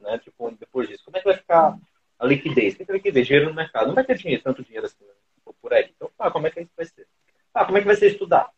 Né? 0.00 0.18
Tipo, 0.18 0.50
depois 0.52 0.88
disso, 0.88 1.04
como 1.04 1.16
é 1.16 1.20
que 1.20 1.28
vai 1.28 1.36
ficar 1.36 1.78
a 2.18 2.26
liquidez? 2.26 2.74
O 2.74 2.76
que 2.78 2.90
é 2.90 2.94
liquidez? 2.94 3.26
Dinheiro 3.26 3.48
no 3.48 3.54
mercado. 3.54 3.88
Não 3.88 3.94
vai 3.94 4.04
ter 4.04 4.16
dinheiro, 4.16 4.42
tanto 4.42 4.64
dinheiro 4.64 4.86
assim 4.86 5.04
né? 5.04 5.12
por 5.60 5.72
aí. 5.72 5.92
Então, 5.94 6.10
tá, 6.16 6.30
como 6.30 6.46
é 6.46 6.50
que 6.50 6.60
isso 6.60 6.72
vai 6.76 6.86
ser? 6.86 7.06
Ah, 7.54 7.64
como 7.64 7.78
é 7.78 7.80
que 7.80 7.86
vai 7.86 7.96
ser 7.96 8.08
estudar? 8.08 8.50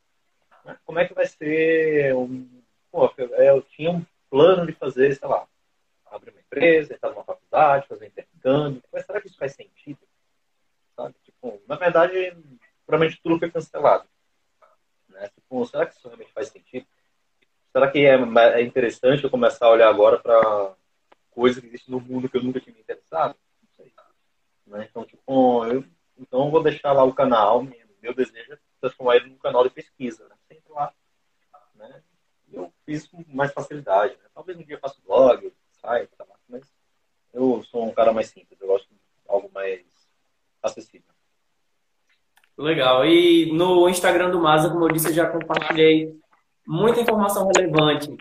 Né? 0.65 0.77
Como 0.85 0.99
é 0.99 1.07
que 1.07 1.15
vai 1.15 1.27
ser 1.27 2.15
um... 2.15 2.63
Pô, 2.91 3.13
eu 3.17 3.63
tinha 3.63 3.91
um 3.91 4.05
plano 4.31 4.67
de 4.67 4.73
fazer, 4.73 5.15
sei 5.17 5.29
lá, 5.29 5.47
abrir 6.07 6.31
uma 6.31 6.41
empresa, 6.41 6.95
entrar 6.95 7.11
numa 7.11 7.25
faculdade, 7.25 7.87
fazer 7.89 8.07
intercâmbio. 8.07 8.83
Mas 8.93 9.05
será 9.07 9.21
que 9.21 9.29
isso 9.29 9.39
faz 9.39 9.53
sentido? 9.53 9.99
Sabe? 10.95 11.15
Tipo, 11.25 11.61
na 11.67 11.77
verdade, 11.77 12.37
provavelmente 12.87 13.21
tudo 13.23 13.39
foi 13.39 13.51
cancelado. 13.51 14.05
Né? 15.13 15.29
Tipo, 15.29 15.65
será 15.67 15.87
que 15.87 15.95
isso 15.95 16.09
realmente 16.09 16.33
faz 16.33 16.49
sentido? 16.49 16.87
Será 17.73 17.91
que 17.91 18.01
é, 18.01 18.15
é 18.15 18.63
interessante 18.63 19.25
eu 19.25 19.31
começar 19.31 19.67
a 19.67 19.71
olhar 19.71 19.89
agora 19.89 20.19
para 20.19 20.75
coisas 21.31 21.61
que 21.61 21.69
existem 21.69 21.95
no 21.95 22.01
mundo 22.01 22.29
que 22.29 22.37
eu 22.37 22.43
nunca 22.43 22.61
tinha 22.61 22.75
me 22.75 22.81
interessado? 22.81 23.37
Não 23.63 23.69
sei. 23.77 23.93
Né? 24.67 24.87
Então, 24.91 25.05
tipo, 25.05 25.65
eu, 25.67 25.85
então 26.19 26.45
eu 26.45 26.51
vou 26.51 26.63
deixar 26.63 26.93
lá 26.93 27.05
o 27.05 27.15
canal. 27.15 27.67
Meu 28.03 28.15
desejo 28.15 28.53
é 28.53 28.59
transformar 28.81 29.17
ele 29.17 29.31
num 29.31 29.39
canal 29.39 29.63
de 29.63 29.71
pesquisa. 29.71 30.29
Né? 30.29 30.37
Sempre 30.49 30.73
lá. 30.73 30.93
Né? 31.75 32.03
Eu 32.53 32.73
fiz 32.85 33.07
com 33.07 33.25
mais 33.29 33.53
facilidade. 33.53 34.15
Né? 34.15 34.29
Talvez 34.35 34.59
um 34.59 34.63
dia 34.63 34.77
eu 34.77 34.81
faça 34.81 35.01
blog, 35.07 35.53
site, 35.81 36.13
mas 36.49 36.71
eu 37.33 37.63
sou 37.65 37.87
um 37.87 37.95
cara 37.95 38.13
mais 38.13 38.29
simples. 38.29 38.61
Eu 38.61 38.67
gosto 38.67 38.89
de 38.89 39.01
algo 39.27 39.51
mais 39.53 39.87
acessível. 40.63 41.12
Legal. 42.63 43.05
E 43.05 43.53
no 43.53 43.89
Instagram 43.89 44.31
do 44.31 44.41
Masa, 44.41 44.71
como 44.71 44.85
eu 44.85 44.93
disse, 44.93 45.09
eu 45.09 45.15
já 45.15 45.27
compartilhei 45.27 46.15
muita 46.65 47.01
informação 47.01 47.49
relevante 47.55 48.17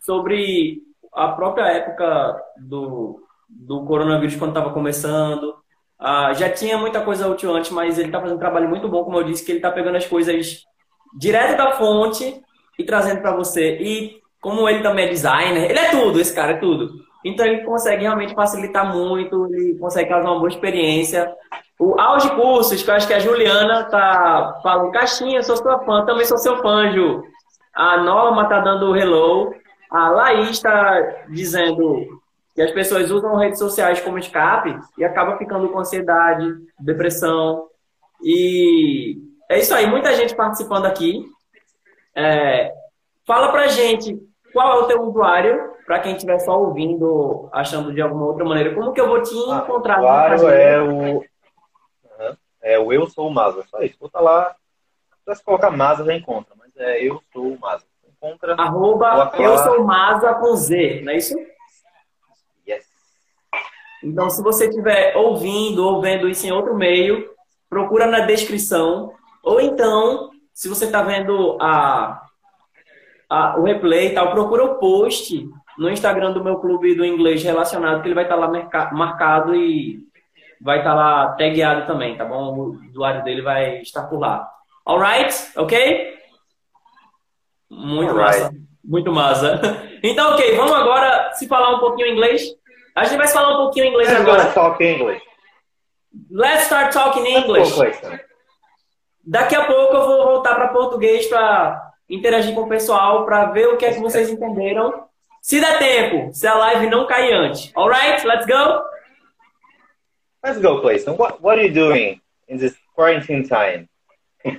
sobre 0.00 0.82
a 1.14 1.28
própria 1.28 1.68
época 1.68 2.42
do, 2.58 3.22
do 3.48 3.84
coronavírus 3.84 4.34
quando 4.34 4.50
estava 4.50 4.72
começando. 4.72 5.54
Ah, 5.96 6.32
já 6.32 6.50
tinha 6.50 6.76
muita 6.76 7.00
coisa 7.02 7.28
útil 7.28 7.54
antes, 7.54 7.70
mas 7.70 7.96
ele 7.96 8.08
está 8.08 8.20
fazendo 8.20 8.36
um 8.36 8.40
trabalho 8.40 8.68
muito 8.68 8.88
bom, 8.88 9.04
como 9.04 9.18
eu 9.18 9.24
disse, 9.24 9.44
que 9.44 9.52
ele 9.52 9.58
está 9.58 9.70
pegando 9.70 9.96
as 9.96 10.06
coisas 10.06 10.64
direto 11.16 11.56
da 11.56 11.72
fonte 11.72 12.42
e 12.76 12.84
trazendo 12.84 13.20
para 13.20 13.36
você. 13.36 13.76
E 13.80 14.20
como 14.40 14.68
ele 14.68 14.82
também 14.82 15.04
é 15.04 15.10
designer, 15.10 15.70
ele 15.70 15.78
é 15.78 15.90
tudo, 15.90 16.20
esse 16.20 16.34
cara 16.34 16.52
é 16.52 16.56
tudo. 16.56 17.04
Então 17.24 17.46
ele 17.46 17.62
consegue 17.62 18.02
realmente 18.02 18.34
facilitar 18.34 18.92
muito, 18.92 19.46
ele 19.54 19.78
consegue 19.78 20.08
causar 20.08 20.28
uma 20.28 20.40
boa 20.40 20.48
experiência. 20.48 21.32
O 21.80 21.98
Auge 21.98 22.28
Cursos, 22.34 22.82
que 22.82 22.90
eu 22.90 22.94
acho 22.94 23.06
que 23.06 23.14
a 23.14 23.18
Juliana 23.18 23.84
tá 23.84 24.60
falando, 24.62 24.92
caixinha, 24.92 25.42
sou 25.42 25.56
sua 25.56 25.78
fã, 25.78 26.04
também 26.04 26.26
sou 26.26 26.36
seu 26.36 26.58
fã, 26.58 26.92
Ju. 26.92 27.24
A 27.74 27.96
Norma 27.96 28.46
tá 28.50 28.60
dando 28.60 28.94
hello. 28.94 29.54
A 29.90 30.10
Laís 30.10 30.50
está 30.50 31.00
dizendo 31.30 32.20
que 32.54 32.60
as 32.60 32.70
pessoas 32.72 33.10
usam 33.10 33.34
redes 33.34 33.58
sociais 33.58 33.98
como 33.98 34.18
escape 34.18 34.78
e 34.98 35.04
acaba 35.04 35.38
ficando 35.38 35.70
com 35.70 35.78
ansiedade, 35.78 36.54
depressão. 36.78 37.66
E 38.22 39.16
é 39.48 39.58
isso 39.58 39.74
aí, 39.74 39.86
muita 39.86 40.14
gente 40.14 40.34
participando 40.34 40.84
aqui. 40.84 41.24
É, 42.14 42.74
fala 43.26 43.50
pra 43.52 43.68
gente 43.68 44.18
qual 44.52 44.80
é 44.80 44.82
o 44.82 44.86
teu 44.86 45.00
usuário, 45.00 45.70
para 45.86 46.00
quem 46.00 46.12
estiver 46.12 46.40
só 46.40 46.60
ouvindo, 46.60 47.48
achando 47.54 47.90
de 47.90 48.02
alguma 48.02 48.26
outra 48.26 48.44
maneira. 48.44 48.74
Como 48.74 48.92
que 48.92 49.00
eu 49.00 49.08
vou 49.08 49.22
te 49.22 49.34
ah, 49.50 49.62
encontrar? 49.64 49.96
O 49.96 50.02
usuário 50.02 50.48
é 50.48 50.82
o 50.82 51.29
é 52.62 52.78
o 52.78 52.92
Eu 52.92 53.06
Sou 53.08 53.28
o 53.28 53.32
Maza. 53.32 53.64
Só 53.70 53.80
isso. 53.80 53.96
Bota 54.00 54.20
lá. 54.20 54.54
Se 55.34 55.44
colocar 55.44 55.70
Maza, 55.70 56.04
já 56.04 56.14
encontra. 56.14 56.54
Mas 56.56 56.76
é 56.76 57.02
Eu 57.02 57.22
Sou 57.32 57.52
o 57.52 57.58
Maza. 57.58 57.84
Encontra. 58.08 58.54
Arroba 58.54 59.32
Eu 59.38 59.58
Sou 59.58 59.84
Maza 59.84 60.34
com 60.34 60.54
Z, 60.54 61.02
não 61.04 61.12
é 61.12 61.16
isso? 61.16 61.34
Yes. 62.68 62.86
Então, 64.02 64.28
se 64.28 64.42
você 64.42 64.66
estiver 64.66 65.16
ouvindo 65.16 65.86
ou 65.86 66.00
vendo 66.00 66.28
isso 66.28 66.46
em 66.46 66.52
outro 66.52 66.74
meio, 66.74 67.30
procura 67.68 68.06
na 68.06 68.20
descrição. 68.20 69.12
Ou 69.42 69.60
então, 69.60 70.30
se 70.52 70.68
você 70.68 70.84
está 70.84 71.02
vendo 71.02 71.56
a, 71.60 72.22
a, 73.28 73.58
o 73.58 73.62
replay 73.62 74.08
e 74.08 74.14
tal, 74.14 74.32
procura 74.32 74.64
o 74.64 74.74
post 74.74 75.48
no 75.78 75.88
Instagram 75.88 76.32
do 76.32 76.44
meu 76.44 76.58
clube 76.58 76.94
do 76.94 77.04
inglês 77.04 77.42
relacionado, 77.42 78.02
que 78.02 78.08
ele 78.08 78.14
vai 78.14 78.24
estar 78.24 78.36
tá 78.36 78.46
lá 78.46 78.90
marcado 78.92 79.54
e 79.54 80.06
vai 80.60 80.78
estar 80.78 80.90
tá 80.90 80.96
lá 80.96 81.28
tagueado 81.32 81.86
também, 81.86 82.16
tá 82.16 82.24
bom? 82.24 82.54
O 82.54 82.88
usuário 82.88 83.24
dele 83.24 83.42
vai 83.42 83.80
estar 83.80 84.04
por 84.04 84.18
lá. 84.18 84.48
Alright? 84.86 85.52
Ok? 85.56 86.18
Muito 87.70 88.10
Alright. 88.10 88.40
massa. 88.40 88.54
Muito 88.84 89.12
massa. 89.12 89.60
Então, 90.02 90.32
ok, 90.32 90.56
vamos 90.56 90.72
agora 90.72 91.30
se 91.34 91.46
falar 91.46 91.76
um 91.76 91.78
pouquinho 91.78 92.08
inglês. 92.08 92.42
A 92.96 93.04
gente 93.04 93.18
vai 93.18 93.26
se 93.26 93.34
falar 93.34 93.52
um 93.52 93.64
pouquinho 93.64 93.84
inglês 93.84 94.08
Let's 94.08 94.20
agora. 94.22 94.42
Let's 94.44 94.54
talk 94.54 94.82
English. 94.82 95.22
Let's 96.30 96.62
start 96.64 96.90
talking 96.90 97.26
English. 97.26 97.70
Daqui 99.22 99.54
a 99.54 99.66
pouco 99.66 99.94
eu 99.94 100.06
vou 100.06 100.24
voltar 100.24 100.54
para 100.54 100.68
português 100.68 101.26
para 101.26 101.92
interagir 102.08 102.54
com 102.54 102.62
o 102.62 102.68
pessoal, 102.68 103.26
para 103.26 103.50
ver 103.50 103.68
o 103.68 103.76
que 103.76 103.84
é 103.84 103.92
que 103.92 104.00
vocês 104.00 104.30
entenderam. 104.30 105.04
Se 105.42 105.60
der 105.60 105.78
tempo, 105.78 106.32
se 106.32 106.46
a 106.46 106.54
live 106.54 106.88
não 106.88 107.06
cair 107.06 107.34
antes. 107.34 107.70
Alright? 107.76 108.26
Let's 108.26 108.46
go? 108.46 108.82
Let's 110.42 110.58
go, 110.60 110.80
Clayton. 110.80 111.16
What 111.16 111.42
What 111.42 111.58
are 111.58 111.62
you 111.62 111.72
doing 111.74 112.20
in 112.48 112.58
this 112.58 112.74
quarantine 112.94 113.46
time? 113.46 113.88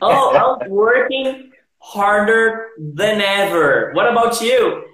oh, 0.01 0.59
I'm 0.61 0.69
working 0.69 1.51
harder 1.79 2.69
than 2.77 3.21
ever. 3.21 3.91
What 3.93 4.07
about 4.11 4.41
you? 4.41 4.85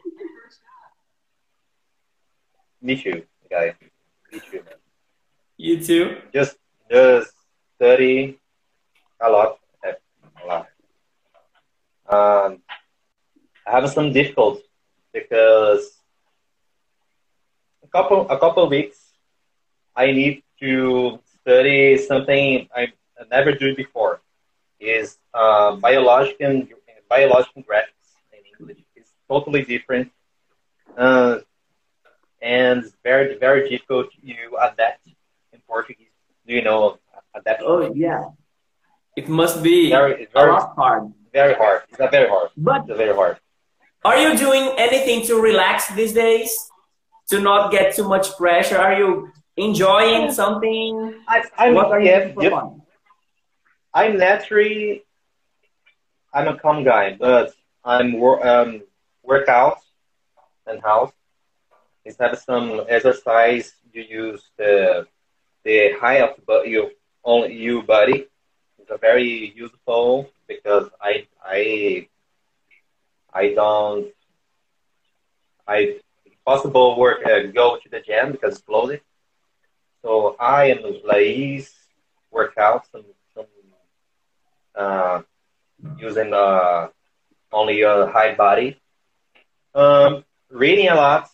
Me 2.82 2.96
too, 2.96 3.24
guy. 3.50 3.76
Me 4.32 4.40
too, 4.40 4.64
man. 4.64 4.76
You 5.58 5.84
too. 5.84 6.18
Just 6.34 6.56
just 6.90 7.32
study 7.76 8.40
a 9.20 9.30
lot, 9.30 9.60
a 9.84 10.46
lot. 10.48 10.68
Um, 12.08 12.62
I 13.66 13.72
have 13.72 13.90
some 13.90 14.14
difficulties 14.14 14.64
because 15.12 16.00
a 17.84 17.88
couple 17.88 18.30
a 18.30 18.40
couple 18.40 18.64
of 18.64 18.70
weeks 18.70 18.98
I 19.96 20.12
need 20.12 20.44
to 20.62 21.20
study 21.42 21.98
something 21.98 22.68
I 22.76 22.94
never 23.32 23.52
do 23.54 23.76
before. 23.76 24.22
Is 24.80 25.18
uh, 25.34 25.76
biological 25.78 26.68
biological 27.10 27.64
graphics 27.64 28.14
in 28.32 28.42
English. 28.60 28.84
It's 28.96 29.12
totally 29.28 29.64
different, 29.64 30.12
uh, 30.96 31.40
and 32.42 32.86
very 33.04 33.38
very 33.40 33.70
difficult 33.70 34.08
to 34.12 34.36
adapt 34.62 35.08
in 35.52 35.60
Portuguese. 35.68 36.14
Do 36.46 36.54
you 36.54 36.62
know 36.62 37.00
adapt? 37.34 37.64
Oh 37.66 37.92
yeah, 37.96 38.26
it 39.16 39.28
must 39.28 39.64
be 39.64 39.90
very, 39.90 40.28
very 40.32 40.52
hard. 40.78 41.12
Very 41.34 41.56
hard. 41.56 41.82
It's 41.90 42.00
not 42.00 42.12
very 42.12 42.30
hard. 42.30 42.50
But 42.56 42.86
it's 42.88 42.98
very 42.98 43.16
hard. 43.16 43.38
Are 44.06 44.18
you 44.18 44.38
doing 44.38 44.74
anything 44.78 45.26
to 45.28 45.42
relax 45.42 45.90
these 45.90 46.14
days? 46.14 46.52
To 47.30 47.42
not 47.42 47.72
get 47.72 47.96
too 47.96 48.08
much 48.08 48.38
pressure? 48.38 48.78
Are 48.78 48.94
you 48.94 49.32
enjoying 49.58 50.32
something? 50.32 51.16
I, 51.28 51.44
I'm, 51.58 51.74
what 51.74 51.92
are 51.92 52.00
yeah, 52.00 52.28
you 52.28 52.42
yeah, 52.42 52.70
I'm 53.94 54.18
naturally, 54.18 55.04
I'm 56.34 56.48
a 56.48 56.58
calm 56.58 56.84
guy, 56.84 57.18
but 57.20 57.54
I'm 57.84 58.22
um, 58.22 58.84
workout 59.24 59.80
and 60.68 60.82
house. 60.82 61.12
Instead 62.06 62.34
of 62.34 62.40
some 62.40 62.86
exercise, 62.88 63.74
you 63.92 64.04
use 64.04 64.44
the 64.58 65.08
the 65.64 65.94
high 66.00 66.22
of 66.22 66.36
the 66.48 66.64
you 66.66 66.92
only 67.24 67.54
you 67.54 67.82
body. 67.82 68.28
It's 68.80 68.92
a 68.92 68.98
very 68.98 69.52
useful 69.56 70.30
because 70.48 70.90
I 71.02 71.28
I 71.44 72.08
I 73.34 73.54
don't 73.54 74.08
I 75.68 76.00
possible 76.46 76.98
work 76.98 77.26
uh, 77.26 77.52
go 77.52 77.78
to 77.78 77.90
the 77.90 78.00
gym 78.00 78.32
because 78.32 78.54
it's 78.56 78.62
closed 78.62 79.02
so 80.08 80.38
I 80.40 80.66
and 80.72 80.80
Laís 81.04 81.70
work 82.32 82.58
out 82.58 82.86
some, 82.90 83.04
some 83.36 83.46
uh, 84.74 85.22
using 86.00 86.34
uh, 86.34 86.88
only 87.52 87.82
a 87.82 88.08
high 88.08 88.34
body. 88.34 88.80
Um, 89.76 90.24
reading 90.50 90.88
a 90.88 90.96
lot 90.96 91.30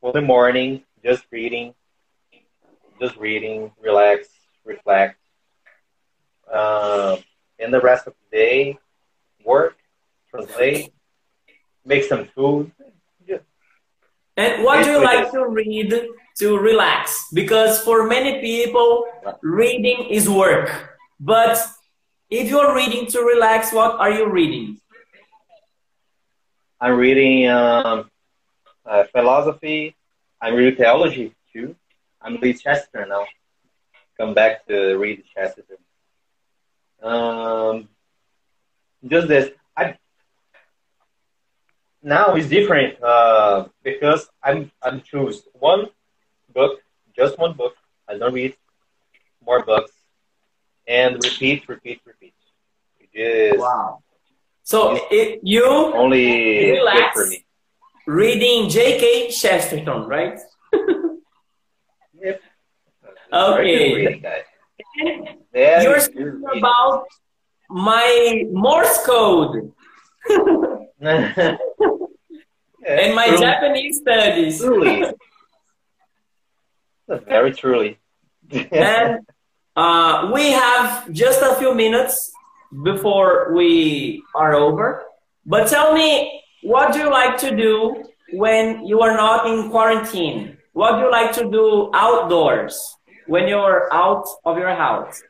for 0.00 0.12
the 0.12 0.20
morning, 0.20 0.82
just 1.04 1.22
reading, 1.30 1.72
just 3.00 3.16
reading, 3.16 3.70
relax, 3.80 4.26
reflect. 4.64 5.16
Uh, 6.52 7.18
the 7.70 7.80
rest 7.80 8.08
of 8.08 8.14
the 8.20 8.36
day, 8.36 8.78
work, 9.44 9.76
translate, 10.30 10.92
make 11.84 12.02
some 12.02 12.26
food. 12.34 12.72
And 14.36 14.64
what 14.64 14.84
do 14.84 14.92
you 14.92 15.04
like 15.04 15.30
to 15.32 15.46
read 15.46 15.92
to 16.38 16.58
relax? 16.58 17.28
Because 17.32 17.82
for 17.82 18.06
many 18.06 18.40
people, 18.40 19.04
reading 19.42 20.08
is 20.08 20.28
work. 20.28 20.96
But 21.20 21.58
if 22.30 22.48
you're 22.48 22.74
reading 22.74 23.06
to 23.08 23.20
relax, 23.20 23.72
what 23.72 24.00
are 24.00 24.10
you 24.10 24.30
reading? 24.30 24.80
I'm 26.80 26.96
reading 26.96 27.48
um, 27.48 28.10
uh, 28.86 29.04
philosophy. 29.12 29.94
I'm 30.40 30.54
reading 30.54 30.76
theology 30.76 31.34
too. 31.52 31.76
I'm 32.20 32.34
reading 32.36 32.58
Chesterton 32.58 33.10
now. 33.10 33.26
Come 34.18 34.34
back 34.34 34.66
to 34.66 34.96
read 34.96 35.22
Chesterton. 35.34 35.76
Um, 37.02 37.88
just 39.06 39.28
this. 39.28 39.50
I 42.04 42.08
now 42.08 42.34
it's 42.34 42.48
different 42.48 43.02
uh, 43.02 43.68
because 43.82 44.28
I'm 44.42 44.70
I'm 44.82 45.00
choose 45.00 45.42
one 45.52 45.86
book, 46.54 46.80
just 47.16 47.38
one 47.38 47.54
book. 47.54 47.74
I 48.08 48.18
don't 48.18 48.32
read 48.34 48.54
more 49.44 49.62
books, 49.64 49.92
and 50.86 51.14
repeat, 51.22 51.68
repeat, 51.68 52.00
repeat. 52.04 52.34
It 53.00 53.54
is 53.54 53.60
Wow. 53.60 54.02
So 54.64 54.98
it, 55.10 55.40
you 55.42 55.64
only 55.66 56.60
good 56.60 56.72
Relax. 56.78 57.14
for 57.14 57.26
me. 57.26 57.44
reading 58.06 58.68
J.K. 58.68 59.30
Chesterton, 59.30 60.06
right? 60.06 60.38
Yep. 62.14 62.40
Okay. 63.32 63.94
Very 63.94 64.06
reading, 64.06 65.82
You're 65.82 66.00
speaking 66.00 66.44
about 66.56 67.06
my 67.68 68.44
Morse 68.52 69.04
code 69.04 69.72
Yeah, 72.82 73.00
and 73.00 73.14
my 73.14 73.26
truly- 73.28 73.40
Japanese 73.40 73.98
studies. 73.98 74.60
Truly. 74.60 75.04
Very 77.26 77.52
truly. 77.52 77.98
And 78.50 79.26
uh, 79.76 80.30
we 80.32 80.50
have 80.52 81.10
just 81.12 81.42
a 81.42 81.54
few 81.56 81.74
minutes 81.74 82.30
before 82.82 83.52
we 83.54 84.22
are 84.34 84.54
over. 84.54 85.04
But 85.44 85.68
tell 85.68 85.92
me, 85.94 86.42
what 86.62 86.92
do 86.92 87.00
you 87.00 87.10
like 87.10 87.38
to 87.38 87.54
do 87.56 88.04
when 88.32 88.86
you 88.86 89.00
are 89.00 89.16
not 89.16 89.46
in 89.46 89.70
quarantine? 89.70 90.56
What 90.72 90.96
do 90.96 91.00
you 91.04 91.10
like 91.10 91.32
to 91.32 91.50
do 91.50 91.90
outdoors 91.92 92.96
when 93.26 93.46
you're 93.48 93.92
out 93.92 94.26
of 94.44 94.56
your 94.56 94.74
house? 94.74 95.22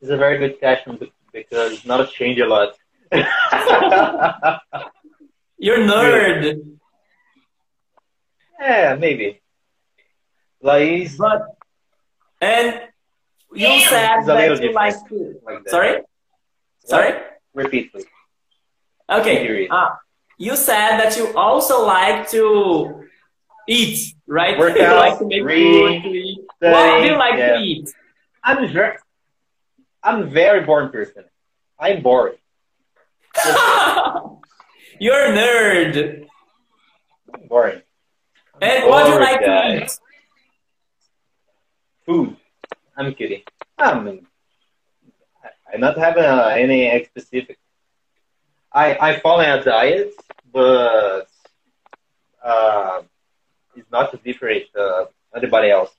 It's 0.00 0.10
a 0.10 0.16
very 0.16 0.38
good 0.38 0.58
question 0.58 0.98
because 1.32 1.84
not 1.86 2.00
a 2.00 2.06
change 2.06 2.38
a 2.40 2.46
lot. 2.46 2.76
You're 5.58 5.78
nerd, 5.78 6.76
yeah, 8.60 8.96
maybe. 8.98 9.40
Like, 10.60 11.16
but 11.18 11.56
and 12.40 12.80
you 13.54 13.80
said 13.80 14.18
It's 14.20 14.28
a 14.28 14.34
little 14.34 14.56
that 14.56 14.64
you 14.64 14.72
like 14.72 15.08
to. 15.08 15.40
like 15.44 15.64
that. 15.64 15.70
Sorry, 15.70 16.00
sorry. 16.84 17.22
Repeat, 17.54 17.92
please. 17.92 18.06
Okay. 19.08 19.46
Period. 19.46 19.70
Uh, 19.70 19.90
you 20.38 20.56
said 20.56 20.98
that 20.98 21.16
you 21.16 21.34
also 21.36 21.86
like 21.86 22.28
to 22.30 23.04
eat, 23.68 24.14
right? 24.26 24.58
Work 24.58 24.76
you 24.76 24.84
out, 24.84 24.96
like 24.96 25.18
to 25.18 25.26
make 25.26 25.42
read, 25.42 26.02
food 26.02 26.02
to 26.02 26.08
eat. 26.16 26.40
What 26.58 27.00
do 27.00 27.06
you 27.06 27.16
like 27.16 27.38
yeah. 27.38 27.56
to 27.56 27.58
eat? 27.60 27.90
I'm 28.42 28.72
very, 28.72 28.96
I'm 30.02 30.30
very 30.30 30.64
boring 30.64 30.90
person. 30.90 31.24
I'm 31.78 32.02
boring. 32.02 32.36
You're 34.98 35.26
a 35.26 35.32
nerd. 35.32 36.26
I'm 37.34 37.48
boring. 37.48 37.82
And 38.60 38.88
what 38.88 39.04
do 39.06 39.12
you 39.12 39.20
like 39.20 39.40
to 39.40 39.84
eat? 39.84 39.98
Food. 42.06 42.36
I'm 42.96 43.14
kidding. 43.14 43.42
I'm, 43.78 44.26
I 45.72 45.76
not 45.76 45.98
have 45.98 46.16
uh, 46.16 46.54
any 46.56 47.04
specific. 47.04 47.58
I 48.72 48.96
I 48.98 49.20
follow 49.20 49.42
a 49.42 49.62
diet, 49.62 50.14
but 50.52 51.28
uh, 52.42 53.02
it's 53.74 53.90
not 53.90 54.22
different 54.24 54.64
uh, 54.78 55.06
anybody 55.34 55.70
else. 55.70 55.90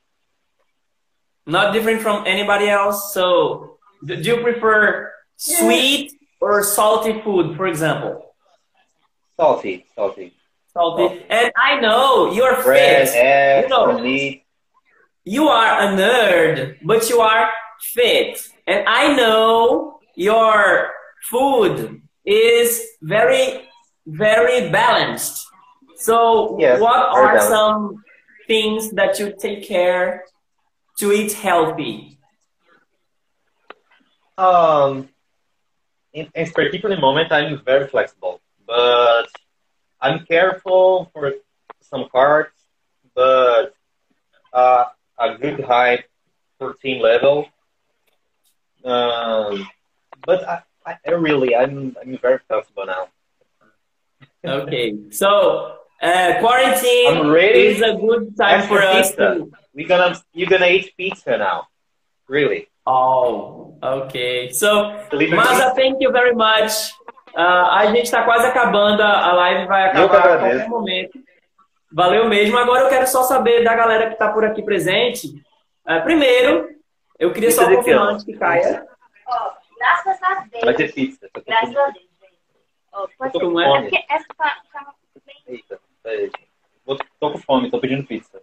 Not 1.46 1.74
different 1.74 2.02
from 2.02 2.26
anybody 2.26 2.68
else. 2.70 3.14
So, 3.14 3.78
do 4.04 4.16
do 4.16 4.36
you 4.36 4.42
prefer 4.42 5.12
sweet 5.36 6.17
or 6.40 6.64
salty 6.64 7.22
food, 7.22 7.56
for 7.58 7.68
example? 7.68 8.34
Salty, 9.40 9.86
salty. 9.96 10.34
Salty. 10.74 11.26
And 11.30 11.52
I 11.56 11.80
know 11.80 12.32
you're 12.32 12.62
Bread, 12.64 13.08
fit. 13.10 13.64
You 13.64 13.70
know, 13.70 14.00
meat. 14.00 14.44
you 15.24 15.48
are 15.48 15.82
a 15.82 15.88
nerd, 15.96 16.78
but 16.84 17.10
you 17.10 17.20
are 17.22 17.50
fit. 17.82 18.48
And 18.68 18.88
I 18.88 19.16
know 19.16 20.00
your 20.16 20.92
food 21.30 22.02
is 22.26 22.86
very, 23.02 23.68
very 24.06 24.70
balanced. 24.70 25.46
So, 25.96 26.58
Yes, 26.60 26.80
what 26.80 26.98
are 26.98 27.26
balanced. 27.34 27.50
some 27.50 28.04
things 28.48 28.92
that 28.92 29.20
you 29.20 29.34
take 29.40 29.68
care 29.68 30.26
to 31.00 31.12
eat 31.12 31.34
healthy? 31.34 32.20
Um, 34.38 35.10
in, 36.18 36.30
this 36.34 36.52
particular 36.52 36.98
moment, 36.98 37.32
I'm 37.32 37.62
very 37.64 37.88
flexible, 37.88 38.42
but 38.66 39.28
I'm 40.02 40.26
careful 40.26 41.10
for 41.14 41.34
some 41.82 42.06
carbs, 42.14 42.58
but 43.16 43.76
uh, 44.52 44.86
a 45.20 45.38
good 45.38 45.60
high 45.64 46.04
protein 46.60 47.02
level. 47.02 47.48
Um, 48.84 49.68
but 50.26 50.48
I, 50.48 50.98
I, 51.06 51.12
really, 51.12 51.56
I'm, 51.56 51.96
I'm 52.02 52.18
very 52.18 52.40
flexible 52.48 52.86
now. 52.86 53.08
Okay, 54.46 54.96
so 55.12 55.76
uh, 56.02 56.40
quarantine 56.40 57.18
I'm 57.18 57.30
ready. 57.30 57.68
is 57.68 57.82
a 57.82 57.94
good 57.96 58.36
time 58.38 58.62
for 58.62 58.80
for 58.80 58.82
us 58.82 59.10
pizza. 59.10 59.36
to. 59.36 59.52
We 59.74 59.84
gonna, 59.84 60.20
you're 60.34 60.50
gonna 60.50 60.68
eat 60.68 60.94
pizza 60.98 61.38
now, 61.38 61.68
really? 62.28 62.70
Oh, 62.90 63.78
ok. 63.82 64.50
So, 64.54 64.94
Maza, 65.36 65.74
thank 65.76 66.02
you 66.02 66.12
very 66.12 66.34
much. 66.34 66.94
Uh, 67.36 67.40
a 67.72 67.86
gente 67.88 68.06
está 68.06 68.24
quase 68.24 68.46
acabando, 68.48 69.04
a 69.04 69.34
live 69.34 69.68
vai 69.68 69.90
Eu 69.90 69.92
que 69.92 69.98
acabar 70.16 70.18
a 70.18 70.34
agradeço. 70.36 70.58
qualquer 70.58 70.70
momento. 70.70 71.20
Valeu 71.92 72.28
mesmo. 72.30 72.58
Agora 72.58 72.84
eu 72.84 72.90
quero 72.90 73.06
só 73.08 73.24
saber 73.24 73.64
da 73.64 73.76
galera 73.76 74.08
que 74.08 74.14
está 74.14 74.32
por 74.32 74.44
aqui 74.46 74.64
presente. 74.64 75.28
Uh, 75.86 76.02
primeiro, 76.04 76.70
eu 77.20 77.34
queria 77.34 77.52
só 77.52 77.62
Pizza 77.62 77.72
de 77.72 77.76
confirmar 77.78 78.08
antes 78.10 78.26
que 78.26 78.34
caia. 78.38 78.88
Ó, 79.28 79.52
graças 79.78 80.24
a 80.24 80.36
Vai 80.36 80.50
Deus. 80.64 80.76
ter 80.78 80.94
pizza. 80.94 81.30
Tô 81.34 81.42
Graças 81.46 81.74
com- 81.74 81.80
a 81.82 81.90
Deus. 81.90 82.06
Ó, 82.94 83.08
pode 83.18 83.34
tô 83.34 83.40
ser. 83.40 83.46
com 83.46 83.60
É 83.62 83.66
fome. 83.66 83.82
porque 83.90 84.06
essa 84.10 84.26
tá, 84.38 84.58
tá. 84.74 84.94
Eita, 85.48 85.80
peraí. 86.02 86.32
Tô 87.20 87.32
com 87.32 87.38
fome, 87.40 87.70
tô 87.70 87.80
pedindo 87.80 88.06
pizza. 88.08 88.42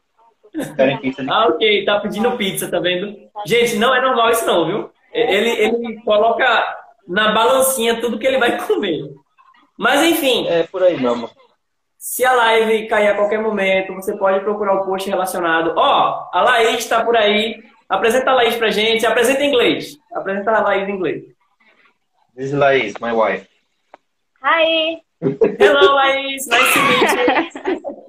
Querem 0.77 0.99
pizza 0.99 1.23
de 1.23 1.31
Ah, 1.31 1.47
ok, 1.49 1.85
tá 1.85 2.01
pedindo 2.01 2.37
pizza, 2.37 2.71
tá 2.71 2.79
vendo? 2.79 3.17
Gente, 3.45 3.77
não 3.77 3.95
é 3.95 4.01
normal 4.01 4.31
isso 4.31 4.47
não, 4.47 4.67
viu? 4.67 4.91
Ele, 5.13 5.51
ele 5.51 6.03
coloca 6.03 6.77
na 7.07 7.33
balancinha 7.33 8.01
tudo 8.01 8.19
que 8.19 8.27
ele 8.27 8.39
vai 8.39 8.57
comer. 8.67 9.11
Mas 9.77 10.03
enfim, 10.05 10.47
É 10.49 10.63
por 10.65 10.83
aí 10.83 10.97
mesmo. 11.01 11.29
Se 11.99 12.25
a 12.25 12.33
live 12.33 12.87
cair 12.87 13.09
a 13.09 13.15
qualquer 13.17 13.41
momento, 13.41 13.95
você 13.95 14.17
pode 14.17 14.41
procurar 14.41 14.75
o 14.75 14.85
post 14.85 15.09
relacionado. 15.09 15.73
Ó, 15.77 16.29
a 16.33 16.43
Laís 16.43 16.81
está 16.81 17.03
por 17.03 17.17
aí. 17.17 17.63
Apresenta 17.89 18.31
a 18.31 18.35
Laís 18.35 18.57
pra 18.57 18.71
gente. 18.71 19.07
Apresenta 19.07 19.43
em 19.43 19.49
inglês. 19.49 19.97
Apresenta 20.13 20.51
a 20.53 20.61
Laís 20.63 20.89
em 20.89 20.93
inglês. 20.93 21.25
This 22.37 22.47
is 22.47 22.53
Laís, 22.53 22.95
my 23.01 23.13
wife. 23.13 23.49
Hi! 24.43 25.01
Hello, 25.59 25.95
Laís. 25.95 26.47
Nice 26.47 26.73
to 26.75 26.81
meet 26.83 27.83
you. 27.83 28.05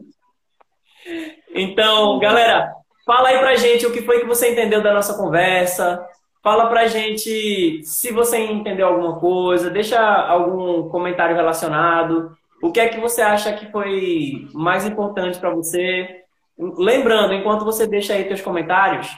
Então, 1.56 2.20
galera, 2.20 2.74
fala 3.06 3.30
aí 3.30 3.40
pra 3.40 3.56
gente 3.56 3.86
o 3.86 3.92
que 3.94 4.02
foi 4.02 4.20
que 4.20 4.26
você 4.26 4.52
entendeu 4.52 4.84
da 4.84 4.94
nossa 4.94 5.16
conversa. 5.16 6.06
Fala 6.44 6.68
pra 6.68 6.88
gente 6.88 7.82
se 7.84 8.12
você 8.12 8.38
entendeu 8.38 8.88
alguma 8.88 9.18
coisa. 9.20 9.70
Deixa 9.70 10.00
algum 10.00 10.90
comentário 10.90 11.36
relacionado. 11.36 12.38
O 12.62 12.72
que 12.72 12.80
é 12.80 12.90
que 12.90 13.00
você 13.00 13.22
acha 13.22 13.54
que 13.54 13.72
foi 13.72 14.48
mais 14.54 14.86
importante 14.86 15.40
para 15.40 15.50
você? 15.50 16.24
Lembrando, 16.58 17.34
enquanto 17.34 17.64
você 17.64 17.88
deixa 17.88 18.14
aí 18.14 18.26
teus 18.26 18.42
comentários, 18.42 19.10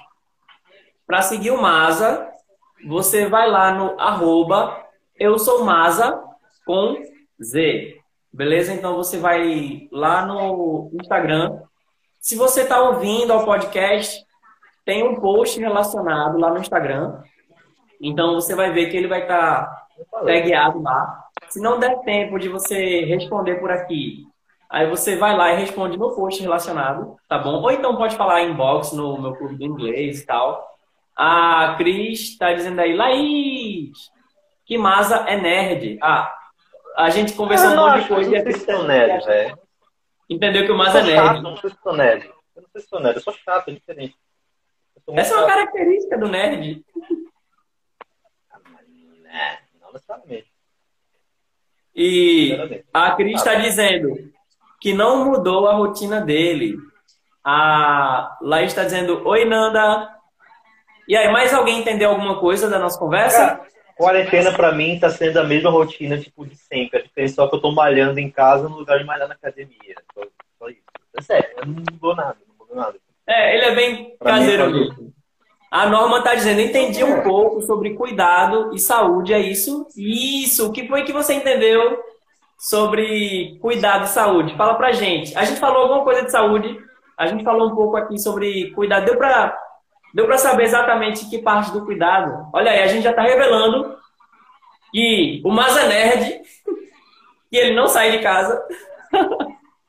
para 1.05 1.21
seguir 1.21 1.51
o 1.51 1.61
Maza, 1.61 2.27
você 2.85 3.27
vai 3.27 3.49
lá 3.49 3.71
no 3.71 3.99
arroba 3.99 4.85
eu 5.19 5.39
sou 5.39 5.65
com 6.65 7.01
Z. 7.41 7.97
Beleza? 8.31 8.73
Então 8.73 8.95
você 8.95 9.17
vai 9.17 9.87
lá 9.91 10.25
no 10.25 10.91
Instagram. 10.93 11.59
Se 12.27 12.35
você 12.35 12.63
está 12.63 12.81
ouvindo 12.81 13.31
ao 13.31 13.45
podcast, 13.45 14.21
tem 14.83 15.01
um 15.01 15.15
post 15.15 15.57
relacionado 15.61 16.37
lá 16.37 16.49
no 16.49 16.59
Instagram. 16.59 17.21
Então 18.01 18.33
você 18.33 18.53
vai 18.53 18.69
ver 18.69 18.89
que 18.89 18.97
ele 18.97 19.07
vai 19.07 19.21
estar 19.21 19.65
tá 19.65 20.19
tagueado 20.25 20.81
lá. 20.81 21.23
Se 21.47 21.61
não 21.61 21.79
der 21.79 22.01
tempo 22.01 22.37
de 22.37 22.49
você 22.49 23.05
responder 23.05 23.61
por 23.61 23.71
aqui, 23.71 24.25
aí 24.69 24.89
você 24.89 25.15
vai 25.15 25.37
lá 25.37 25.53
e 25.53 25.59
responde 25.59 25.97
no 25.97 26.13
post 26.17 26.41
relacionado, 26.41 27.15
tá 27.29 27.37
bom? 27.37 27.61
Ou 27.61 27.71
então 27.71 27.95
pode 27.95 28.17
falar 28.17 28.43
inbox 28.43 28.91
no 28.91 29.17
meu 29.21 29.33
clube 29.33 29.55
do 29.55 29.63
inglês 29.63 30.19
e 30.19 30.25
tal. 30.25 30.67
A 31.15 31.75
Cris 31.77 32.31
está 32.31 32.51
dizendo 32.51 32.81
aí, 32.81 32.93
Laís, 32.93 34.11
que 34.65 34.77
Masa 34.77 35.23
é 35.29 35.39
nerd. 35.39 35.97
Ah, 36.01 36.29
a 36.97 37.09
gente 37.09 37.31
conversou 37.31 37.69
um 37.69 37.75
monte 37.77 38.01
de 38.01 38.09
coisa 38.09 38.31
e 38.31 38.35
a 38.35 38.43
Cris 38.43 38.63
sou 38.63 38.83
nerd, 38.83 39.25
velho. 39.25 39.66
Entendeu 40.29 40.65
que 40.65 40.71
o 40.71 40.77
Masa 40.77 40.99
é 40.99 41.03
nerd. 41.03 41.15
Chato, 41.15 41.41
não 41.41 41.57
sei 41.57 41.69
se 41.69 41.77
sou 41.81 41.95
nerd. 41.95 42.25
Eu 42.55 42.61
não 42.61 42.69
sei 42.69 42.81
se 42.81 42.87
sou 42.87 42.99
nerd, 42.99 43.15
eu 43.15 43.21
sou 43.21 43.33
chato, 43.33 43.69
é 43.69 43.73
diferente. 43.73 44.15
Essa 45.13 45.33
é 45.33 45.37
uma 45.37 45.47
chato. 45.47 45.55
característica 45.55 46.17
do 46.17 46.27
nerd. 46.27 46.85
Né, 49.23 49.59
Não 49.79 49.93
necessariamente. 49.93 50.51
E 51.95 52.83
a 52.93 53.15
Cris 53.15 53.35
está 53.35 53.55
dizendo 53.55 54.31
que 54.79 54.93
não 54.93 55.25
mudou 55.25 55.67
a 55.67 55.73
rotina 55.73 56.21
dele. 56.21 56.77
A 57.43 58.37
Laís 58.41 58.67
está 58.67 58.83
dizendo, 58.83 59.27
oi 59.27 59.45
Nanda. 59.45 60.15
E 61.07 61.15
aí, 61.15 61.31
mais 61.31 61.53
alguém 61.53 61.79
entendeu 61.79 62.09
alguma 62.09 62.39
coisa 62.39 62.69
da 62.69 62.77
nossa 62.77 62.99
conversa? 62.99 63.37
Cara, 63.37 63.67
quarentena 63.97 64.51
pra 64.53 64.71
mim 64.71 64.99
tá 64.99 65.09
sendo 65.09 65.37
a 65.39 65.43
mesma 65.43 65.69
rotina, 65.69 66.17
tipo, 66.17 66.45
de 66.45 66.55
sempre. 66.55 66.99
A 66.99 67.03
diferença 67.03 67.33
é 67.33 67.35
só 67.35 67.47
que 67.47 67.55
eu 67.55 67.61
tô 67.61 67.71
malhando 67.71 68.19
em 68.19 68.29
casa 68.29 68.69
no 68.69 68.77
lugar 68.77 68.97
de 68.99 69.05
malhar 69.05 69.27
na 69.27 69.33
academia. 69.33 69.95
Só, 70.13 70.21
só 70.59 70.69
isso. 70.69 70.81
É 71.17 71.21
sério, 71.21 71.49
não 71.65 71.73
mudou 71.73 72.15
nada, 72.15 72.37
não 72.47 72.55
mudou 72.59 72.75
nada. 72.75 72.95
É, 73.27 73.55
ele 73.55 73.65
é 73.65 73.75
bem 73.75 74.15
Pra 74.17 74.31
caseiro 74.33 74.67
mim. 74.71 74.79
mesmo. 74.79 75.13
A 75.69 75.89
Norma 75.89 76.23
tá 76.23 76.33
dizendo, 76.33 76.61
entendi 76.61 77.03
um 77.03 77.21
pouco 77.23 77.61
sobre 77.61 77.93
cuidado 77.93 78.73
e 78.73 78.79
saúde, 78.79 79.33
é 79.33 79.39
isso? 79.39 79.85
Isso, 79.97 80.69
o 80.69 80.71
que 80.71 80.87
foi 80.87 81.03
que 81.03 81.11
você 81.11 81.33
entendeu 81.33 82.01
sobre 82.57 83.57
cuidado 83.59 84.05
e 84.05 84.09
saúde? 84.09 84.55
Fala 84.55 84.75
pra 84.75 84.93
gente. 84.93 85.37
A 85.37 85.43
gente 85.43 85.59
falou 85.59 85.83
alguma 85.83 86.03
coisa 86.03 86.23
de 86.23 86.31
saúde, 86.31 86.79
a 87.17 87.27
gente 87.27 87.43
falou 87.43 87.69
um 87.71 87.75
pouco 87.75 87.97
aqui 87.97 88.17
sobre 88.17 88.71
cuidado. 88.71 89.05
Deu 89.05 89.17
pra, 89.17 89.57
deu 90.17 90.25
pra 90.25 90.39
saber 90.39 90.63
exatamente 90.63 91.29
que 91.29 91.37
parte 91.37 91.71
do 91.71 91.85
cuidado? 91.85 92.49
Olha 92.51 92.71
aí, 92.71 92.81
a 92.81 92.87
gente 92.87 93.03
já 93.03 93.13
tá 93.13 93.21
revelando 93.21 93.95
que 94.91 95.43
o 95.45 95.51
Maza 95.51 95.85
nerd, 95.85 96.41
que 97.51 97.55
ele 97.55 97.75
não 97.75 97.87
sai 97.87 98.09
de 98.09 98.23
casa. 98.23 98.59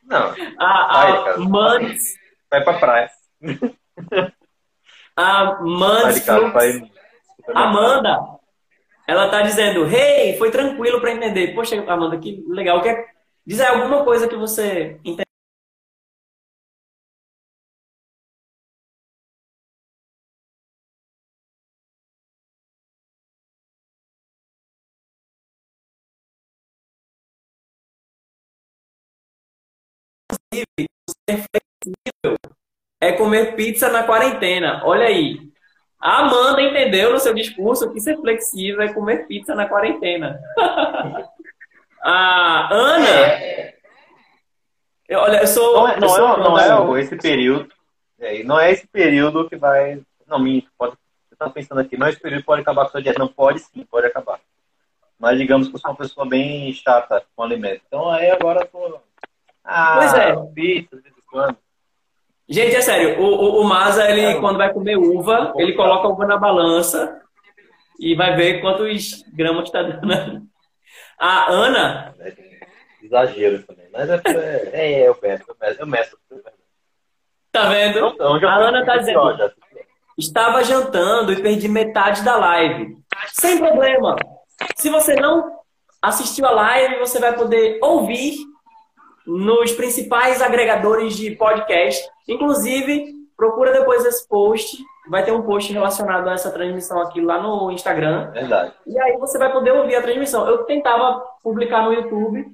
Não, 0.04 0.34
A, 0.60 0.92
Sai 0.92 1.12
de 1.12 1.18
a 1.18 1.22
casa. 1.24 1.48
Mans, 1.48 2.02
vai 2.50 2.62
pra 2.62 2.74
praia. 2.74 3.10
a 5.16 5.62
Mans 5.62 6.20
casa, 6.20 6.48
vai. 6.48 6.90
Amanda, 7.54 8.20
ela 9.06 9.30
tá 9.30 9.40
dizendo, 9.40 9.86
hey, 9.86 10.36
foi 10.36 10.50
tranquilo 10.50 11.00
para 11.00 11.12
entender. 11.12 11.54
Poxa, 11.54 11.82
Amanda, 11.90 12.18
que 12.18 12.44
legal. 12.48 12.82
Quer 12.82 13.06
dizer 13.46 13.64
alguma 13.64 14.04
coisa 14.04 14.28
que 14.28 14.36
você 14.36 15.00
entende? 31.32 32.38
É 33.00 33.12
comer 33.12 33.54
pizza 33.54 33.88
na 33.88 34.02
quarentena. 34.04 34.82
Olha 34.84 35.06
aí. 35.06 35.38
A 36.00 36.20
Amanda 36.20 36.62
entendeu 36.62 37.12
no 37.12 37.18
seu 37.18 37.34
discurso 37.34 37.92
que 37.92 38.00
ser 38.00 38.16
flexível 38.18 38.80
é 38.82 38.92
comer 38.92 39.26
pizza 39.26 39.54
na 39.54 39.68
quarentena. 39.68 40.40
a 42.02 42.72
Ana. 42.72 43.72
Eu- 45.08 45.20
Olha, 45.20 45.40
eu 45.40 45.46
sou. 45.46 45.74
Não 45.74 45.88
é, 45.88 46.00
não 46.00 46.08
sou 46.08 46.34
é, 46.34 46.68
não 46.68 46.96
é 46.96 47.00
esse 47.00 47.16
período. 47.16 47.68
é, 48.20 48.42
não 48.44 48.60
é 48.60 48.70
esse 48.72 48.86
período 48.86 49.48
que 49.48 49.56
vai. 49.56 50.00
Não, 50.26 50.38
minto, 50.38 50.68
pode. 50.78 50.94
Eu 51.30 51.36
tava 51.36 51.50
pensando 51.52 51.80
aqui, 51.80 51.96
não 51.96 52.06
é 52.06 52.10
esse 52.10 52.20
período 52.20 52.40
que 52.40 52.46
pode 52.46 52.62
acabar 52.62 52.82
com 52.82 52.88
a 52.88 52.90
sua 52.92 53.02
dieta. 53.02 53.18
Não 53.18 53.28
pode 53.28 53.60
sim, 53.60 53.84
pode 53.90 54.06
acabar. 54.06 54.38
Mas 55.18 55.38
digamos 55.38 55.68
que 55.68 55.74
eu 55.74 55.78
sou 55.80 55.90
uma 55.90 55.96
pessoa 55.96 56.26
bem 56.28 56.72
chata 56.72 57.24
com 57.34 57.42
alimento. 57.42 57.82
Então 57.86 58.08
aí 58.10 58.30
agora 58.30 58.60
eu 58.62 58.66
tô. 58.66 59.00
Ah, 59.64 59.96
Pois 59.98 60.14
é. 60.14 60.36
pizza, 60.54 61.00
quando. 61.30 61.56
Gente, 62.48 62.76
é 62.76 62.80
sério, 62.80 63.20
o, 63.20 63.26
o, 63.26 63.60
o 63.60 63.64
Maza, 63.64 64.08
ele, 64.10 64.22
É. 64.22 64.40
quando 64.40 64.56
vai 64.56 64.72
comer 64.72 64.96
uva, 64.96 65.52
ele 65.56 65.74
coloca 65.74 66.06
a 66.08 66.10
uva 66.10 66.26
na 66.26 66.38
balança 66.38 67.20
e 68.00 68.14
vai 68.14 68.34
ver 68.36 68.60
quantos 68.62 69.22
gramas 69.34 69.64
está 69.64 69.82
dando. 69.82 70.46
A 71.18 71.50
Ana, 71.50 72.14
Exagero 73.02 73.62
também. 73.64 73.86
Mas 73.92 74.08
é, 74.08 74.20
é, 74.24 74.70
é, 75.02 75.08
eu 75.08 75.18
meço, 75.20 75.44
eu 75.78 75.86
meço. 75.86 76.16
tá 77.52 77.68
vendo? 77.68 77.98
Então, 78.08 78.34
A 78.48 78.56
Ana 78.56 78.84
tá 78.84 78.96
dizendo. 78.96 79.20
Estava 80.16 80.64
jantando 80.64 81.32
e 81.32 81.40
perdi 81.42 81.68
metade 81.68 82.24
da 82.24 82.36
live. 82.36 82.96
Sem 83.28 83.58
problema. 83.58 84.16
Se 84.76 84.88
você 84.90 85.14
não 85.14 85.58
assistiu 86.02 86.46
a 86.46 86.50
live, 86.50 86.98
você 86.98 87.20
vai 87.20 87.34
poder 87.36 87.78
ouvir 87.82 88.36
nos 89.28 89.72
principais 89.72 90.40
agregadores 90.40 91.14
de 91.16 91.30
podcast. 91.36 92.08
Inclusive, 92.26 93.12
procura 93.36 93.72
depois 93.72 94.04
esse 94.06 94.26
post. 94.26 94.78
Vai 95.10 95.24
ter 95.24 95.32
um 95.32 95.42
post 95.42 95.72
relacionado 95.72 96.28
a 96.28 96.32
essa 96.32 96.50
transmissão 96.50 97.00
aqui 97.00 97.20
lá 97.20 97.40
no 97.40 97.70
Instagram. 97.70 98.30
Verdade. 98.30 98.72
E 98.86 98.98
aí 98.98 99.16
você 99.18 99.38
vai 99.38 99.52
poder 99.52 99.72
ouvir 99.72 99.96
a 99.96 100.02
transmissão. 100.02 100.46
Eu 100.48 100.64
tentava 100.64 101.20
publicar 101.42 101.82
no 101.82 101.92
YouTube, 101.92 102.46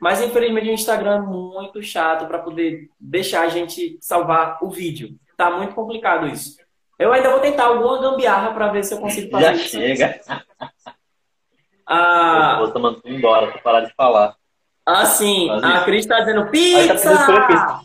mas 0.00 0.20
infelizmente 0.22 0.68
o 0.68 0.72
Instagram 0.72 1.16
é 1.16 1.20
muito 1.20 1.82
chato 1.82 2.26
para 2.26 2.38
poder 2.38 2.88
deixar 2.98 3.42
a 3.42 3.48
gente 3.48 3.96
salvar 4.00 4.58
o 4.62 4.70
vídeo. 4.70 5.10
Tá 5.36 5.50
muito 5.50 5.74
complicado 5.74 6.26
isso. 6.26 6.56
Eu 6.98 7.12
ainda 7.12 7.30
vou 7.30 7.40
tentar 7.40 7.64
alguma 7.66 8.00
gambiarra 8.00 8.52
para 8.52 8.68
ver 8.68 8.84
se 8.84 8.94
eu 8.94 9.00
consigo 9.00 9.30
fazer 9.30 9.44
Já 9.44 9.52
isso. 9.54 9.68
chega. 9.70 10.20
Ah, 11.86 12.58
Você 12.60 12.78
mandou 12.78 13.00
embora 13.06 13.48
pra 13.50 13.60
parar 13.60 13.80
de 13.80 13.94
falar. 13.94 14.34
Ah, 14.86 15.06
sim. 15.06 15.46
Faz 15.48 15.64
A 15.64 15.74
isso. 15.76 15.84
Cris 15.84 16.06
tá 16.06 16.20
dizendo 16.20 16.40
Aí 16.42 16.86
tá 16.88 16.94
precisando 16.94 17.20
escolher 17.20 17.46
pizza! 17.46 17.80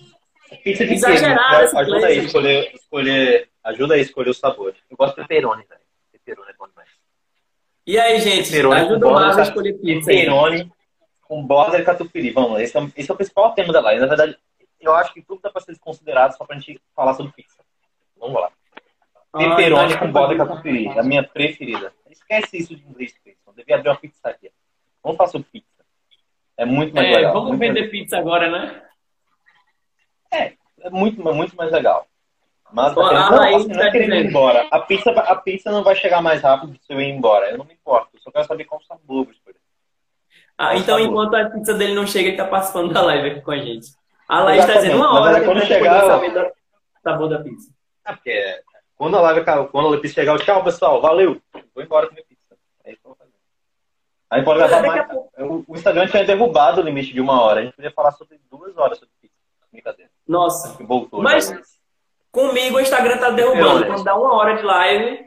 pizza. 0.50 0.64
Pizza 0.64 0.86
de 0.86 0.94
Exagerado 0.94 1.50
queijo. 1.50 1.64
esse 1.66 1.78
Ajuda 1.78 2.08
aí 2.08 2.20
a 2.20 2.24
escolher, 2.24 2.72
escolher. 2.74 3.50
Ajuda 3.64 3.94
aí 3.96 4.00
a 4.00 4.04
escolher 4.04 4.30
o 4.30 4.34
sabor. 4.34 4.76
Eu 4.90 4.98
gosto 4.98 5.16
de 5.16 5.22
pepperoni, 5.22 5.64
velho. 5.68 5.82
Pepperoni 6.12 6.50
é 6.52 6.54
bom 6.58 6.68
demais. 6.68 6.90
E 7.86 8.00
aí, 8.00 8.20
gente? 8.22 8.50
Pepperoni 8.50 8.82
com 8.82 8.88
Ajuda 8.92 9.08
o 9.08 9.14
Maza 9.14 9.40
a 9.40 9.44
escolher 9.44 9.74
pizza. 9.74 10.06
Pepperoni 10.12 10.72
com 11.22 11.46
borda 11.46 11.78
de 11.78 11.84
catupiry. 11.84 12.32
Vamos 12.32 12.52
lá. 12.54 12.62
Esse 12.64 12.78
é, 12.78 12.82
o- 12.82 12.92
esse 12.96 13.12
é 13.12 13.14
o 13.14 13.18
principal 13.18 13.52
tema 13.54 13.74
da 13.74 13.82
live. 13.82 14.00
Na 14.02 14.08
verdade, 14.08 14.38
eu 14.80 14.94
acho 14.96 15.14
que 15.14 15.22
tudo 15.22 15.42
dá 15.42 15.50
pra 15.50 15.62
ser 15.62 15.74
desconsiderado 15.74 16.36
só 16.38 16.46
pra 16.46 16.56
gente 16.58 16.80
falar 16.96 17.14
sobre 17.14 17.34
pizza. 17.34 17.58
Vamos 18.18 18.40
lá. 18.42 18.50
Ah, 19.34 19.38
Pepperoni 19.40 19.94
então, 19.94 20.00
com 20.08 20.12
borda 20.14 20.34
de 20.34 20.40
catupiry. 20.40 20.88
A 20.98 21.04
minha 21.04 21.24
preferida. 21.24 21.94
Esquece 22.10 22.58
isso 22.58 22.76
de 22.76 22.84
inglês, 22.88 23.14
Cleiton. 23.22 23.54
Devia 23.54 23.76
abrir 23.76 23.90
uma 23.90 23.98
pizzaria. 23.98 24.52
Vamos 25.04 25.18
falar 25.18 25.30
sobre 25.30 25.48
pizza. 25.52 25.77
É 26.58 26.66
muito 26.66 26.94
mais 26.96 27.08
É, 27.08 27.16
legal. 27.16 27.34
vamos 27.34 27.50
muito 27.50 27.60
vender 27.60 27.80
mais- 27.82 27.92
pizza 27.92 28.18
agora, 28.18 28.50
né? 28.50 28.82
É 30.82 30.90
muito, 30.90 31.22
muito 31.24 31.56
mais 31.56 31.72
legal. 31.72 32.08
Mas 32.72 32.96
Ó, 32.98 33.02
a 33.06 33.30
não, 33.32 33.56
assim, 33.56 33.68
não 33.70 33.78
tá 33.78 33.88
é 33.88 33.92
querendo 33.92 34.16
ir 34.16 34.26
embora. 34.26 34.68
A 34.72 34.80
pizza, 34.82 35.10
a 35.12 35.36
pizza 35.36 35.72
não 35.72 35.84
vai 35.84 35.96
chegar 35.96 36.22
mais 36.22 36.42
rápido 36.42 36.78
se 36.82 36.92
eu 36.94 37.00
ir 37.00 37.10
embora. 37.10 37.50
Eu 37.52 37.58
não 37.58 37.66
me 37.66 37.74
importo. 37.74 38.10
Eu 38.14 38.20
só 38.20 38.32
quero 38.32 38.46
saber 38.46 38.66
qual 38.66 38.82
sabor 38.84 39.24
vou 39.24 39.32
escolher. 39.32 39.58
Ah, 40.58 40.70
Por 40.72 40.78
então, 40.78 41.00
enquanto 41.00 41.36
a 41.36 41.50
pizza 41.50 41.74
dele 41.74 41.94
não 41.94 42.06
chega, 42.06 42.28
ele 42.30 42.38
tá 42.38 42.46
participando 42.46 42.92
da 42.94 43.02
live 43.04 43.30
aqui 43.32 43.42
com 43.42 43.52
a 43.52 43.58
gente. 43.58 43.88
A 44.28 44.44
Laís 44.44 44.66
tá 44.66 44.72
Exatamente. 44.74 44.92
dizendo 44.92 44.98
uma 45.06 45.14
Mas 45.14 45.22
hora 45.28 45.38
aí, 45.38 45.46
quando 45.46 45.66
chegar, 45.66 46.02
saber 46.06 46.32
do 46.34 46.52
sabor 47.04 47.30
da 47.30 47.40
pizza. 47.40 47.72
Ah, 48.04 48.14
porque 48.14 48.62
quando 48.98 49.18
a 49.18 49.22
live 49.22 49.46
quando 49.72 49.94
a 49.94 50.00
pizza 50.02 50.14
chegar, 50.16 50.34
eu, 50.34 50.40
tchau, 50.40 50.64
pessoal. 50.64 51.00
Valeu. 51.02 51.42
Vou 51.74 51.84
embora 51.84 52.08
comer 52.08 52.26
pizza. 52.28 52.58
É 52.84 52.92
isso 52.92 53.00
que 53.02 53.08
eu 53.08 53.12
vou 53.12 53.18
fazer. 53.18 53.32
Aí 54.30 54.44
pode 54.44 54.62
a 54.62 54.82
mais. 54.82 55.08
O 55.68 55.76
Instagram 55.76 56.08
tinha 56.08 56.26
derrubado 56.26 56.82
o 56.82 56.84
limite 56.84 57.14
de 57.14 57.22
uma 57.22 57.42
hora. 57.42 57.62
A 57.62 57.64
gente 57.64 57.76
podia 57.76 57.92
falar 57.92 58.12
sobre 58.12 58.40
duas 58.52 58.76
horas 58.78 58.98
sobre 58.98 59.14
pizza. 59.22 59.36
Brincadeira. 59.72 60.12
Nossa, 60.28 60.76
Que 60.78 60.84
voltou. 60.84 61.22
Mas- 61.22 61.48
já. 61.50 61.60
comigo 62.32 62.78
o 62.78 62.80
Instagram 62.82 63.18
tá 63.18 63.30
derrubando. 63.30 63.86
Quando 63.86 64.04
dá 64.04 64.16
uma 64.16 64.34
hora 64.34 64.56
de 64.58 64.64
live, 64.64 65.26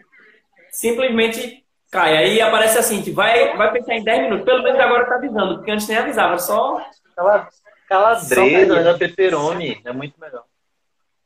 simplesmente 0.71 1.65
cai. 1.91 2.17
Aí 2.17 2.41
aparece 2.41 2.79
assim, 2.79 3.03
que 3.03 3.11
vai, 3.11 3.57
vai 3.57 3.73
pensar 3.73 3.95
em 3.95 4.05
10 4.05 4.23
minutos. 4.23 4.45
Pelo 4.45 4.63
menos 4.63 4.79
agora 4.81 5.07
tá 5.07 5.15
avisando, 5.17 5.57
porque 5.57 5.71
antes 5.71 5.89
nem 5.89 5.99
avisava, 5.99 6.29
Cala- 6.29 6.39
só. 6.39 6.87
Só 7.15 7.47
Calabresa, 7.89 8.83
né? 8.83 8.99
Pepperoni. 8.99 9.81
É 9.85 9.93
muito 9.93 10.21
melhor. 10.21 10.45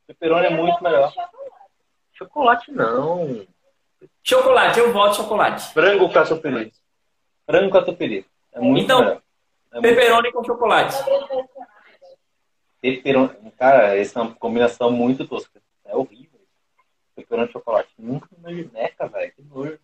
Pepperoni 0.07 0.45
é 0.47 0.49
muito 0.49 0.81
melhor. 0.83 1.11
Chocolate 2.13 2.71
não. 2.71 3.45
Chocolate, 4.23 4.79
eu 4.79 4.91
voto 4.93 5.17
chocolate. 5.17 5.73
Frango 5.73 6.11
catupiry. 6.11 6.71
Frango 7.45 7.71
catupiry. 7.71 8.25
É 8.53 8.59
muito 8.59 8.83
Então, 8.83 8.99
melhor. 8.99 9.21
É. 9.73 9.81
Pepperoni 9.81 10.31
com 10.31 10.43
chocolate. 10.43 10.95
Pepperoni. 12.81 13.51
Cara, 13.57 13.95
essa 13.97 14.19
é 14.19 14.21
uma 14.23 14.35
combinação 14.35 14.91
muito 14.91 15.27
tosca. 15.27 15.61
É 15.85 15.95
horrível. 15.95 16.39
Pepperoni 17.15 17.47
e 17.49 17.51
chocolate. 17.51 17.89
Nunca 17.97 18.27
imaginei, 18.37 18.91
velho. 19.11 19.31
Que 19.33 19.41
nojo. 19.43 19.79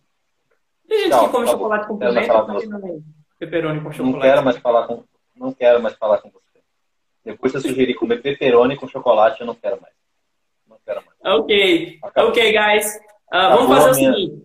Tem 0.88 0.98
gente 1.00 1.10
Tchau, 1.10 1.24
que 1.26 1.30
come 1.32 1.44
acabou. 1.44 1.46
chocolate 1.70 1.86
com 1.88 2.02
Ela 2.02 2.14
pimenta, 2.20 2.78
não, 2.78 3.02
pepperoni 3.38 3.78
com 3.80 3.84
Não 3.84 3.92
chocolate. 3.92 4.20
quero 4.20 4.44
mais 4.44 4.56
falar 4.58 4.86
com, 4.86 5.04
não 5.36 5.52
quero 5.52 5.82
mais 5.82 5.94
falar 5.96 6.18
com 6.18 6.30
você. 6.30 6.42
Depois 7.24 7.52
que 7.52 7.58
eu 7.58 7.62
sugeri 7.62 7.94
comer 7.94 8.20
pepperoni 8.20 8.76
com 8.76 8.88
chocolate, 8.88 9.40
eu 9.40 9.46
não 9.46 9.54
quero 9.54 9.80
mais. 9.80 9.94
Não 10.68 10.76
quero 10.84 11.02
mais. 11.06 11.18
Ok, 11.38 11.98
Acabou. 12.02 12.30
ok, 12.30 12.52
guys. 12.52 13.00
Acabou 13.30 13.66
vamos 13.68 13.76
fazer 13.84 13.90
o 13.90 13.94
seguinte. 13.94 14.44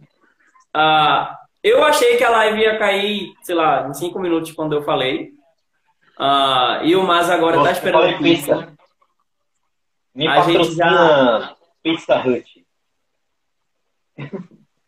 Ah, 0.73 1.37
eu 1.67 1.83
achei 1.83 2.17
que 2.17 2.23
a 2.23 2.29
live 2.29 2.59
ia 2.59 2.77
cair, 2.77 3.33
sei 3.41 3.55
lá, 3.55 3.87
em 3.87 3.93
cinco 3.93 4.19
minutos 4.19 4.51
quando 4.51 4.73
eu 4.73 4.83
falei. 4.83 5.31
Ah, 6.17 6.81
e 6.83 6.95
o 6.95 7.03
Mas 7.03 7.29
agora 7.29 7.57
tá 7.57 7.59
Nossa, 7.59 7.71
esperando 7.73 8.03
fala 8.03 8.13
em 8.13 8.21
pizza. 8.21 8.73
Me 10.15 10.27
A 10.27 10.41
gente 10.41 10.57
patrocina 10.57 11.55
Pizza 11.83 12.17
Hut. 12.19 12.65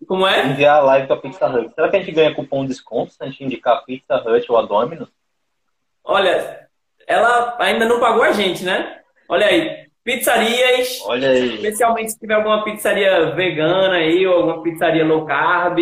Como 0.08 0.26
é? 0.26 0.48
Enviar 0.48 0.78
a 0.78 0.82
live 0.82 1.08
com 1.08 1.14
a 1.14 1.18
Pizza 1.22 1.48
Hut. 1.48 1.74
Será 1.76 1.90
que 1.90 1.98
a 1.98 2.00
gente 2.00 2.12
ganha 2.12 2.34
cupom 2.34 2.64
de 2.64 2.70
desconto 2.70 3.14
se 3.14 3.24
a 3.24 3.28
gente 3.28 3.44
indicar 3.44 3.86
Pizza 3.86 4.16
Hut 4.16 4.52
ou 4.52 4.58
a 4.58 4.64
Domino's? 4.64 5.10
Olha, 6.04 6.68
ela 7.06 7.56
ainda 7.60 7.86
não 7.86 8.00
pagou 8.00 8.24
a 8.24 8.32
gente, 8.32 8.64
né? 8.64 9.02
Olha 9.28 9.46
aí, 9.46 9.88
pizzarias, 10.04 11.00
Olha 11.06 11.30
aí. 11.30 11.56
especialmente 11.56 12.12
se 12.12 12.20
tiver 12.20 12.34
alguma 12.34 12.64
pizzaria 12.64 13.32
vegana 13.36 13.98
aí 13.98 14.26
ou 14.26 14.38
alguma 14.38 14.64
pizzaria 14.64 15.06
low 15.06 15.28
carb, 15.28 15.78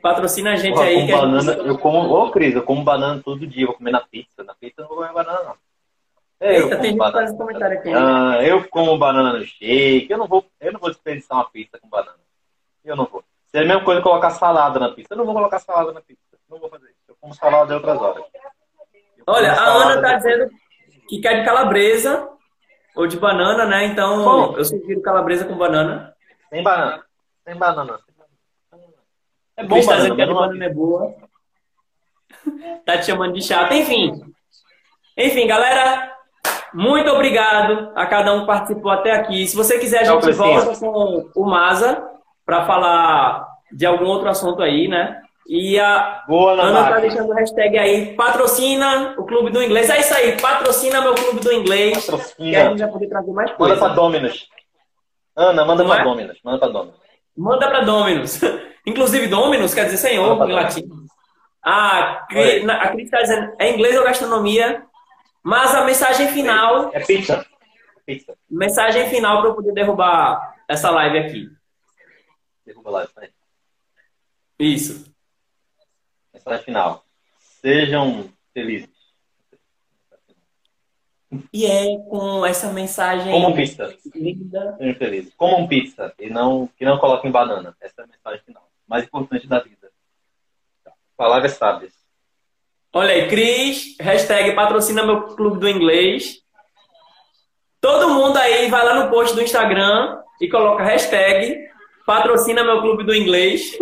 patrocina 0.00 0.52
a 0.52 0.56
gente 0.56 0.74
Porra, 0.74 0.86
aí 0.86 1.06
que 1.06 1.12
a 1.12 1.16
gente 1.16 1.20
banana, 1.20 1.52
eu 1.52 1.78
como, 1.78 1.98
ô 1.98 2.30
Cris, 2.30 2.54
eu 2.54 2.62
como 2.62 2.82
banana 2.82 3.22
todo 3.22 3.46
dia, 3.46 3.66
vou 3.66 3.74
comer 3.74 3.90
na 3.90 4.00
pizza. 4.00 4.42
Na 4.44 4.54
pizza 4.54 4.74
eu 4.78 4.82
não 4.82 4.88
vou 4.88 4.98
comer 4.98 5.12
banana, 5.12 5.42
não. 5.44 5.54
É, 6.40 6.58
eu 6.58 6.64
Eita, 6.64 6.68
como 6.68 6.80
tem 6.80 6.90
gente 6.90 6.98
banana. 6.98 7.20
fazendo 7.20 7.38
comentário 7.38 7.78
aqui. 7.78 7.92
Ah, 7.92 8.38
eu 8.42 8.68
como 8.68 8.98
banana 8.98 9.38
no 9.38 9.44
shake, 9.44 10.10
eu 10.10 10.18
não 10.18 10.26
vou, 10.26 10.44
eu 10.60 10.72
não 10.72 10.80
vou 10.80 10.90
desperdiçar 10.90 11.38
uma 11.38 11.50
pizza 11.50 11.78
com 11.78 11.88
banana. 11.88 12.18
Eu 12.84 12.96
não 12.96 13.04
vou. 13.04 13.22
Se 13.46 13.58
é 13.58 13.62
a 13.62 13.66
mesma 13.66 13.84
coisa 13.84 14.00
colocar 14.00 14.30
salada 14.30 14.78
na 14.78 14.90
pizza, 14.90 15.12
eu 15.12 15.18
não 15.18 15.24
vou 15.24 15.34
colocar 15.34 15.58
salada 15.58 15.92
na 15.92 16.00
pizza. 16.00 16.20
Não 16.48 16.58
vou 16.58 16.68
fazer 16.68 16.86
isso. 16.86 16.98
Eu 17.08 17.16
como 17.20 17.34
salada 17.34 17.72
em 17.72 17.76
outras 17.76 18.00
horas. 18.00 18.24
Eu 19.16 19.24
Olha, 19.26 19.52
a 19.52 19.64
Ana 19.64 20.00
tá 20.00 20.16
dizendo 20.16 20.50
que 21.08 21.20
quer 21.20 21.40
de 21.40 21.44
calabresa 21.44 22.28
ou 22.96 23.06
de 23.06 23.16
banana, 23.18 23.66
né? 23.66 23.84
Então 23.84 24.24
Bom. 24.24 24.56
eu 24.56 24.64
sugiro 24.64 25.00
calabresa 25.02 25.44
com 25.44 25.56
banana. 25.56 25.90
Banana. 25.90 26.14
Sem 26.48 26.62
banana. 26.62 27.04
Sem 27.44 27.54
banana. 27.56 28.00
É 29.56 29.64
bom 29.64 29.74
Cris 29.74 29.86
tá 29.86 29.92
banana, 29.92 30.02
dizendo 30.14 30.16
que 30.16 30.22
a 30.22 30.26
não 30.26 30.32
é 30.44 30.46
banana 30.48 30.64
é 30.64 30.68
boa. 30.74 31.14
Tá 32.86 32.96
te 32.98 33.06
chamando 33.06 33.34
de 33.34 33.42
chata. 33.42 33.74
Enfim. 33.74 34.12
Enfim, 35.16 35.46
galera, 35.46 36.10
muito 36.72 37.10
obrigado 37.10 37.92
a 37.94 38.06
cada 38.06 38.32
um 38.34 38.40
que 38.40 38.46
participou 38.46 38.90
até 38.90 39.12
aqui. 39.12 39.46
Se 39.46 39.54
você 39.56 39.78
quiser, 39.78 40.00
a 40.00 40.04
gente 40.04 40.22
Clecinha. 40.22 40.60
volta 40.60 40.80
com 40.80 41.30
o 41.36 41.44
Maza 41.44 42.02
para 42.46 42.64
falar 42.64 43.46
de 43.70 43.84
algum 43.84 44.06
outro 44.06 44.28
assunto 44.28 44.62
aí, 44.62 44.88
né? 44.88 45.20
E 45.46 45.78
a 45.78 46.24
Boa, 46.28 46.52
Ana 46.52 46.62
Ana 46.62 46.88
tá 46.90 47.00
deixando 47.00 47.28
o 47.30 47.34
hashtag 47.34 47.76
aí, 47.76 48.14
patrocina 48.14 49.14
o 49.18 49.24
Clube 49.26 49.50
do 49.50 49.62
Inglês. 49.62 49.90
É 49.90 49.98
isso 50.00 50.14
aí, 50.14 50.40
patrocina 50.40 51.00
meu 51.02 51.14
Clube 51.14 51.40
do 51.40 51.52
Inglês. 51.52 52.04
Que 52.06 52.08
a 52.08 52.16
Patrocina. 52.16 52.68
gente 52.70 52.78
vai 52.78 52.88
poder 52.88 53.08
trazer 53.08 53.32
mais 53.32 53.50
Manda 53.50 53.56
coisa. 53.58 53.76
pra 53.76 53.88
Dominus. 53.88 54.48
Ana, 55.36 55.64
manda 55.64 55.82
Como 55.82 55.94
pra 55.94 56.02
é? 56.02 56.04
Dominus. 56.04 56.38
Manda 56.44 56.58
pra 56.58 56.68
Dominus. 56.68 57.00
Manda 57.36 57.68
para 57.68 57.80
Dominus. 57.80 58.40
Inclusive, 58.86 59.26
Dominus 59.28 59.74
quer 59.74 59.84
dizer 59.84 59.98
senhor 59.98 60.36
Manda 60.36 60.44
em 60.50 60.54
pra 60.54 60.62
latim. 60.62 60.88
Ah, 61.62 62.26
a 62.80 62.88
Cris 62.88 63.04
está 63.04 63.20
dizendo 63.20 63.54
é 63.58 63.70
inglês 63.72 63.96
ou 63.98 64.04
gastronomia? 64.04 64.84
Mas 65.42 65.74
a 65.74 65.84
mensagem 65.84 66.28
final, 66.28 66.90
É 66.94 67.00
pizza. 67.00 67.46
Pizza. 68.06 68.34
mensagem 68.50 69.08
final 69.08 69.40
para 69.40 69.50
eu 69.50 69.54
poder 69.54 69.72
derrubar 69.72 70.56
essa 70.68 70.90
live 70.90 71.18
aqui. 71.18 71.50
Derruba 72.64 73.04
isso 73.04 73.12
aí. 73.20 73.30
Isso. 74.58 75.14
Mensagem 76.32 76.64
final. 76.64 77.04
Sejam 77.38 78.30
felizes. 78.54 78.88
E 81.52 81.64
é 81.64 81.96
com 82.08 82.44
essa 82.44 82.72
mensagem 82.72 83.30
Comam 83.30 83.54
pizza. 83.54 83.94
linda. 84.14 84.76
Sejam 84.78 84.94
felizes. 84.96 85.34
Comam 85.34 85.68
pizza 85.68 86.12
e 86.18 86.28
não, 86.28 86.66
que 86.76 86.84
não 86.84 86.98
coloquem 86.98 87.30
banana. 87.30 87.76
Essa 87.80 88.02
é 88.02 88.04
a 88.04 88.08
mensagem 88.08 88.40
final. 88.44 88.69
Mais 88.90 89.04
importante 89.04 89.46
da 89.46 89.60
vida. 89.60 89.88
Palavras 91.16 91.52
sábias. 91.52 91.92
Olha 92.92 93.12
aí, 93.12 93.28
Cris, 93.28 93.96
hashtag 94.00 94.52
patrocina 94.52 95.06
meu 95.06 95.28
clube 95.36 95.60
do 95.60 95.68
inglês. 95.68 96.42
Todo 97.80 98.12
mundo 98.12 98.36
aí 98.36 98.68
vai 98.68 98.84
lá 98.84 98.96
no 98.96 99.08
post 99.08 99.36
do 99.36 99.42
Instagram 99.42 100.20
e 100.40 100.48
coloca 100.48 100.82
hashtag 100.82 101.56
patrocina 102.04 102.64
meu 102.64 102.80
clube 102.80 103.04
do 103.04 103.14
inglês. 103.14 103.78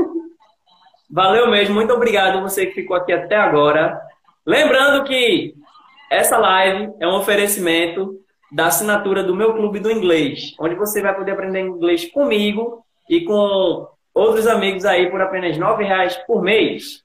Valeu 1.10 1.50
mesmo, 1.50 1.74
muito 1.74 1.94
obrigado 1.94 2.42
você 2.42 2.66
que 2.66 2.74
ficou 2.74 2.94
aqui 2.94 3.14
até 3.14 3.36
agora. 3.36 3.98
Lembrando 4.44 5.04
que 5.04 5.54
essa 6.10 6.36
live 6.36 6.92
é 7.00 7.06
um 7.06 7.16
oferecimento 7.16 8.20
da 8.52 8.66
assinatura 8.66 9.22
do 9.22 9.34
meu 9.34 9.54
clube 9.54 9.80
do 9.80 9.90
inglês, 9.90 10.54
onde 10.60 10.74
você 10.74 11.00
vai 11.00 11.16
poder 11.16 11.32
aprender 11.32 11.60
inglês 11.60 12.04
comigo 12.10 12.84
e 13.08 13.22
com 13.24 13.88
outros 14.18 14.46
amigos 14.46 14.84
aí 14.84 15.10
por 15.10 15.20
apenas 15.20 15.56
9 15.56 15.84
reais 15.84 16.16
por 16.26 16.42
mês. 16.42 17.02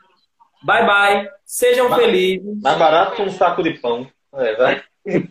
Bye 0.63 0.85
bye, 0.85 1.29
sejam 1.45 1.89
Bye. 1.89 1.99
felizes. 1.99 2.61
Mais 2.61 2.77
barato 2.77 3.15
que 3.15 3.21
um 3.21 3.29
saco 3.29 3.61
de 3.61 3.73
pão. 3.79 4.07
É, 4.33 4.55
vai. 4.55 4.83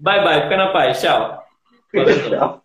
Bye 0.00 0.22
bye, 0.22 0.42
fica 0.42 0.56
na 0.56 0.72
paz, 0.72 1.00
tchau. 1.00 1.42
Tchau. 1.90 2.62